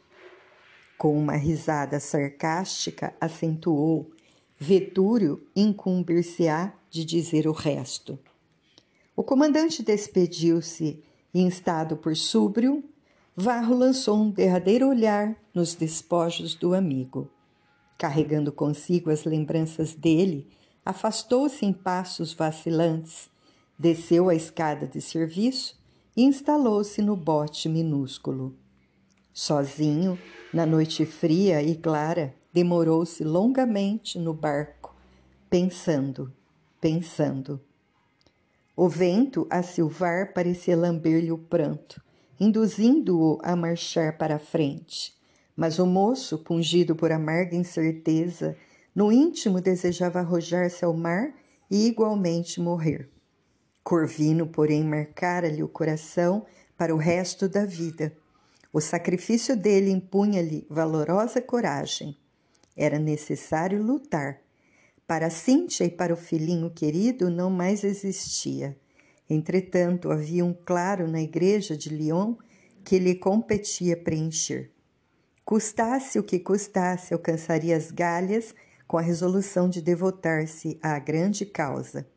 Com 1.00 1.18
uma 1.18 1.32
risada 1.32 1.98
sarcástica, 1.98 3.14
acentuou: 3.18 4.10
Vetúrio 4.58 5.42
incumbir-se-á 5.56 6.74
de 6.90 7.04
dizer 7.04 7.48
o 7.48 7.52
resto. 7.52 8.18
O 9.16 9.24
comandante 9.24 9.82
despediu-se 9.82 11.02
e, 11.32 11.40
instado 11.40 11.96
por 11.96 12.14
súbrio, 12.14 12.84
Varro 13.34 13.74
lançou 13.74 14.18
um 14.18 14.30
derradeiro 14.30 14.88
olhar 14.88 15.34
nos 15.54 15.74
despojos 15.74 16.54
do 16.54 16.74
amigo 16.74 17.30
carregando 18.00 18.50
consigo 18.50 19.10
as 19.10 19.24
lembranças 19.24 19.92
dele, 19.92 20.48
afastou-se 20.82 21.66
em 21.66 21.70
passos 21.70 22.32
vacilantes, 22.32 23.28
desceu 23.78 24.30
a 24.30 24.34
escada 24.34 24.86
de 24.86 25.02
serviço 25.02 25.78
e 26.16 26.22
instalou-se 26.22 27.02
no 27.02 27.14
bote 27.14 27.68
minúsculo. 27.68 28.56
Sozinho, 29.32 30.18
na 30.52 30.66
noite 30.66 31.06
fria 31.06 31.62
e 31.62 31.76
clara, 31.76 32.34
demorou-se 32.52 33.22
longamente 33.22 34.18
no 34.18 34.34
barco, 34.34 34.94
pensando, 35.48 36.32
pensando. 36.80 37.60
O 38.76 38.88
vento 38.88 39.46
a 39.48 39.62
silvar 39.62 40.32
parecia 40.32 40.76
lamber-lhe 40.76 41.30
o 41.30 41.38
pranto, 41.38 42.02
induzindo-o 42.40 43.38
a 43.42 43.54
marchar 43.54 44.18
para 44.18 44.36
a 44.36 44.38
frente. 44.38 45.14
Mas 45.54 45.78
o 45.78 45.86
moço, 45.86 46.38
pungido 46.38 46.96
por 46.96 47.12
amarga 47.12 47.54
incerteza, 47.54 48.56
no 48.94 49.12
íntimo 49.12 49.60
desejava 49.60 50.18
arrojar-se 50.18 50.84
ao 50.84 50.94
mar 50.94 51.34
e 51.70 51.86
igualmente 51.86 52.60
morrer. 52.60 53.08
Corvino, 53.84 54.46
porém, 54.46 54.82
marcara-lhe 54.82 55.62
o 55.62 55.68
coração 55.68 56.44
para 56.76 56.94
o 56.94 56.98
resto 56.98 57.48
da 57.48 57.64
vida. 57.64 58.16
O 58.72 58.80
sacrifício 58.80 59.56
dele 59.56 59.90
impunha-lhe 59.90 60.64
valorosa 60.70 61.42
coragem. 61.42 62.16
Era 62.76 63.00
necessário 63.00 63.82
lutar. 63.82 64.40
Para 65.08 65.28
Cíntia 65.28 65.84
e 65.84 65.90
para 65.90 66.14
o 66.14 66.16
filhinho 66.16 66.70
querido 66.70 67.28
não 67.28 67.50
mais 67.50 67.82
existia. 67.82 68.78
Entretanto, 69.28 70.12
havia 70.12 70.44
um 70.44 70.54
claro 70.54 71.08
na 71.08 71.20
igreja 71.20 71.76
de 71.76 71.88
Lyon 71.88 72.36
que 72.84 72.98
lhe 72.98 73.16
competia 73.16 73.96
preencher. 73.96 74.70
Custasse 75.44 76.16
o 76.16 76.22
que 76.22 76.38
custasse, 76.38 77.12
alcançaria 77.12 77.76
as 77.76 77.90
galhas 77.90 78.54
com 78.86 78.96
a 78.96 79.02
resolução 79.02 79.68
de 79.68 79.82
devotar-se 79.82 80.78
à 80.80 80.96
grande 81.00 81.44
causa. 81.44 82.08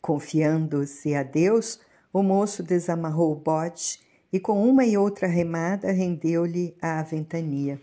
Confiando-se 0.00 1.14
a 1.14 1.22
Deus, 1.22 1.78
o 2.10 2.22
moço 2.22 2.62
desamarrou 2.62 3.32
o 3.32 3.36
bote 3.36 4.07
e, 4.32 4.38
com 4.38 4.68
uma 4.68 4.84
e 4.84 4.96
outra 4.96 5.26
remada, 5.26 5.90
rendeu-lhe 5.90 6.76
a 6.80 7.02
ventania. 7.02 7.80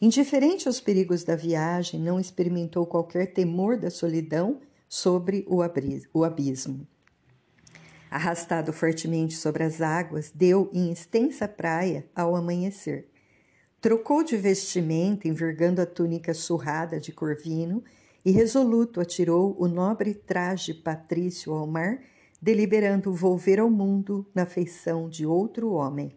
Indiferente 0.00 0.68
aos 0.68 0.80
perigos 0.80 1.24
da 1.24 1.34
viagem, 1.34 1.98
não 2.00 2.20
experimentou 2.20 2.84
qualquer 2.86 3.32
temor 3.32 3.78
da 3.78 3.90
solidão 3.90 4.60
sobre 4.88 5.46
o 5.48 5.62
abismo. 6.22 6.86
Arrastado 8.10 8.72
fortemente 8.72 9.34
sobre 9.34 9.64
as 9.64 9.80
águas, 9.80 10.30
deu 10.34 10.70
em 10.72 10.92
extensa 10.92 11.48
praia 11.48 12.06
ao 12.14 12.36
amanhecer. 12.36 13.08
Trocou 13.80 14.22
de 14.22 14.36
vestimenta, 14.36 15.26
envergando 15.26 15.80
a 15.80 15.86
túnica 15.86 16.32
surrada 16.34 17.00
de 17.00 17.12
corvino, 17.12 17.82
e 18.24 18.30
resoluto 18.30 19.00
atirou 19.00 19.56
o 19.58 19.68
nobre 19.68 20.12
traje 20.12 20.74
patrício 20.74 21.52
ao 21.52 21.66
mar, 21.66 22.00
deliberando 22.46 23.12
volver 23.12 23.58
ao 23.58 23.68
mundo 23.68 24.24
na 24.32 24.46
feição 24.46 25.08
de 25.08 25.26
outro 25.26 25.72
homem. 25.72 26.12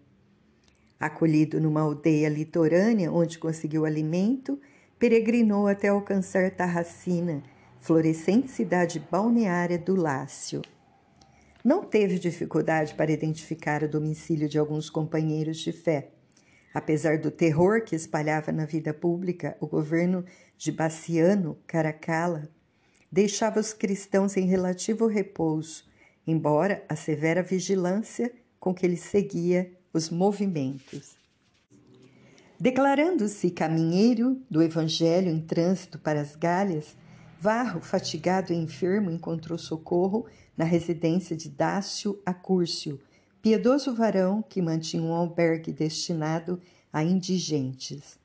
Acolhido 0.99 1.59
numa 1.59 1.81
aldeia 1.81 2.29
litorânea 2.29 3.11
onde 3.11 3.39
conseguiu 3.39 3.83
alimento, 3.83 4.61
peregrinou 4.99 5.65
até 5.65 5.87
alcançar 5.87 6.51
Tarracina, 6.51 7.41
florescente 7.79 8.51
cidade 8.51 9.03
balneária 9.11 9.79
do 9.79 9.95
Lácio. 9.95 10.61
Não 11.65 11.83
teve 11.83 12.19
dificuldade 12.19 12.93
para 12.93 13.11
identificar 13.11 13.81
o 13.81 13.89
domicílio 13.89 14.47
de 14.47 14.59
alguns 14.59 14.87
companheiros 14.87 15.57
de 15.57 15.71
fé. 15.71 16.11
Apesar 16.71 17.17
do 17.17 17.31
terror 17.31 17.81
que 17.81 17.95
espalhava 17.95 18.51
na 18.51 18.65
vida 18.65 18.93
pública, 18.93 19.57
o 19.59 19.65
governo 19.65 20.23
de 20.55 20.71
Baciano 20.71 21.57
Caracalla 21.65 22.47
deixava 23.11 23.59
os 23.59 23.73
cristãos 23.73 24.37
em 24.37 24.45
relativo 24.45 25.07
repouso, 25.07 25.88
embora 26.29 26.83
a 26.87 26.95
severa 26.95 27.41
vigilância 27.41 28.31
com 28.59 28.73
que 28.73 28.85
ele 28.85 28.97
seguia 28.97 29.71
os 29.93 30.09
movimentos. 30.09 31.17
Declarando-se 32.59 33.51
caminheiro 33.51 34.41
do 34.49 34.61
Evangelho 34.61 35.29
em 35.29 35.39
trânsito 35.39 35.97
para 35.97 36.19
as 36.19 36.35
Galhas, 36.35 36.95
Varro, 37.41 37.79
fatigado 37.79 38.51
e 38.51 38.55
enfermo, 38.57 39.09
encontrou 39.09 39.57
socorro 39.57 40.25
na 40.57 40.65
residência 40.65 41.37
de 41.37 41.47
Dácio 41.47 42.21
Acúrcio, 42.25 42.99
piedoso 43.41 43.95
varão 43.95 44.41
que 44.41 44.61
mantinha 44.61 45.01
um 45.01 45.13
albergue 45.13 45.71
destinado 45.71 46.59
a 46.91 47.01
indigentes. 47.01 48.19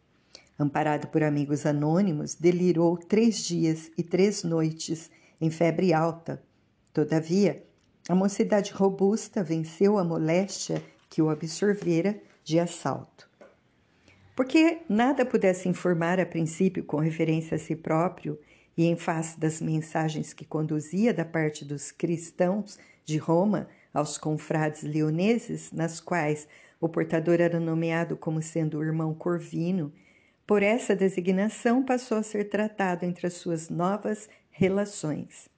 Amparado 0.58 1.06
por 1.06 1.22
amigos 1.22 1.64
anônimos, 1.64 2.34
delirou 2.34 2.96
três 2.96 3.44
dias 3.44 3.88
e 3.96 4.02
três 4.02 4.42
noites 4.42 5.08
em 5.40 5.48
febre 5.48 5.92
alta. 5.92 6.42
Todavia, 6.92 7.64
a 8.08 8.14
mocidade 8.14 8.72
robusta 8.72 9.42
venceu 9.42 9.98
a 9.98 10.04
moléstia 10.04 10.82
que 11.08 11.22
o 11.22 11.30
absorvera 11.30 12.20
de 12.44 12.58
assalto. 12.58 13.28
Porque 14.36 14.78
nada 14.88 15.24
pudesse 15.24 15.68
informar 15.68 16.20
a 16.20 16.26
princípio 16.26 16.84
com 16.84 16.98
referência 16.98 17.54
a 17.54 17.58
si 17.58 17.74
próprio, 17.74 18.38
e 18.76 18.86
em 18.86 18.96
face 18.96 19.38
das 19.38 19.60
mensagens 19.60 20.32
que 20.32 20.44
conduzia 20.44 21.14
da 21.14 21.24
parte 21.24 21.64
dos 21.64 21.92
cristãos 21.92 22.78
de 23.04 23.16
Roma 23.18 23.68
aos 23.92 24.18
confrades 24.18 24.82
leoneses, 24.82 25.70
nas 25.70 26.00
quais 26.00 26.48
o 26.80 26.88
portador 26.88 27.40
era 27.40 27.60
nomeado 27.60 28.16
como 28.16 28.42
sendo 28.42 28.78
o 28.78 28.82
irmão 28.82 29.14
Corvino, 29.14 29.92
por 30.46 30.62
essa 30.62 30.94
designação 30.94 31.82
passou 31.82 32.18
a 32.18 32.22
ser 32.22 32.50
tratado 32.50 33.04
entre 33.04 33.26
as 33.26 33.34
suas 33.34 33.70
novas 33.70 34.28
relações. 34.50 35.48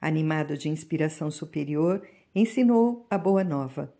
Animado 0.00 0.56
de 0.56 0.68
inspiração 0.68 1.30
superior, 1.30 2.02
ensinou 2.34 3.06
a 3.10 3.18
boa 3.18 3.44
nova, 3.44 3.92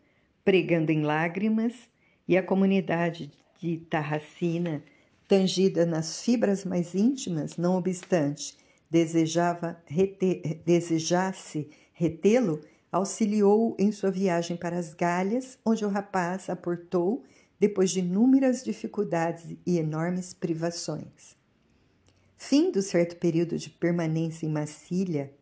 pregando 0.45 0.91
em 0.91 1.03
lágrimas, 1.03 1.91
e 2.31 2.37
a 2.37 2.43
comunidade 2.45 3.29
de 3.61 3.79
Tarracina, 3.79 4.85
tangida 5.27 5.85
nas 5.85 6.23
fibras 6.23 6.65
mais 6.65 6.95
íntimas, 6.95 7.57
não 7.57 7.77
obstante, 7.77 8.57
desejava 8.89 9.83
rete, 9.85 10.63
desejasse 10.65 11.69
retê-lo, 11.93 12.61
auxiliou 12.93 13.77
em 13.81 13.91
sua 13.91 14.13
viagem 14.13 14.57
para 14.57 14.79
as 14.79 14.95
Galhas, 14.95 15.59
onde 15.67 15.85
o 15.85 15.89
rapaz 15.89 16.49
aportou 16.49 17.25
depois 17.59 17.91
de 17.91 17.99
inúmeras 17.99 18.63
dificuldades 18.63 19.57
e 19.67 19.79
enormes 19.79 20.33
privações. 20.33 21.37
Fim 22.37 22.71
do 22.71 22.81
certo 22.81 23.17
período 23.17 23.59
de 23.59 23.71
permanência 23.71 24.47
em 24.47 24.51
Massília, 24.51 25.35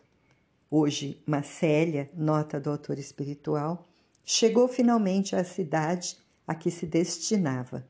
hoje 0.71 1.23
Macélia, 1.27 2.11
nota 2.15 2.61
do 2.61 2.71
autor 2.71 2.99
espiritual, 2.99 3.89
chegou 4.25 4.69
finalmente 4.69 5.35
à 5.35 5.43
cidade 5.45 6.17
a 6.47 6.55
que 6.55 6.71
se 6.71 6.87
destinava. 6.87 7.87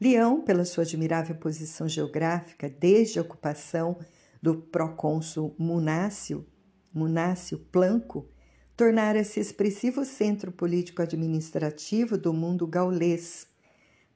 Leão, 0.00 0.42
pela 0.42 0.64
sua 0.64 0.84
admirável 0.84 1.34
posição 1.36 1.88
geográfica 1.88 2.68
desde 2.68 3.18
a 3.18 3.22
ocupação 3.22 3.98
do 4.40 4.56
procônsul 4.56 5.54
Munácio, 5.58 6.46
Munácio 6.94 7.58
Planco, 7.58 8.28
tornara-se 8.76 9.40
expressivo 9.40 10.04
centro 10.04 10.52
político-administrativo 10.52 12.16
do 12.16 12.32
mundo 12.32 12.66
gaulês. 12.66 13.48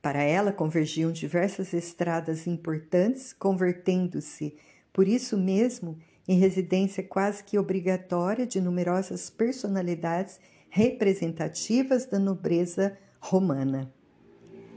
Para 0.00 0.22
ela 0.22 0.52
convergiam 0.52 1.10
diversas 1.10 1.72
estradas 1.72 2.46
importantes, 2.46 3.32
convertendo-se, 3.32 4.56
por 4.92 5.08
isso 5.08 5.36
mesmo, 5.36 5.98
em 6.26 6.38
residência 6.38 7.02
quase 7.02 7.42
que 7.42 7.58
obrigatória 7.58 8.46
de 8.46 8.60
numerosas 8.60 9.28
personalidades 9.28 10.38
representativas 10.68 12.06
da 12.06 12.18
nobreza 12.18 12.96
romana. 13.20 13.92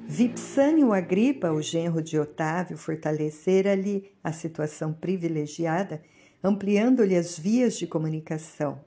Vipsânio 0.07 0.93
Agripa, 0.93 1.51
o 1.51 1.61
genro 1.61 2.01
de 2.01 2.19
Otávio, 2.19 2.77
fortalecera-lhe 2.77 4.11
a 4.23 4.31
situação 4.31 4.93
privilegiada, 4.93 6.01
ampliando-lhe 6.43 7.15
as 7.15 7.39
vias 7.39 7.75
de 7.75 7.87
comunicação. 7.87 8.83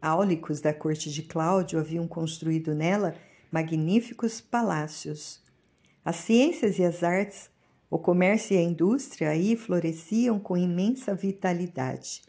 Áulicos 0.00 0.60
da 0.60 0.74
corte 0.74 1.10
de 1.10 1.22
Cláudio 1.22 1.78
haviam 1.78 2.06
construído 2.06 2.74
nela 2.74 3.14
magníficos 3.50 4.40
palácios. 4.40 5.42
As 6.04 6.16
ciências 6.16 6.78
e 6.78 6.84
as 6.84 7.02
artes, 7.02 7.50
o 7.90 7.98
comércio 7.98 8.54
e 8.54 8.58
a 8.58 8.62
indústria 8.62 9.30
aí 9.30 9.56
floresciam 9.56 10.38
com 10.38 10.56
imensa 10.56 11.14
vitalidade. 11.14 12.22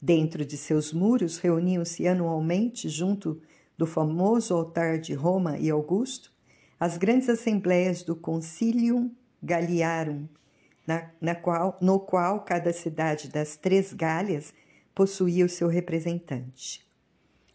Dentro 0.00 0.44
de 0.44 0.56
seus 0.56 0.92
muros 0.92 1.38
reuniam-se 1.38 2.06
anualmente, 2.06 2.88
junto 2.88 3.40
do 3.76 3.86
famoso 3.86 4.54
altar 4.54 4.98
de 4.98 5.14
Roma 5.14 5.58
e 5.58 5.70
Augusto, 5.70 6.32
as 6.78 6.96
grandes 6.96 7.28
assembleias 7.28 8.02
do 8.02 8.14
Concilium 8.14 9.10
Galliarum, 9.42 10.28
na, 10.86 11.10
na 11.20 11.34
qual, 11.34 11.76
no 11.80 12.00
qual 12.00 12.44
cada 12.44 12.72
cidade 12.72 13.28
das 13.28 13.56
três 13.56 13.92
Gálias 13.92 14.52
possuía 14.94 15.44
o 15.44 15.48
seu 15.48 15.68
representante. 15.68 16.86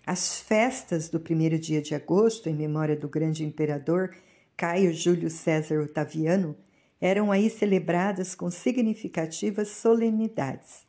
As 0.06 0.40
festas 0.42 1.10
do 1.10 1.20
primeiro 1.20 1.58
dia 1.58 1.82
de 1.82 1.96
agosto, 1.96 2.50
em 2.50 2.54
memória 2.54 2.96
do 2.96 3.08
grande 3.08 3.46
imperador 3.46 4.14
Caio 4.56 4.94
Júlio 4.94 5.30
César 5.30 5.82
Otaviano, 5.82 6.56
eram 7.04 7.34
aí 7.34 7.50
celebradas 7.50 8.34
com 8.34 8.50
significativas 8.50 9.68
solenidades. 9.68 10.88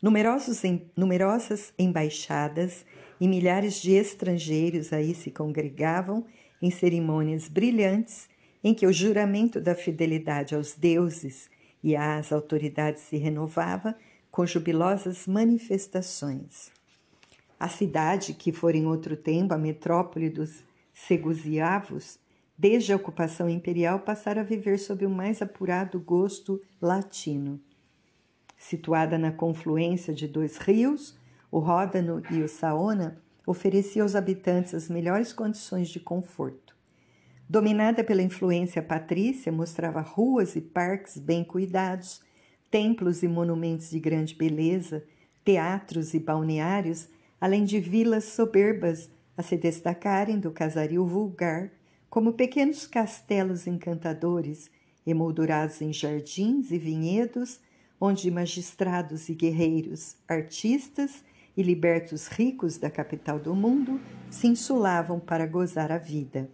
Numerosos, 0.00 0.62
numerosas 0.96 1.74
embaixadas 1.76 2.86
e 3.20 3.26
milhares 3.26 3.82
de 3.82 3.90
estrangeiros 3.90 4.92
aí 4.92 5.12
se 5.12 5.28
congregavam 5.28 6.24
em 6.62 6.70
cerimônias 6.70 7.48
brilhantes 7.48 8.28
em 8.62 8.72
que 8.72 8.86
o 8.86 8.92
juramento 8.92 9.60
da 9.60 9.74
fidelidade 9.74 10.54
aos 10.54 10.74
deuses 10.74 11.50
e 11.82 11.96
às 11.96 12.30
autoridades 12.30 13.02
se 13.02 13.16
renovava 13.16 13.96
com 14.30 14.46
jubilosas 14.46 15.26
manifestações. 15.26 16.70
A 17.58 17.68
cidade, 17.68 18.34
que 18.34 18.52
fora 18.52 18.76
em 18.76 18.86
outro 18.86 19.16
tempo 19.16 19.52
a 19.52 19.58
metrópole 19.58 20.30
dos 20.30 20.62
segusiavos, 20.94 22.20
desde 22.60 22.92
a 22.92 22.96
ocupação 22.96 23.48
imperial 23.48 24.00
passara 24.00 24.42
a 24.42 24.44
viver 24.44 24.78
sob 24.78 25.06
o 25.06 25.08
mais 25.08 25.40
apurado 25.40 25.98
gosto 25.98 26.60
latino. 26.78 27.58
Situada 28.58 29.16
na 29.16 29.32
confluência 29.32 30.12
de 30.12 30.28
dois 30.28 30.58
rios, 30.58 31.18
o 31.50 31.58
Ródano 31.58 32.22
e 32.30 32.42
o 32.42 32.48
Saona, 32.48 33.18
oferecia 33.46 34.02
aos 34.02 34.14
habitantes 34.14 34.74
as 34.74 34.90
melhores 34.90 35.32
condições 35.32 35.88
de 35.88 35.98
conforto. 35.98 36.76
Dominada 37.48 38.04
pela 38.04 38.20
influência 38.20 38.82
patrícia, 38.82 39.50
mostrava 39.50 40.02
ruas 40.02 40.54
e 40.54 40.60
parques 40.60 41.16
bem 41.16 41.42
cuidados, 41.42 42.20
templos 42.70 43.22
e 43.22 43.28
monumentos 43.28 43.88
de 43.88 43.98
grande 43.98 44.34
beleza, 44.34 45.02
teatros 45.42 46.12
e 46.12 46.20
balneários, 46.20 47.08
além 47.40 47.64
de 47.64 47.80
vilas 47.80 48.24
soberbas 48.24 49.10
a 49.34 49.42
se 49.42 49.56
destacarem 49.56 50.38
do 50.38 50.50
casario 50.50 51.06
vulgar, 51.06 51.79
como 52.10 52.32
pequenos 52.32 52.88
castelos 52.88 53.68
encantadores, 53.68 54.68
emoldurados 55.06 55.80
em 55.80 55.92
jardins 55.92 56.72
e 56.72 56.78
vinhedos, 56.78 57.60
onde 58.00 58.30
magistrados 58.30 59.28
e 59.28 59.34
guerreiros, 59.34 60.16
artistas 60.26 61.24
e 61.56 61.62
libertos 61.62 62.26
ricos 62.26 62.78
da 62.78 62.90
capital 62.90 63.38
do 63.38 63.54
mundo 63.54 64.00
se 64.28 64.48
insulavam 64.48 65.20
para 65.20 65.46
gozar 65.46 65.92
a 65.92 65.98
vida. 65.98 66.50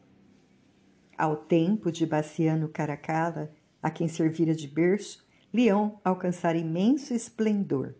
Ao 1.16 1.34
tempo 1.34 1.90
de 1.90 2.04
Baciano 2.04 2.68
Caracalla, 2.68 3.50
a 3.82 3.90
quem 3.90 4.08
servira 4.08 4.54
de 4.54 4.68
berço, 4.68 5.24
Leão 5.52 5.98
alcançara 6.04 6.58
imenso 6.58 7.14
esplendor. 7.14 7.94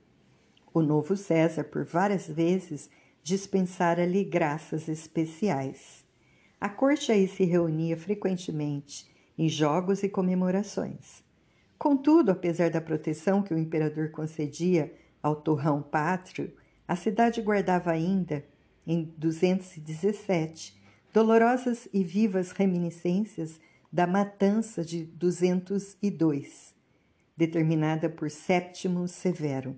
O 0.75 0.83
novo 0.83 1.17
César, 1.17 1.65
por 1.65 1.85
várias 1.85 2.29
vezes, 2.29 2.91
dispensara-lhe 3.23 4.25
graças 4.25 4.89
especiais. 4.89 6.06
A 6.61 6.69
corte 6.69 7.13
aí 7.13 7.29
se 7.29 7.45
reunia 7.45 7.97
frequentemente 7.97 9.07
em 9.37 9.49
jogos 9.49 10.03
e 10.03 10.09
comemorações. 10.09 11.23
Contudo, 11.79 12.31
apesar 12.31 12.71
da 12.71 12.81
proteção 12.81 13.43
que 13.43 13.53
o 13.53 13.59
imperador 13.59 14.11
concedia 14.11 14.95
ao 15.23 15.37
torrão 15.37 15.83
pátrio, 15.83 16.53
a 16.89 16.97
cidade 16.97 17.43
guardava 17.43 17.91
ainda, 17.91 18.45
em 18.87 19.13
217, 19.19 20.81
dolorosas 21.13 21.89
e 21.93 22.03
vivas 22.03 22.53
reminiscências 22.53 23.61
da 23.93 24.07
matança 24.07 24.85
de 24.85 25.05
202, 25.05 26.75
determinada 27.37 28.09
por 28.09 28.31
Séptimo 28.31 29.07
Severo. 29.09 29.77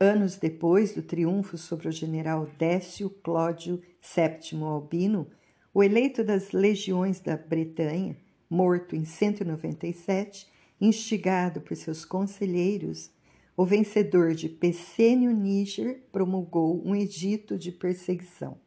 Anos 0.00 0.36
depois 0.36 0.94
do 0.94 1.02
triunfo 1.02 1.58
sobre 1.58 1.88
o 1.88 1.92
general 1.92 2.46
Décio 2.58 3.10
Cláudio 3.10 3.82
VII 4.00 4.62
Albino, 4.62 5.28
o 5.74 5.82
eleito 5.82 6.22
das 6.22 6.52
legiões 6.52 7.20
da 7.20 7.36
Bretanha, 7.36 8.16
morto 8.48 8.94
em 8.94 9.04
197, 9.04 10.46
instigado 10.78 11.62
por 11.62 11.74
seus 11.76 12.04
conselheiros, 12.04 13.10
o 13.56 13.64
vencedor 13.64 14.34
de 14.34 14.48
Pessênio 14.48 15.30
Níger 15.30 16.02
promulgou 16.12 16.82
um 16.84 16.94
edito 16.94 17.56
de 17.56 17.72
perseguição. 17.72 18.58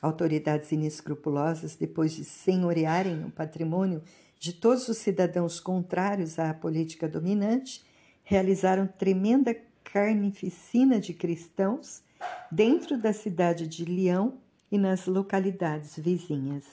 Autoridades 0.00 0.72
inescrupulosas, 0.72 1.76
depois 1.76 2.12
de 2.12 2.24
senhorearem 2.24 3.24
o 3.24 3.30
patrimônio 3.30 4.02
de 4.38 4.52
todos 4.52 4.88
os 4.88 4.98
cidadãos 4.98 5.60
contrários 5.60 6.38
à 6.38 6.52
política 6.54 7.08
dominante, 7.08 7.84
realizaram 8.22 8.86
tremenda 8.86 9.56
carnificina 9.84 10.98
de 10.98 11.12
cristãos 11.12 12.02
dentro 12.50 12.98
da 12.98 13.12
cidade 13.12 13.66
de 13.66 13.84
Leão 13.84 14.38
e 14.70 14.78
nas 14.78 15.06
localidades 15.06 15.96
vizinhas. 15.96 16.64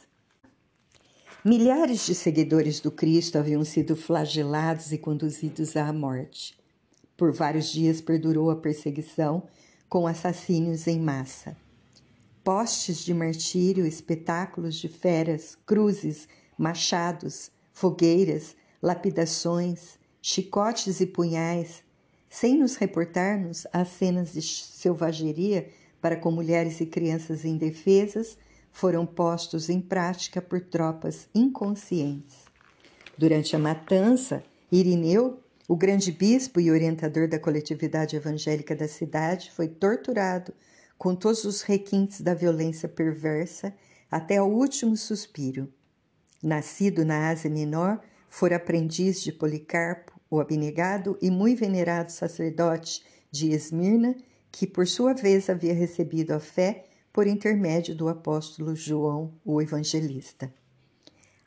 Milhares 1.46 2.06
de 2.06 2.16
seguidores 2.16 2.80
do 2.80 2.90
Cristo 2.90 3.38
haviam 3.38 3.66
sido 3.66 3.96
flagelados 3.96 4.92
e 4.92 4.98
conduzidos 4.98 5.76
à 5.76 5.92
morte. 5.92 6.58
Por 7.18 7.32
vários 7.34 7.68
dias 7.72 8.00
perdurou 8.00 8.50
a 8.50 8.56
perseguição 8.56 9.44
com 9.90 10.08
assassínios 10.08 10.88
em 10.88 11.00
massa. 11.00 11.56
Postes 12.44 13.00
de 13.06 13.14
martírio, 13.14 13.86
espetáculos 13.86 14.76
de 14.76 14.88
feras, 14.88 15.58
cruzes, 15.66 16.28
machados, 16.58 17.52
fogueiras, 17.74 18.56
lapidações, 18.82 20.00
chicotes 20.22 21.02
e 21.02 21.06
punhais, 21.06 21.84
sem 22.30 22.58
nos 22.58 22.76
reportarmos 22.76 23.68
às 23.72 23.90
cenas 23.90 24.34
de 24.34 24.42
selvageria 24.42 25.70
para 26.04 26.18
com 26.18 26.30
mulheres 26.30 26.82
e 26.82 26.86
crianças 26.86 27.46
indefesas, 27.46 28.38
foram 28.74 29.06
postos 29.06 29.70
em 29.70 29.80
prática 29.80 30.42
por 30.42 30.60
tropas 30.60 31.30
inconscientes. 31.34 32.40
Durante 33.18 33.56
a 33.56 33.60
matança, 33.60 34.44
Irineu 34.70 35.40
o 35.66 35.78
grande 35.78 36.12
bispo 36.12 36.60
e 36.60 36.70
orientador 36.70 37.30
da 37.30 37.40
coletividade 37.40 38.18
evangélica 38.18 38.76
da 38.76 38.86
cidade 38.86 39.50
foi 39.52 39.70
torturado 39.70 40.54
com 40.98 41.16
todos 41.16 41.46
os 41.46 41.62
requintes 41.62 42.20
da 42.20 42.34
violência 42.34 42.90
perversa 42.90 43.74
até 44.12 44.42
o 44.42 44.46
último 44.46 44.98
suspiro. 44.98 45.72
Nascido 46.44 47.06
na 47.06 47.30
Ásia 47.30 47.50
Menor, 47.50 48.02
fora 48.30 48.58
aprendiz 48.58 49.24
de 49.24 49.32
Policarpo, 49.32 50.12
o 50.30 50.42
abnegado 50.42 51.18
e 51.22 51.32
muito 51.32 51.62
venerado 51.62 52.12
sacerdote 52.12 53.06
de 53.32 53.52
Esmirna, 53.52 54.18
que 54.54 54.68
por 54.68 54.88
sua 54.88 55.16
vez 55.16 55.50
havia 55.50 55.74
recebido 55.74 56.32
a 56.32 56.40
fé 56.40 56.86
por 57.12 57.26
intermédio 57.26 57.96
do 57.96 58.08
apóstolo 58.08 58.76
João, 58.76 59.34
o 59.44 59.60
evangelista. 59.60 60.54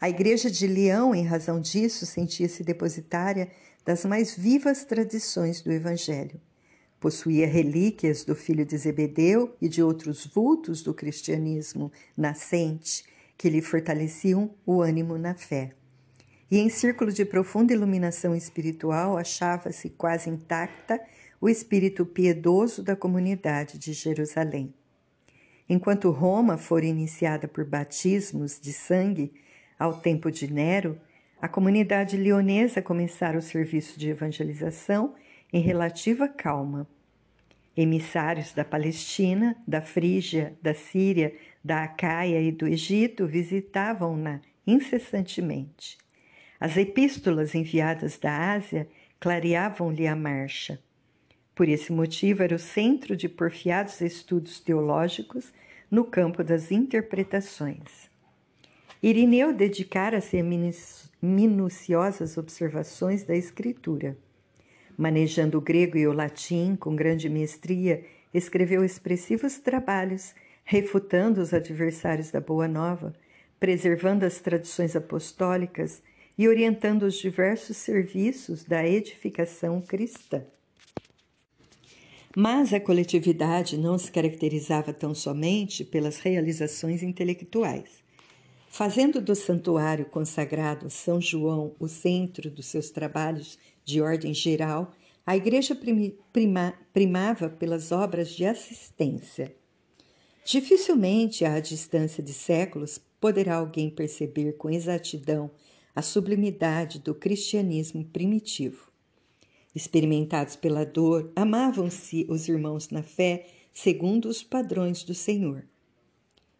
A 0.00 0.10
igreja 0.10 0.50
de 0.50 0.66
Leão, 0.66 1.14
em 1.14 1.24
razão 1.24 1.60
disso, 1.60 2.04
sentia-se 2.04 2.64
depositária 2.64 3.48
das 3.84 4.04
mais 4.04 4.36
vivas 4.36 4.84
tradições 4.84 5.62
do 5.62 5.70
Evangelho. 5.70 6.40
Possuía 6.98 7.46
relíquias 7.46 8.24
do 8.24 8.34
filho 8.34 8.66
de 8.66 8.76
Zebedeu 8.76 9.54
e 9.62 9.68
de 9.68 9.80
outros 9.80 10.26
vultos 10.26 10.82
do 10.82 10.92
cristianismo 10.92 11.92
nascente 12.16 13.04
que 13.38 13.48
lhe 13.48 13.62
fortaleciam 13.62 14.50
o 14.66 14.82
ânimo 14.82 15.16
na 15.16 15.34
fé. 15.34 15.70
E 16.50 16.58
em 16.58 16.68
círculo 16.68 17.12
de 17.12 17.24
profunda 17.24 17.72
iluminação 17.72 18.34
espiritual 18.34 19.16
achava-se 19.16 19.90
quase 19.90 20.28
intacta 20.28 21.00
o 21.46 21.48
espírito 21.48 22.04
piedoso 22.04 22.82
da 22.82 22.96
comunidade 22.96 23.78
de 23.78 23.92
Jerusalém. 23.92 24.74
Enquanto 25.68 26.10
Roma 26.10 26.58
fora 26.58 26.84
iniciada 26.84 27.46
por 27.46 27.64
batismos 27.64 28.60
de 28.60 28.72
sangue 28.72 29.32
ao 29.78 30.00
tempo 30.00 30.28
de 30.28 30.52
Nero, 30.52 30.98
a 31.40 31.46
comunidade 31.46 32.16
leonesa 32.16 32.82
começara 32.82 33.38
o 33.38 33.42
serviço 33.42 33.96
de 33.96 34.10
evangelização 34.10 35.14
em 35.52 35.60
relativa 35.60 36.26
calma. 36.26 36.84
Emissários 37.76 38.52
da 38.52 38.64
Palestina, 38.64 39.56
da 39.68 39.80
Frígia, 39.80 40.58
da 40.60 40.74
Síria, 40.74 41.32
da 41.64 41.84
Acaia 41.84 42.42
e 42.42 42.50
do 42.50 42.66
Egito 42.66 43.24
visitavam-na 43.24 44.40
incessantemente. 44.66 45.96
As 46.58 46.76
epístolas 46.76 47.54
enviadas 47.54 48.18
da 48.18 48.52
Ásia 48.54 48.88
clareavam-lhe 49.20 50.08
a 50.08 50.16
marcha. 50.16 50.84
Por 51.56 51.70
esse 51.70 51.90
motivo, 51.90 52.42
era 52.42 52.54
o 52.54 52.58
centro 52.58 53.16
de 53.16 53.30
porfiados 53.30 54.02
estudos 54.02 54.60
teológicos 54.60 55.54
no 55.90 56.04
campo 56.04 56.44
das 56.44 56.70
interpretações. 56.70 58.10
Irineu 59.02 59.54
dedicara-se 59.54 60.38
a 60.38 60.44
minuciosas 61.22 62.36
observações 62.36 63.24
da 63.24 63.34
Escritura. 63.34 64.18
Manejando 64.98 65.56
o 65.56 65.62
grego 65.62 65.96
e 65.96 66.06
o 66.06 66.12
latim 66.12 66.76
com 66.76 66.94
grande 66.94 67.26
mestria, 67.30 68.04
escreveu 68.34 68.84
expressivos 68.84 69.58
trabalhos 69.58 70.34
refutando 70.62 71.40
os 71.40 71.54
adversários 71.54 72.30
da 72.30 72.40
Boa 72.40 72.68
Nova, 72.68 73.14
preservando 73.58 74.26
as 74.26 74.40
tradições 74.40 74.94
apostólicas 74.94 76.02
e 76.36 76.48
orientando 76.48 77.04
os 77.04 77.14
diversos 77.14 77.78
serviços 77.78 78.62
da 78.62 78.86
edificação 78.86 79.80
cristã. 79.80 80.44
Mas 82.38 82.74
a 82.74 82.78
coletividade 82.78 83.78
não 83.78 83.96
se 83.96 84.12
caracterizava 84.12 84.92
tão 84.92 85.14
somente 85.14 85.82
pelas 85.82 86.18
realizações 86.18 87.02
intelectuais. 87.02 88.04
Fazendo 88.68 89.22
do 89.22 89.34
santuário 89.34 90.04
consagrado 90.04 90.84
a 90.84 90.90
São 90.90 91.18
João 91.18 91.74
o 91.80 91.88
centro 91.88 92.50
dos 92.50 92.66
seus 92.66 92.90
trabalhos 92.90 93.58
de 93.86 94.02
ordem 94.02 94.34
geral, 94.34 94.92
a 95.24 95.34
Igreja 95.34 95.74
prima, 95.74 96.74
primava 96.92 97.48
pelas 97.48 97.90
obras 97.90 98.28
de 98.28 98.44
assistência. 98.44 99.56
Dificilmente, 100.44 101.42
à 101.42 101.58
distância 101.58 102.22
de 102.22 102.34
séculos, 102.34 103.00
poderá 103.18 103.54
alguém 103.54 103.88
perceber 103.88 104.58
com 104.58 104.68
exatidão 104.68 105.50
a 105.94 106.02
sublimidade 106.02 106.98
do 106.98 107.14
cristianismo 107.14 108.04
primitivo. 108.04 108.94
Experimentados 109.76 110.56
pela 110.56 110.86
dor, 110.86 111.30
amavam-se 111.36 112.24
os 112.30 112.48
irmãos 112.48 112.88
na 112.88 113.02
fé 113.02 113.46
segundo 113.74 114.26
os 114.26 114.42
padrões 114.42 115.04
do 115.04 115.14
Senhor. 115.14 115.66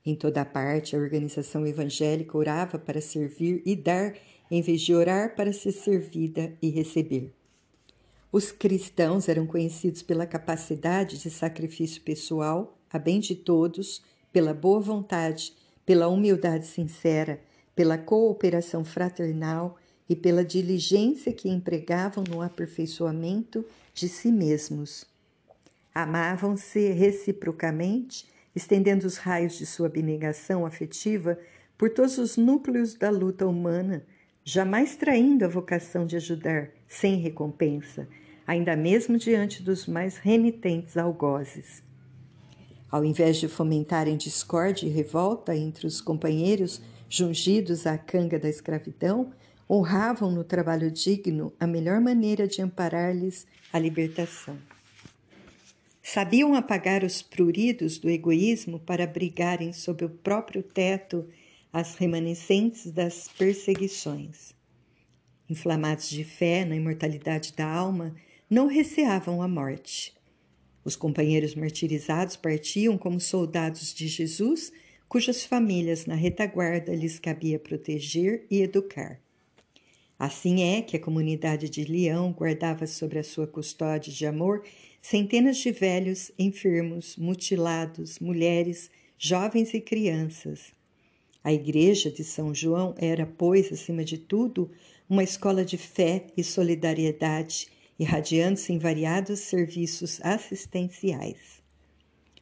Em 0.05 0.15
toda 0.15 0.45
parte, 0.45 0.95
a 0.95 0.99
organização 0.99 1.67
evangélica 1.67 2.37
orava 2.37 2.79
para 2.79 3.01
servir 3.01 3.63
e 3.65 3.75
dar, 3.75 4.15
em 4.51 4.61
vez 4.61 4.83
de 4.83 4.95
orar 4.95 5.35
para 5.35 5.51
ser 5.51 5.73
servida 5.73 6.53
e 6.61 6.69
receber. 6.69 7.33
Os 8.31 8.53
cristãos 8.53 9.31
eram 9.31 9.47
conhecidos 9.47 10.03
pela 10.03 10.27
capacidade 10.27 11.19
de 11.19 11.31
sacrifício 11.31 12.03
pessoal, 12.03 12.79
a 12.93 12.99
bem 12.99 13.19
de 13.19 13.35
todos, 13.35 14.05
pela 14.31 14.53
boa 14.53 14.79
vontade, 14.79 15.55
pela 15.87 16.07
humildade 16.07 16.67
sincera, 16.67 17.41
pela 17.75 17.97
cooperação 17.97 18.85
fraternal 18.85 19.79
e 20.09 20.15
pela 20.15 20.45
diligência 20.45 21.33
que 21.33 21.49
empregavam 21.49 22.25
no 22.29 22.41
aperfeiçoamento 22.41 23.65
de 23.93 24.09
si 24.09 24.31
mesmos. 24.31 25.07
Amavam-se 25.95 26.93
reciprocamente, 26.93 28.27
estendendo 28.55 29.07
os 29.07 29.17
raios 29.17 29.57
de 29.57 29.67
sua 29.67 29.87
abnegação 29.87 30.65
afetiva 30.65 31.39
por 31.77 31.91
todos 31.91 32.19
os 32.19 32.37
núcleos 32.37 32.95
da 32.95 33.11
luta 33.11 33.47
humana, 33.47 34.05
jamais 34.45 34.97
traindo 34.97 35.45
a 35.45 35.49
vocação 35.49 36.07
de 36.07 36.17
ajudar 36.17 36.71
sem 36.87 37.17
recompensa, 37.17 38.09
ainda 38.47 38.77
mesmo 38.77 39.19
diante 39.19 39.63
dos 39.63 39.87
mais 39.87 40.19
renitentes 40.19 40.97
algozes. 40.97 41.83
Ao 42.91 43.05
invés 43.05 43.39
de 43.39 43.49
fomentarem 43.49 44.17
discórdia 44.17 44.87
e 44.87 44.91
revolta 44.91 45.55
entre 45.55 45.87
os 45.87 46.01
companheiros 46.01 46.81
jungidos 47.09 47.87
à 47.87 47.99
canga 47.99 48.39
da 48.39 48.49
escravidão, 48.49 49.33
honravam 49.69 50.31
no 50.31 50.45
trabalho 50.45 50.91
digno 50.91 51.53
a 51.59 51.67
melhor 51.67 52.01
maneira 52.01 52.47
de 52.47 52.63
amparar-lhes 52.63 53.47
a 53.73 53.79
libertação. 53.79 54.59
Sabiam 56.03 56.55
apagar 56.55 57.03
os 57.03 57.21
pruridos 57.21 57.99
do 57.99 58.09
egoísmo 58.09 58.79
para 58.79 59.05
abrigarem 59.05 59.73
sob 59.73 60.05
o 60.05 60.09
próprio 60.09 60.63
teto 60.63 61.27
as 61.73 61.97
remanescentes 61.97 62.91
das 62.91 63.29
perseguições. 63.37 64.55
Inflamados 65.51 66.09
de 66.09 66.25
fé 66.25 66.65
na 66.65 66.77
imortalidade 66.77 67.53
da 67.53 67.67
alma, 67.67 68.15
não 68.49 68.67
receavam 68.67 69.43
a 69.43 69.49
morte. 69.49 70.15
Os 70.85 70.95
companheiros 70.95 71.55
martirizados 71.55 72.37
partiam 72.37 72.97
como 72.97 73.21
soldados 73.21 73.93
de 73.93 74.07
Jesus, 74.07 74.73
cujas 75.09 75.45
famílias 75.45 76.07
na 76.07 76.15
retaguarda 76.15 76.95
lhes 76.95 77.19
cabia 77.19 77.59
proteger 77.59 78.47
e 78.49 78.63
educar. 78.63 79.21
Assim 80.19 80.63
é 80.63 80.83
que 80.83 80.97
a 80.97 81.01
comunidade 81.01 81.69
de 81.69 81.85
Leão 81.85 82.33
guardava 82.33 82.87
sobre 82.87 83.19
a 83.19 83.25
sua 83.25 83.47
custódia 83.47 84.13
de 84.13 84.27
amor 84.27 84.65
centenas 85.03 85.59
de 85.59 85.71
velhos, 85.71 86.33
enfermos, 86.39 87.17
mutilados, 87.17 88.19
mulheres, 88.19 88.91
jovens 89.19 89.73
e 89.73 89.81
crianças. 89.81 90.73
A 91.45 91.53
igreja 91.53 92.11
de 92.11 92.25
São 92.25 92.53
João 92.53 92.93
era, 92.99 93.25
pois, 93.25 93.73
acima 93.73 94.05
de 94.05 94.19
tudo, 94.19 94.69
uma 95.09 95.23
escola 95.23 95.65
de 95.65 95.77
fé 95.77 96.27
e 96.37 96.43
solidariedade 96.43 97.69
irradiando-se 97.99 98.73
em 98.73 98.79
variados 98.79 99.41
serviços 99.41 100.21
assistenciais. 100.23 101.63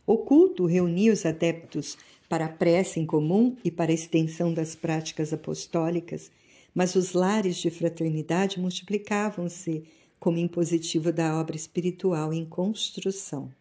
O 0.07 0.18
culto 0.18 0.66
reunia 0.66 1.12
os 1.12 1.25
adeptos 1.25 1.97
para 2.29 2.47
a 2.47 2.49
prece 2.49 2.99
em 2.99 3.07
comum 3.07 3.57
e 3.64 3.70
para 3.70 3.91
a 3.91 3.95
extensão 3.95 4.53
das 4.53 4.75
práticas 4.75 5.33
apostólicas, 5.33 6.31
mas 6.75 6.95
os 6.95 7.12
lares 7.12 7.57
de 7.57 7.70
fraternidade 7.70 8.59
multiplicavam-se 8.59 9.85
como 10.18 10.39
impositivo 10.39 11.12
da 11.12 11.39
obra 11.39 11.55
espiritual 11.55 12.33
em 12.33 12.45
construção. 12.45 13.53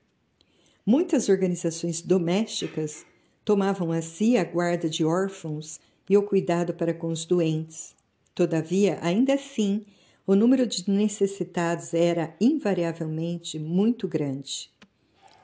Muitas 0.86 1.30
organizações 1.30 2.01
domésticas 2.01 3.05
tomavam 3.45 3.91
a 3.91 4.01
si 4.01 4.38
a 4.38 4.43
guarda 4.43 4.89
de 4.89 5.05
órfãos 5.05 5.80
e 6.09 6.18
o 6.18 6.24
cuidado 6.24 6.74
para 6.74 6.93
com 6.93 7.07
os 7.07 7.26
doentes. 7.26 7.95
Todavia, 8.34 8.97
ainda 9.01 9.34
assim, 9.34 9.86
o 10.26 10.36
número 10.36 10.66
de 10.66 10.89
necessitados 10.89 11.93
era 11.93 12.36
invariavelmente 12.39 13.59
muito 13.59 14.07
grande. 14.07 14.72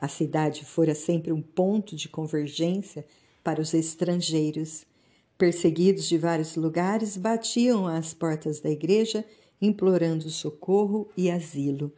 A 0.02 0.08
cidade 0.08 0.66
fora 0.66 0.96
sempre 0.96 1.34
um 1.34 1.42
ponto 1.42 1.96
de 1.96 2.08
convergência 2.08 3.06
para 3.44 3.62
os 3.62 3.74
estrangeiros. 3.74 4.86
Perseguidos 5.40 6.08
de 6.08 6.20
vários 6.20 6.56
lugares, 6.56 7.18
batiam 7.18 7.88
às 7.88 8.14
portas 8.14 8.60
da 8.60 8.70
igreja 8.70 9.26
implorando 9.60 10.30
socorro 10.30 11.10
e 11.18 11.32
asilo. 11.32 11.92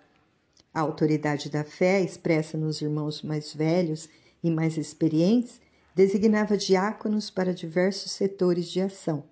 A 0.73 0.79
autoridade 0.79 1.49
da 1.49 1.65
fé, 1.65 2.01
expressa 2.01 2.57
nos 2.57 2.81
irmãos 2.81 3.21
mais 3.21 3.53
velhos 3.53 4.07
e 4.41 4.49
mais 4.49 4.77
experientes, 4.77 5.59
designava 5.93 6.55
diáconos 6.55 7.29
para 7.29 7.53
diversos 7.53 8.13
setores 8.13 8.69
de 8.69 8.79
ação 8.79 9.25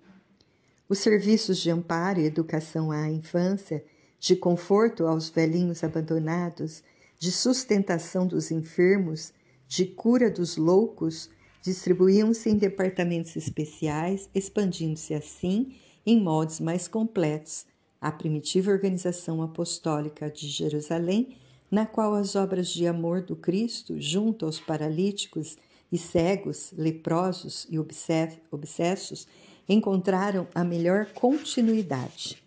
os 0.90 0.98
serviços 0.98 1.58
de 1.58 1.70
amparo 1.70 2.18
e 2.18 2.24
educação 2.24 2.90
à 2.90 3.08
infância, 3.08 3.84
de 4.18 4.34
conforto 4.34 5.06
aos 5.06 5.30
velhinhos 5.30 5.84
abandonados, 5.84 6.82
de 7.16 7.30
sustentação 7.30 8.26
dos 8.26 8.50
enfermos, 8.50 9.32
de 9.68 9.86
cura 9.86 10.28
dos 10.28 10.56
loucos, 10.56 11.30
distribuíam-se 11.62 12.48
em 12.48 12.56
departamentos 12.56 13.36
especiais, 13.36 14.28
expandindo-se 14.34 15.14
assim 15.14 15.74
em 16.06 16.20
modos 16.20 16.60
mais 16.60 16.88
completos 16.88 17.66
a 18.00 18.10
primitiva 18.10 18.70
organização 18.70 19.42
apostólica 19.42 20.30
de 20.30 20.48
Jerusalém, 20.48 21.36
na 21.70 21.84
qual 21.84 22.14
as 22.14 22.34
obras 22.34 22.68
de 22.68 22.86
amor 22.86 23.22
do 23.22 23.36
Cristo, 23.36 24.00
junto 24.00 24.46
aos 24.46 24.58
paralíticos 24.58 25.58
e 25.92 25.98
cegos, 25.98 26.72
leprosos 26.76 27.66
e 27.70 27.78
obsessos, 27.78 29.28
encontraram 29.68 30.48
a 30.54 30.64
melhor 30.64 31.06
continuidade. 31.12 32.42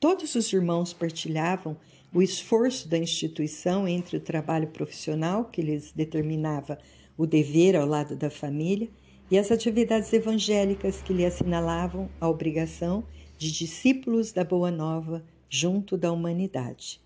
Todos 0.00 0.34
os 0.34 0.52
irmãos 0.52 0.92
partilhavam 0.92 1.76
o 2.12 2.20
esforço 2.20 2.88
da 2.88 2.98
instituição 2.98 3.88
entre 3.88 4.16
o 4.16 4.20
trabalho 4.20 4.66
profissional, 4.68 5.44
que 5.44 5.62
lhes 5.62 5.92
determinava 5.92 6.78
o 7.16 7.26
dever 7.26 7.76
ao 7.76 7.86
lado 7.86 8.16
da 8.16 8.30
família, 8.30 8.88
e 9.30 9.38
as 9.38 9.50
atividades 9.50 10.12
evangélicas 10.12 11.00
que 11.00 11.12
lhe 11.12 11.24
assinalavam 11.24 12.10
a 12.20 12.28
obrigação 12.28 13.02
de 13.38 13.50
discípulos 13.50 14.30
da 14.30 14.44
Boa 14.44 14.70
Nova 14.70 15.24
junto 15.48 15.96
da 15.96 16.12
humanidade. 16.12 17.00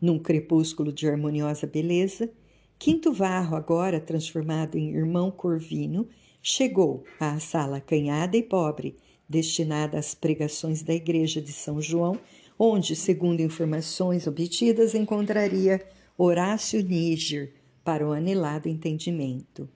Num 0.00 0.18
crepúsculo 0.18 0.92
de 0.92 1.08
harmoniosa 1.08 1.66
beleza, 1.66 2.30
Quinto 2.78 3.12
Varro, 3.12 3.56
agora 3.56 3.98
transformado 3.98 4.76
em 4.76 4.94
irmão 4.94 5.30
Corvino, 5.30 6.06
chegou 6.42 7.04
à 7.18 7.40
sala 7.40 7.78
acanhada 7.78 8.36
e 8.36 8.42
pobre, 8.42 8.96
destinada 9.26 9.98
às 9.98 10.14
pregações 10.14 10.82
da 10.82 10.92
igreja 10.92 11.40
de 11.40 11.52
São 11.52 11.80
João, 11.80 12.18
onde, 12.58 12.94
segundo 12.94 13.40
informações 13.40 14.26
obtidas, 14.26 14.94
encontraria 14.94 15.80
Horácio 16.18 16.82
Níger 16.82 17.63
para 17.84 18.06
o 18.06 18.12
anelado 18.12 18.68
entendimento. 18.68 19.68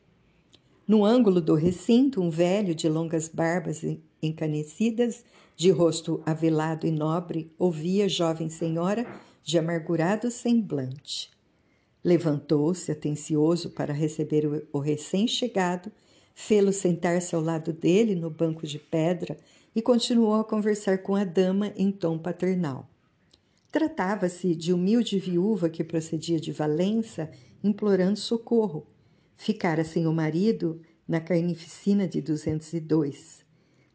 No 0.87 1.05
ângulo 1.05 1.41
do 1.41 1.55
recinto, 1.55 2.23
um 2.23 2.31
velho 2.31 2.75
de 2.75 2.89
longas 2.89 3.29
barbas 3.29 3.83
encanecidas, 4.23 5.25
de 5.55 5.71
rosto 5.71 6.23
avelado 6.25 6.87
e 6.87 6.91
nobre, 6.91 7.53
ouvia 7.59 8.07
a 8.07 8.09
jovem 8.09 8.49
senhora 8.49 9.07
de 9.45 9.59
amargurado 9.59 10.31
semblante. 10.31 11.31
Levantou-se 12.03 12.91
atencioso 12.91 13.71
para 13.71 13.93
receber 13.93 14.67
o 14.73 14.79
recém-chegado 14.79 15.93
Fê-lo 16.41 16.73
sentar-se 16.73 17.35
ao 17.35 17.43
lado 17.43 17.73
dele 17.73 18.15
no 18.15 18.31
banco 18.31 18.65
de 18.65 18.79
pedra 18.79 19.37
e 19.75 19.83
continuou 19.83 20.35
a 20.35 20.45
conversar 20.45 20.99
com 20.99 21.17
a 21.17 21.25
dama 21.25 21.73
em 21.77 21.91
tom 21.91 22.17
paternal. 22.17 22.89
Tratava-se 23.73 24.55
de 24.55 24.73
humilde 24.73 25.19
viúva 25.19 25.69
que 25.69 25.83
procedia 25.83 26.39
de 26.39 26.53
Valença 26.53 27.29
implorando 27.63 28.19
socorro. 28.19 28.87
Ficara 29.37 29.85
sem 29.85 30.07
o 30.07 30.13
marido 30.13 30.81
na 31.07 31.21
carnificina 31.21 32.07
de 32.07 32.21
202. 32.21 33.45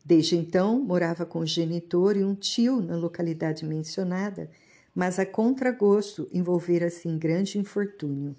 Desde 0.05 0.35
então, 0.35 0.79
morava 0.81 1.25
com 1.25 1.39
o 1.39 1.45
genitor 1.45 2.17
e 2.17 2.23
um 2.23 2.35
tio 2.35 2.81
na 2.81 2.95
localidade 2.95 3.65
mencionada, 3.65 4.49
mas 4.93 5.17
a 5.17 5.25
contragosto 5.25 6.27
envolvera-se 6.31 7.07
em 7.07 7.17
grande 7.17 7.57
infortúnio. 7.57 8.35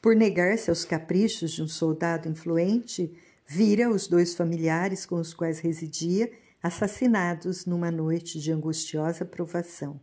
Por 0.00 0.16
negar-se 0.16 0.70
aos 0.70 0.84
caprichos 0.84 1.52
de 1.52 1.62
um 1.62 1.68
soldado 1.68 2.28
influente, 2.28 3.12
vira 3.46 3.90
os 3.90 4.08
dois 4.08 4.34
familiares 4.34 5.04
com 5.04 5.16
os 5.16 5.34
quais 5.34 5.60
residia 5.60 6.30
assassinados 6.62 7.66
numa 7.66 7.90
noite 7.90 8.40
de 8.40 8.50
angustiosa 8.50 9.24
provação. 9.24 10.00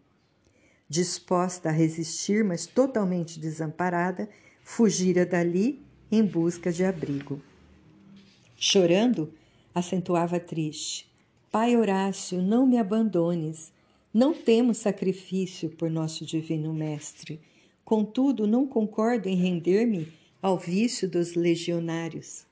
Disposta 0.90 1.70
a 1.70 1.72
resistir, 1.72 2.44
mas 2.44 2.66
totalmente 2.66 3.40
desamparada, 3.40 4.28
fugira 4.64 5.24
dali 5.26 5.86
em 6.12 6.26
busca 6.26 6.72
de 6.72 6.84
abrigo. 6.84 7.40
Chorando, 8.58 9.32
acentuava 9.74 10.40
triste: 10.40 11.08
Pai 11.52 11.78
Horácio, 11.78 12.42
não 12.42 12.66
me 12.66 12.78
abandones. 12.78 13.72
Não 14.12 14.34
temos 14.34 14.80
sacrifício 14.80 15.70
por 15.70 15.90
nosso 15.90 16.26
divino 16.26 16.74
Mestre. 16.74 17.40
Contudo, 17.86 18.48
não 18.48 18.66
concordo 18.66 19.30
em 19.30 19.36
render-me 19.36 20.12
ao 20.42 20.58
vício 20.58 21.08
dos 21.08 21.36
legionários. 21.36 22.46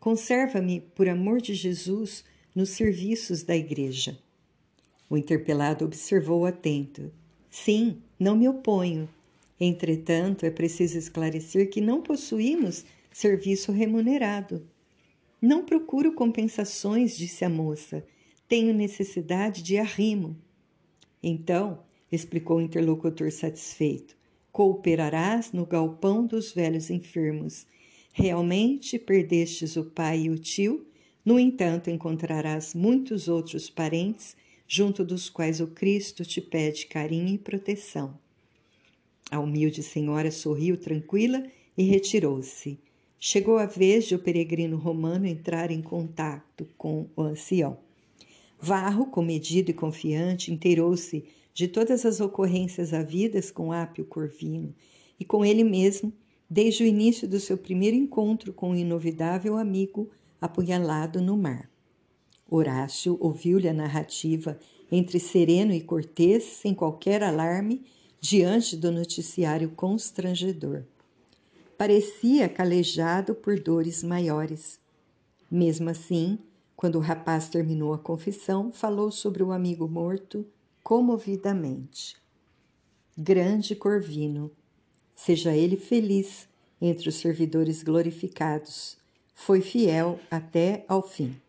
Conserva-me, 0.00 0.80
por 0.80 1.08
amor 1.08 1.40
de 1.40 1.54
Jesus, 1.54 2.24
nos 2.54 2.70
serviços 2.70 3.42
da 3.42 3.54
Igreja. 3.54 4.18
O 5.08 5.16
interpelado 5.16 5.84
observou 5.84 6.46
atento. 6.46 7.12
Sim, 7.52 7.98
não 8.18 8.34
me 8.34 8.48
oponho. 8.48 9.06
Entretanto, 9.60 10.46
é 10.46 10.50
preciso 10.50 10.96
esclarecer 10.96 11.68
que 11.68 11.82
não 11.82 12.00
possuímos 12.00 12.82
serviço 13.12 13.70
remunerado. 13.70 14.66
Não 15.40 15.62
procuro 15.62 16.14
compensações, 16.14 17.14
disse 17.14 17.44
a 17.44 17.50
moça. 17.50 18.06
Tenho 18.48 18.72
necessidade 18.72 19.62
de 19.62 19.76
arrimo. 19.76 20.34
Então, 21.22 21.80
explicou 22.10 22.56
o 22.56 22.60
interlocutor 22.62 23.30
satisfeito, 23.30 24.16
cooperarás 24.50 25.52
no 25.52 25.66
galpão 25.66 26.26
dos 26.26 26.52
velhos 26.52 26.88
enfermos. 26.88 27.66
Realmente 28.14 28.98
perdestes 28.98 29.76
o 29.76 29.84
pai 29.84 30.22
e 30.22 30.30
o 30.30 30.38
tio, 30.38 30.86
no 31.22 31.38
entanto, 31.38 31.90
encontrarás 31.90 32.74
muitos 32.74 33.28
outros 33.28 33.68
parentes 33.68 34.34
junto 34.74 35.04
dos 35.04 35.28
quais 35.28 35.60
o 35.60 35.66
Cristo 35.66 36.24
te 36.24 36.40
pede 36.40 36.86
carinho 36.86 37.28
e 37.28 37.36
proteção. 37.36 38.18
A 39.30 39.38
humilde 39.38 39.82
senhora 39.82 40.30
sorriu 40.30 40.78
tranquila 40.78 41.44
e 41.76 41.82
retirou-se. 41.82 42.78
Chegou 43.20 43.58
a 43.58 43.66
vez 43.66 44.06
de 44.06 44.14
o 44.14 44.18
peregrino 44.18 44.78
romano 44.78 45.26
entrar 45.26 45.70
em 45.70 45.82
contato 45.82 46.66
com 46.78 47.06
o 47.14 47.20
ancião. 47.20 47.76
Varro, 48.58 49.04
comedido 49.04 49.70
e 49.70 49.74
confiante, 49.74 50.50
inteirou-se 50.50 51.22
de 51.52 51.68
todas 51.68 52.06
as 52.06 52.22
ocorrências 52.22 52.94
havidas 52.94 53.50
com 53.50 53.72
Ápio 53.72 54.06
Corvino 54.06 54.74
e 55.20 55.24
com 55.26 55.44
ele 55.44 55.64
mesmo, 55.64 56.10
desde 56.48 56.82
o 56.82 56.86
início 56.86 57.28
do 57.28 57.38
seu 57.38 57.58
primeiro 57.58 57.94
encontro 57.94 58.54
com 58.54 58.70
o 58.70 58.76
inovidável 58.76 59.58
amigo 59.58 60.08
apunhalado 60.40 61.20
no 61.20 61.36
mar. 61.36 61.71
Horácio 62.54 63.16
ouviu-lhe 63.18 63.68
a 63.68 63.72
narrativa 63.72 64.58
entre 64.90 65.18
sereno 65.18 65.72
e 65.72 65.80
cortês, 65.80 66.44
sem 66.44 66.74
qualquer 66.74 67.22
alarme, 67.22 67.82
diante 68.20 68.76
do 68.76 68.92
noticiário 68.92 69.70
constrangedor. 69.70 70.84
Parecia 71.78 72.48
calejado 72.48 73.34
por 73.34 73.58
dores 73.58 74.02
maiores. 74.02 74.78
Mesmo 75.50 75.88
assim, 75.88 76.38
quando 76.76 76.96
o 76.96 77.00
rapaz 77.00 77.48
terminou 77.48 77.94
a 77.94 77.98
confissão, 77.98 78.70
falou 78.70 79.10
sobre 79.10 79.42
o 79.42 79.50
amigo 79.50 79.88
morto 79.88 80.46
comovidamente. 80.82 82.16
Grande 83.16 83.74
Corvino, 83.74 84.50
seja 85.14 85.56
ele 85.56 85.76
feliz 85.76 86.48
entre 86.80 87.08
os 87.08 87.14
servidores 87.14 87.82
glorificados, 87.82 88.98
foi 89.34 89.60
fiel 89.60 90.20
até 90.30 90.84
ao 90.86 91.02
fim. 91.02 91.41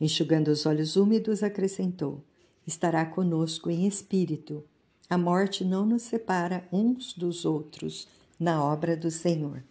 Enxugando 0.00 0.48
os 0.48 0.66
olhos 0.66 0.96
úmidos, 0.96 1.42
acrescentou: 1.42 2.24
Estará 2.66 3.04
conosco 3.06 3.70
em 3.70 3.86
espírito 3.86 4.64
a 5.10 5.16
morte 5.16 5.64
não 5.64 5.86
nos 5.86 6.02
separa 6.02 6.68
uns 6.70 7.14
dos 7.14 7.46
outros 7.46 8.06
na 8.38 8.62
obra 8.62 8.94
do 8.94 9.10
Senhor. 9.10 9.64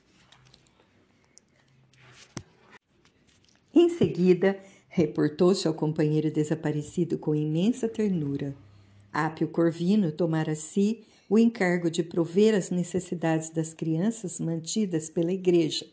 Em 3.72 3.88
seguida, 3.88 4.60
reportou-se 4.90 5.68
ao 5.68 5.76
companheiro 5.76 6.32
desaparecido 6.32 7.20
com 7.20 7.36
imensa 7.36 7.88
ternura. 7.88 8.56
Ápio 9.14 9.48
Corvino 9.48 10.12
tomara 10.12 10.54
a 10.54 10.56
si 10.56 11.04
o 11.30 11.38
encargo 11.38 11.92
de 11.92 12.02
prover 12.02 12.56
as 12.56 12.72
necessidades 12.72 13.52
das 13.52 13.76
crianças 13.76 14.40
mantidas 14.40 15.08
pela 15.08 15.32
igreja. 15.32 15.86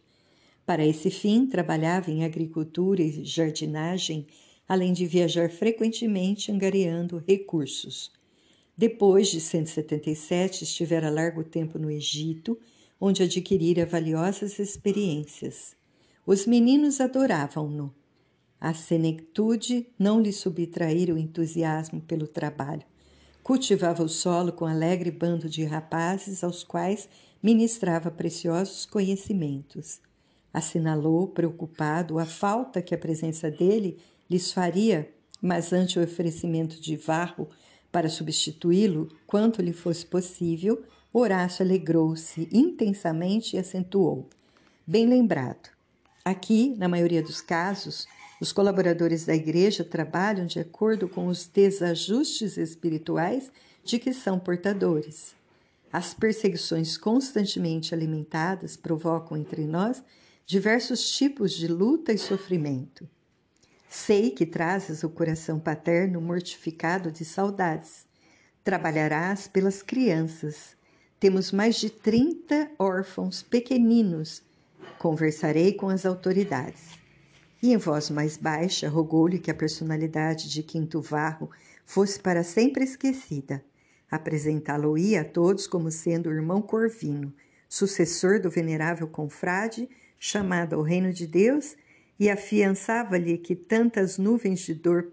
Para 0.67 0.87
esse 0.87 1.11
fim, 1.11 1.47
trabalhava 1.47 2.11
em 2.11 2.25
agricultura 2.25 3.03
e 3.03 3.25
jardinagem, 3.25 4.27
além 4.67 4.93
de 4.93 5.05
viajar 5.07 5.51
frequentemente 5.51 6.51
angariando 6.51 7.23
recursos. 7.29 8.11
Depois 8.77 9.29
de 9.29 9.41
177, 9.41 10.65
estivera 10.65 11.11
largo 11.11 11.45
tempo 11.45 11.79
no 11.79 11.91
Egito, 11.91 12.59
onde 12.99 13.23
adquirira 13.23 13.85
valiosas 13.85 14.59
experiências. 14.59 15.77
Os 16.27 16.47
meninos 16.47 17.01
adoravam-no. 17.01 17.95
A 18.59 18.73
senectude 18.73 19.87
não 19.99 20.21
lhe 20.21 20.33
subtraíra 20.33 21.15
o 21.15 21.19
entusiasmo 21.19 22.01
pelo 22.01 22.27
trabalho. 22.27 22.83
Cultivava 23.43 24.03
o 24.03 24.09
solo 24.09 24.51
com 24.51 24.65
alegre 24.65 25.11
bando 25.11 25.51
de 25.51 25.65
rapazes 25.65 26.43
aos 26.43 26.65
quais 26.65 27.07
ministrava 27.43 28.11
preciosos 28.11 28.87
conhecimentos. 28.87 30.01
Assinalou, 30.55 31.27
preocupado, 31.27 32.21
a 32.21 32.25
falta 32.25 32.81
que 32.81 32.95
a 32.95 32.99
presença 32.99 33.51
dele 33.51 33.99
lhes 34.31 34.53
faria, 34.53 35.13
mas 35.43 35.73
ante 35.73 35.99
o 35.99 36.03
oferecimento 36.03 36.81
de 36.81 36.97
Varro 36.97 37.49
para 37.91 38.09
substituí-lo, 38.09 39.09
quanto 39.27 39.61
lhe 39.61 39.73
fosse 39.73 40.07
possível, 40.07 40.85
Horácio 41.13 41.65
alegrou-se 41.65 42.49
intensamente 42.53 43.57
e 43.57 43.59
acentuou: 43.59 44.29
Bem 44.87 45.07
lembrado. 45.07 45.71
Aqui, 46.25 46.75
na 46.79 46.89
maioria 46.89 47.23
dos 47.23 47.41
casos, 47.41 48.07
os 48.41 48.53
colaboradores 48.53 49.25
da 49.25 49.35
igreja 49.35 49.85
trabalham 49.85 50.47
de 50.47 50.59
acordo 50.59 51.09
com 51.09 51.27
os 51.27 51.47
desajustes 51.47 52.57
espirituais 52.57 53.51
de 53.85 53.99
que 53.99 54.13
são 54.13 54.39
portadores. 54.39 55.35
As 55.93 56.15
perseguições 56.15 56.97
constantemente 56.97 57.95
alimentadas 57.95 58.77
provocam 58.77 59.37
entre 59.37 59.67
nós 59.67 60.03
diversos 60.47 61.11
tipos 61.11 61.53
de 61.53 61.67
luta 61.67 62.13
e 62.13 62.19
sofrimento. 62.19 63.09
Sei 63.89 64.31
que 64.31 64.45
trazes 64.45 65.03
o 65.03 65.09
coração 65.09 65.59
paterno 65.59 66.21
mortificado 66.21 67.11
de 67.11 67.25
saudades. 67.25 68.07
Trabalharás 68.63 69.47
pelas 69.47 69.83
crianças. 69.83 70.77
Temos 71.19 71.53
mais 71.53 71.77
de 71.77 71.89
30 71.89 72.73
órfãos 72.79 73.43
pequeninos. 73.43 74.43
Conversarei 74.99 75.73
com 75.73 75.89
as 75.89 76.05
autoridades. 76.05 76.99
E 77.63 77.73
em 77.73 77.79
voz 77.79 78.11
mais 78.11 78.37
baixa, 78.37 78.89
rogou-lhe 78.89 79.39
que 79.39 79.51
a 79.51 79.55
personalidade 79.55 80.51
de 80.51 80.63
Quinto 80.63 81.01
Varro 81.01 81.51
fosse 81.87 82.21
para 82.21 82.43
sempre 82.43 82.85
esquecida. 82.85 83.65
Apresentá-lo-ia 84.11 85.23
a 85.23 85.25
todos 85.25 85.67
como 85.67 85.91
sendo 85.91 86.29
o 86.29 86.33
irmão 86.33 86.61
Corvino, 86.61 87.33
sucessor 87.69 88.39
do 88.41 88.51
venerável 88.51 89.09
confrade, 89.09 89.89
chamado 90.27 90.77
ao 90.77 90.81
reino 90.81 91.12
de 91.12 91.27
Deus 91.27 91.77
e 92.18 92.31
afiançava-lhe 92.31 93.37
que 93.37 93.55
tantas 93.55 94.16
nuvens 94.16 94.61
de 94.61 94.72
dor 94.72 95.12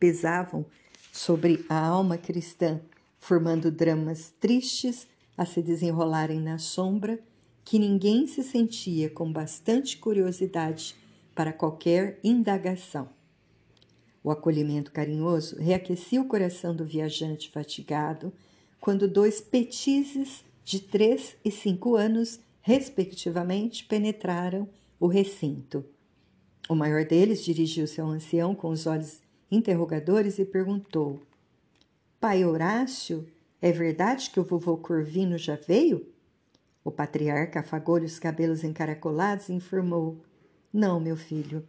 pesavam 0.00 0.66
sobre 1.12 1.64
a 1.68 1.78
alma 1.78 2.18
cristã, 2.18 2.80
formando 3.20 3.70
dramas 3.70 4.34
tristes 4.40 5.06
a 5.36 5.46
se 5.46 5.62
desenrolarem 5.62 6.40
na 6.40 6.58
sombra, 6.58 7.20
que 7.64 7.78
ninguém 7.78 8.26
se 8.26 8.42
sentia 8.42 9.08
com 9.08 9.32
bastante 9.32 9.96
curiosidade 9.96 10.96
para 11.36 11.52
qualquer 11.52 12.18
indagação. 12.24 13.08
O 14.24 14.30
acolhimento 14.32 14.90
carinhoso 14.90 15.56
reaquecia 15.60 16.20
o 16.20 16.26
coração 16.26 16.74
do 16.74 16.84
viajante 16.84 17.48
fatigado 17.48 18.32
quando 18.80 19.06
dois 19.06 19.40
petizes 19.40 20.44
de 20.64 20.80
três 20.80 21.36
e 21.44 21.50
cinco 21.52 21.94
anos, 21.94 22.40
respectivamente, 22.68 23.82
penetraram 23.86 24.68
o 25.00 25.06
recinto. 25.06 25.82
O 26.68 26.74
maior 26.74 27.02
deles 27.02 27.42
dirigiu-se 27.42 27.98
ao 27.98 28.08
ancião 28.08 28.54
com 28.54 28.68
os 28.68 28.86
olhos 28.86 29.22
interrogadores 29.50 30.38
e 30.38 30.44
perguntou: 30.44 31.18
Pai 32.20 32.44
Horácio, 32.44 33.26
é 33.62 33.72
verdade 33.72 34.28
que 34.28 34.38
o 34.38 34.44
vovô 34.44 34.76
Corvino 34.76 35.38
já 35.38 35.56
veio? 35.56 36.06
O 36.84 36.90
patriarca 36.90 37.60
afagou-lhe 37.60 38.04
os 38.04 38.18
cabelos 38.18 38.62
encaracolados 38.62 39.48
e 39.48 39.54
informou: 39.54 40.22
Não, 40.70 41.00
meu 41.00 41.16
filho. 41.16 41.66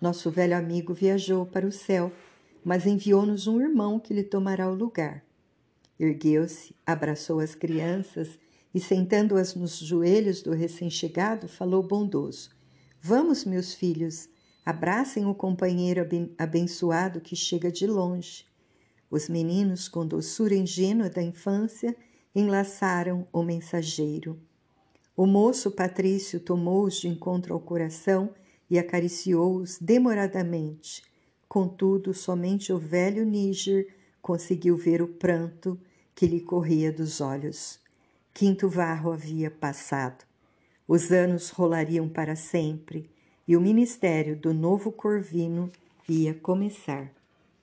Nosso 0.00 0.30
velho 0.30 0.56
amigo 0.56 0.94
viajou 0.94 1.46
para 1.46 1.66
o 1.66 1.72
céu, 1.72 2.12
mas 2.64 2.86
enviou-nos 2.86 3.48
um 3.48 3.60
irmão 3.60 3.98
que 3.98 4.14
lhe 4.14 4.22
tomará 4.22 4.70
o 4.70 4.74
lugar. 4.74 5.24
Ergueu-se, 5.98 6.76
abraçou 6.86 7.40
as 7.40 7.56
crianças 7.56 8.38
e, 8.74 8.80
sentando-as 8.80 9.54
nos 9.54 9.78
joelhos 9.78 10.42
do 10.42 10.52
recém-chegado, 10.52 11.48
falou 11.48 11.82
bondoso: 11.82 12.50
Vamos, 13.00 13.44
meus 13.44 13.74
filhos, 13.74 14.28
abracem 14.64 15.24
o 15.26 15.34
companheiro 15.34 16.06
abençoado 16.36 17.20
que 17.20 17.34
chega 17.34 17.70
de 17.70 17.86
longe. 17.86 18.44
Os 19.10 19.28
meninos, 19.28 19.88
com 19.88 20.06
doçura 20.06 20.54
ingênua 20.54 21.08
da 21.08 21.22
infância, 21.22 21.96
enlaçaram 22.34 23.26
o 23.32 23.42
mensageiro. 23.42 24.38
O 25.16 25.26
moço 25.26 25.70
Patrício 25.70 26.38
tomou-os 26.38 27.00
de 27.00 27.08
encontro 27.08 27.54
ao 27.54 27.60
coração 27.60 28.32
e 28.70 28.78
acariciou-os 28.78 29.78
demoradamente. 29.80 31.02
Contudo, 31.48 32.12
somente 32.12 32.72
o 32.72 32.78
velho 32.78 33.24
Níger 33.24 33.88
conseguiu 34.20 34.76
ver 34.76 35.00
o 35.00 35.08
pranto 35.08 35.80
que 36.14 36.26
lhe 36.26 36.40
corria 36.40 36.92
dos 36.92 37.20
olhos. 37.20 37.80
Quinto 38.38 38.68
Varro 38.68 39.10
havia 39.10 39.50
passado. 39.50 40.24
Os 40.86 41.10
anos 41.10 41.50
rolariam 41.50 42.08
para 42.08 42.36
sempre 42.36 43.10
e 43.48 43.56
o 43.56 43.60
ministério 43.60 44.36
do 44.36 44.54
novo 44.54 44.92
Corvino 44.92 45.72
ia 46.08 46.32
começar. 46.34 47.10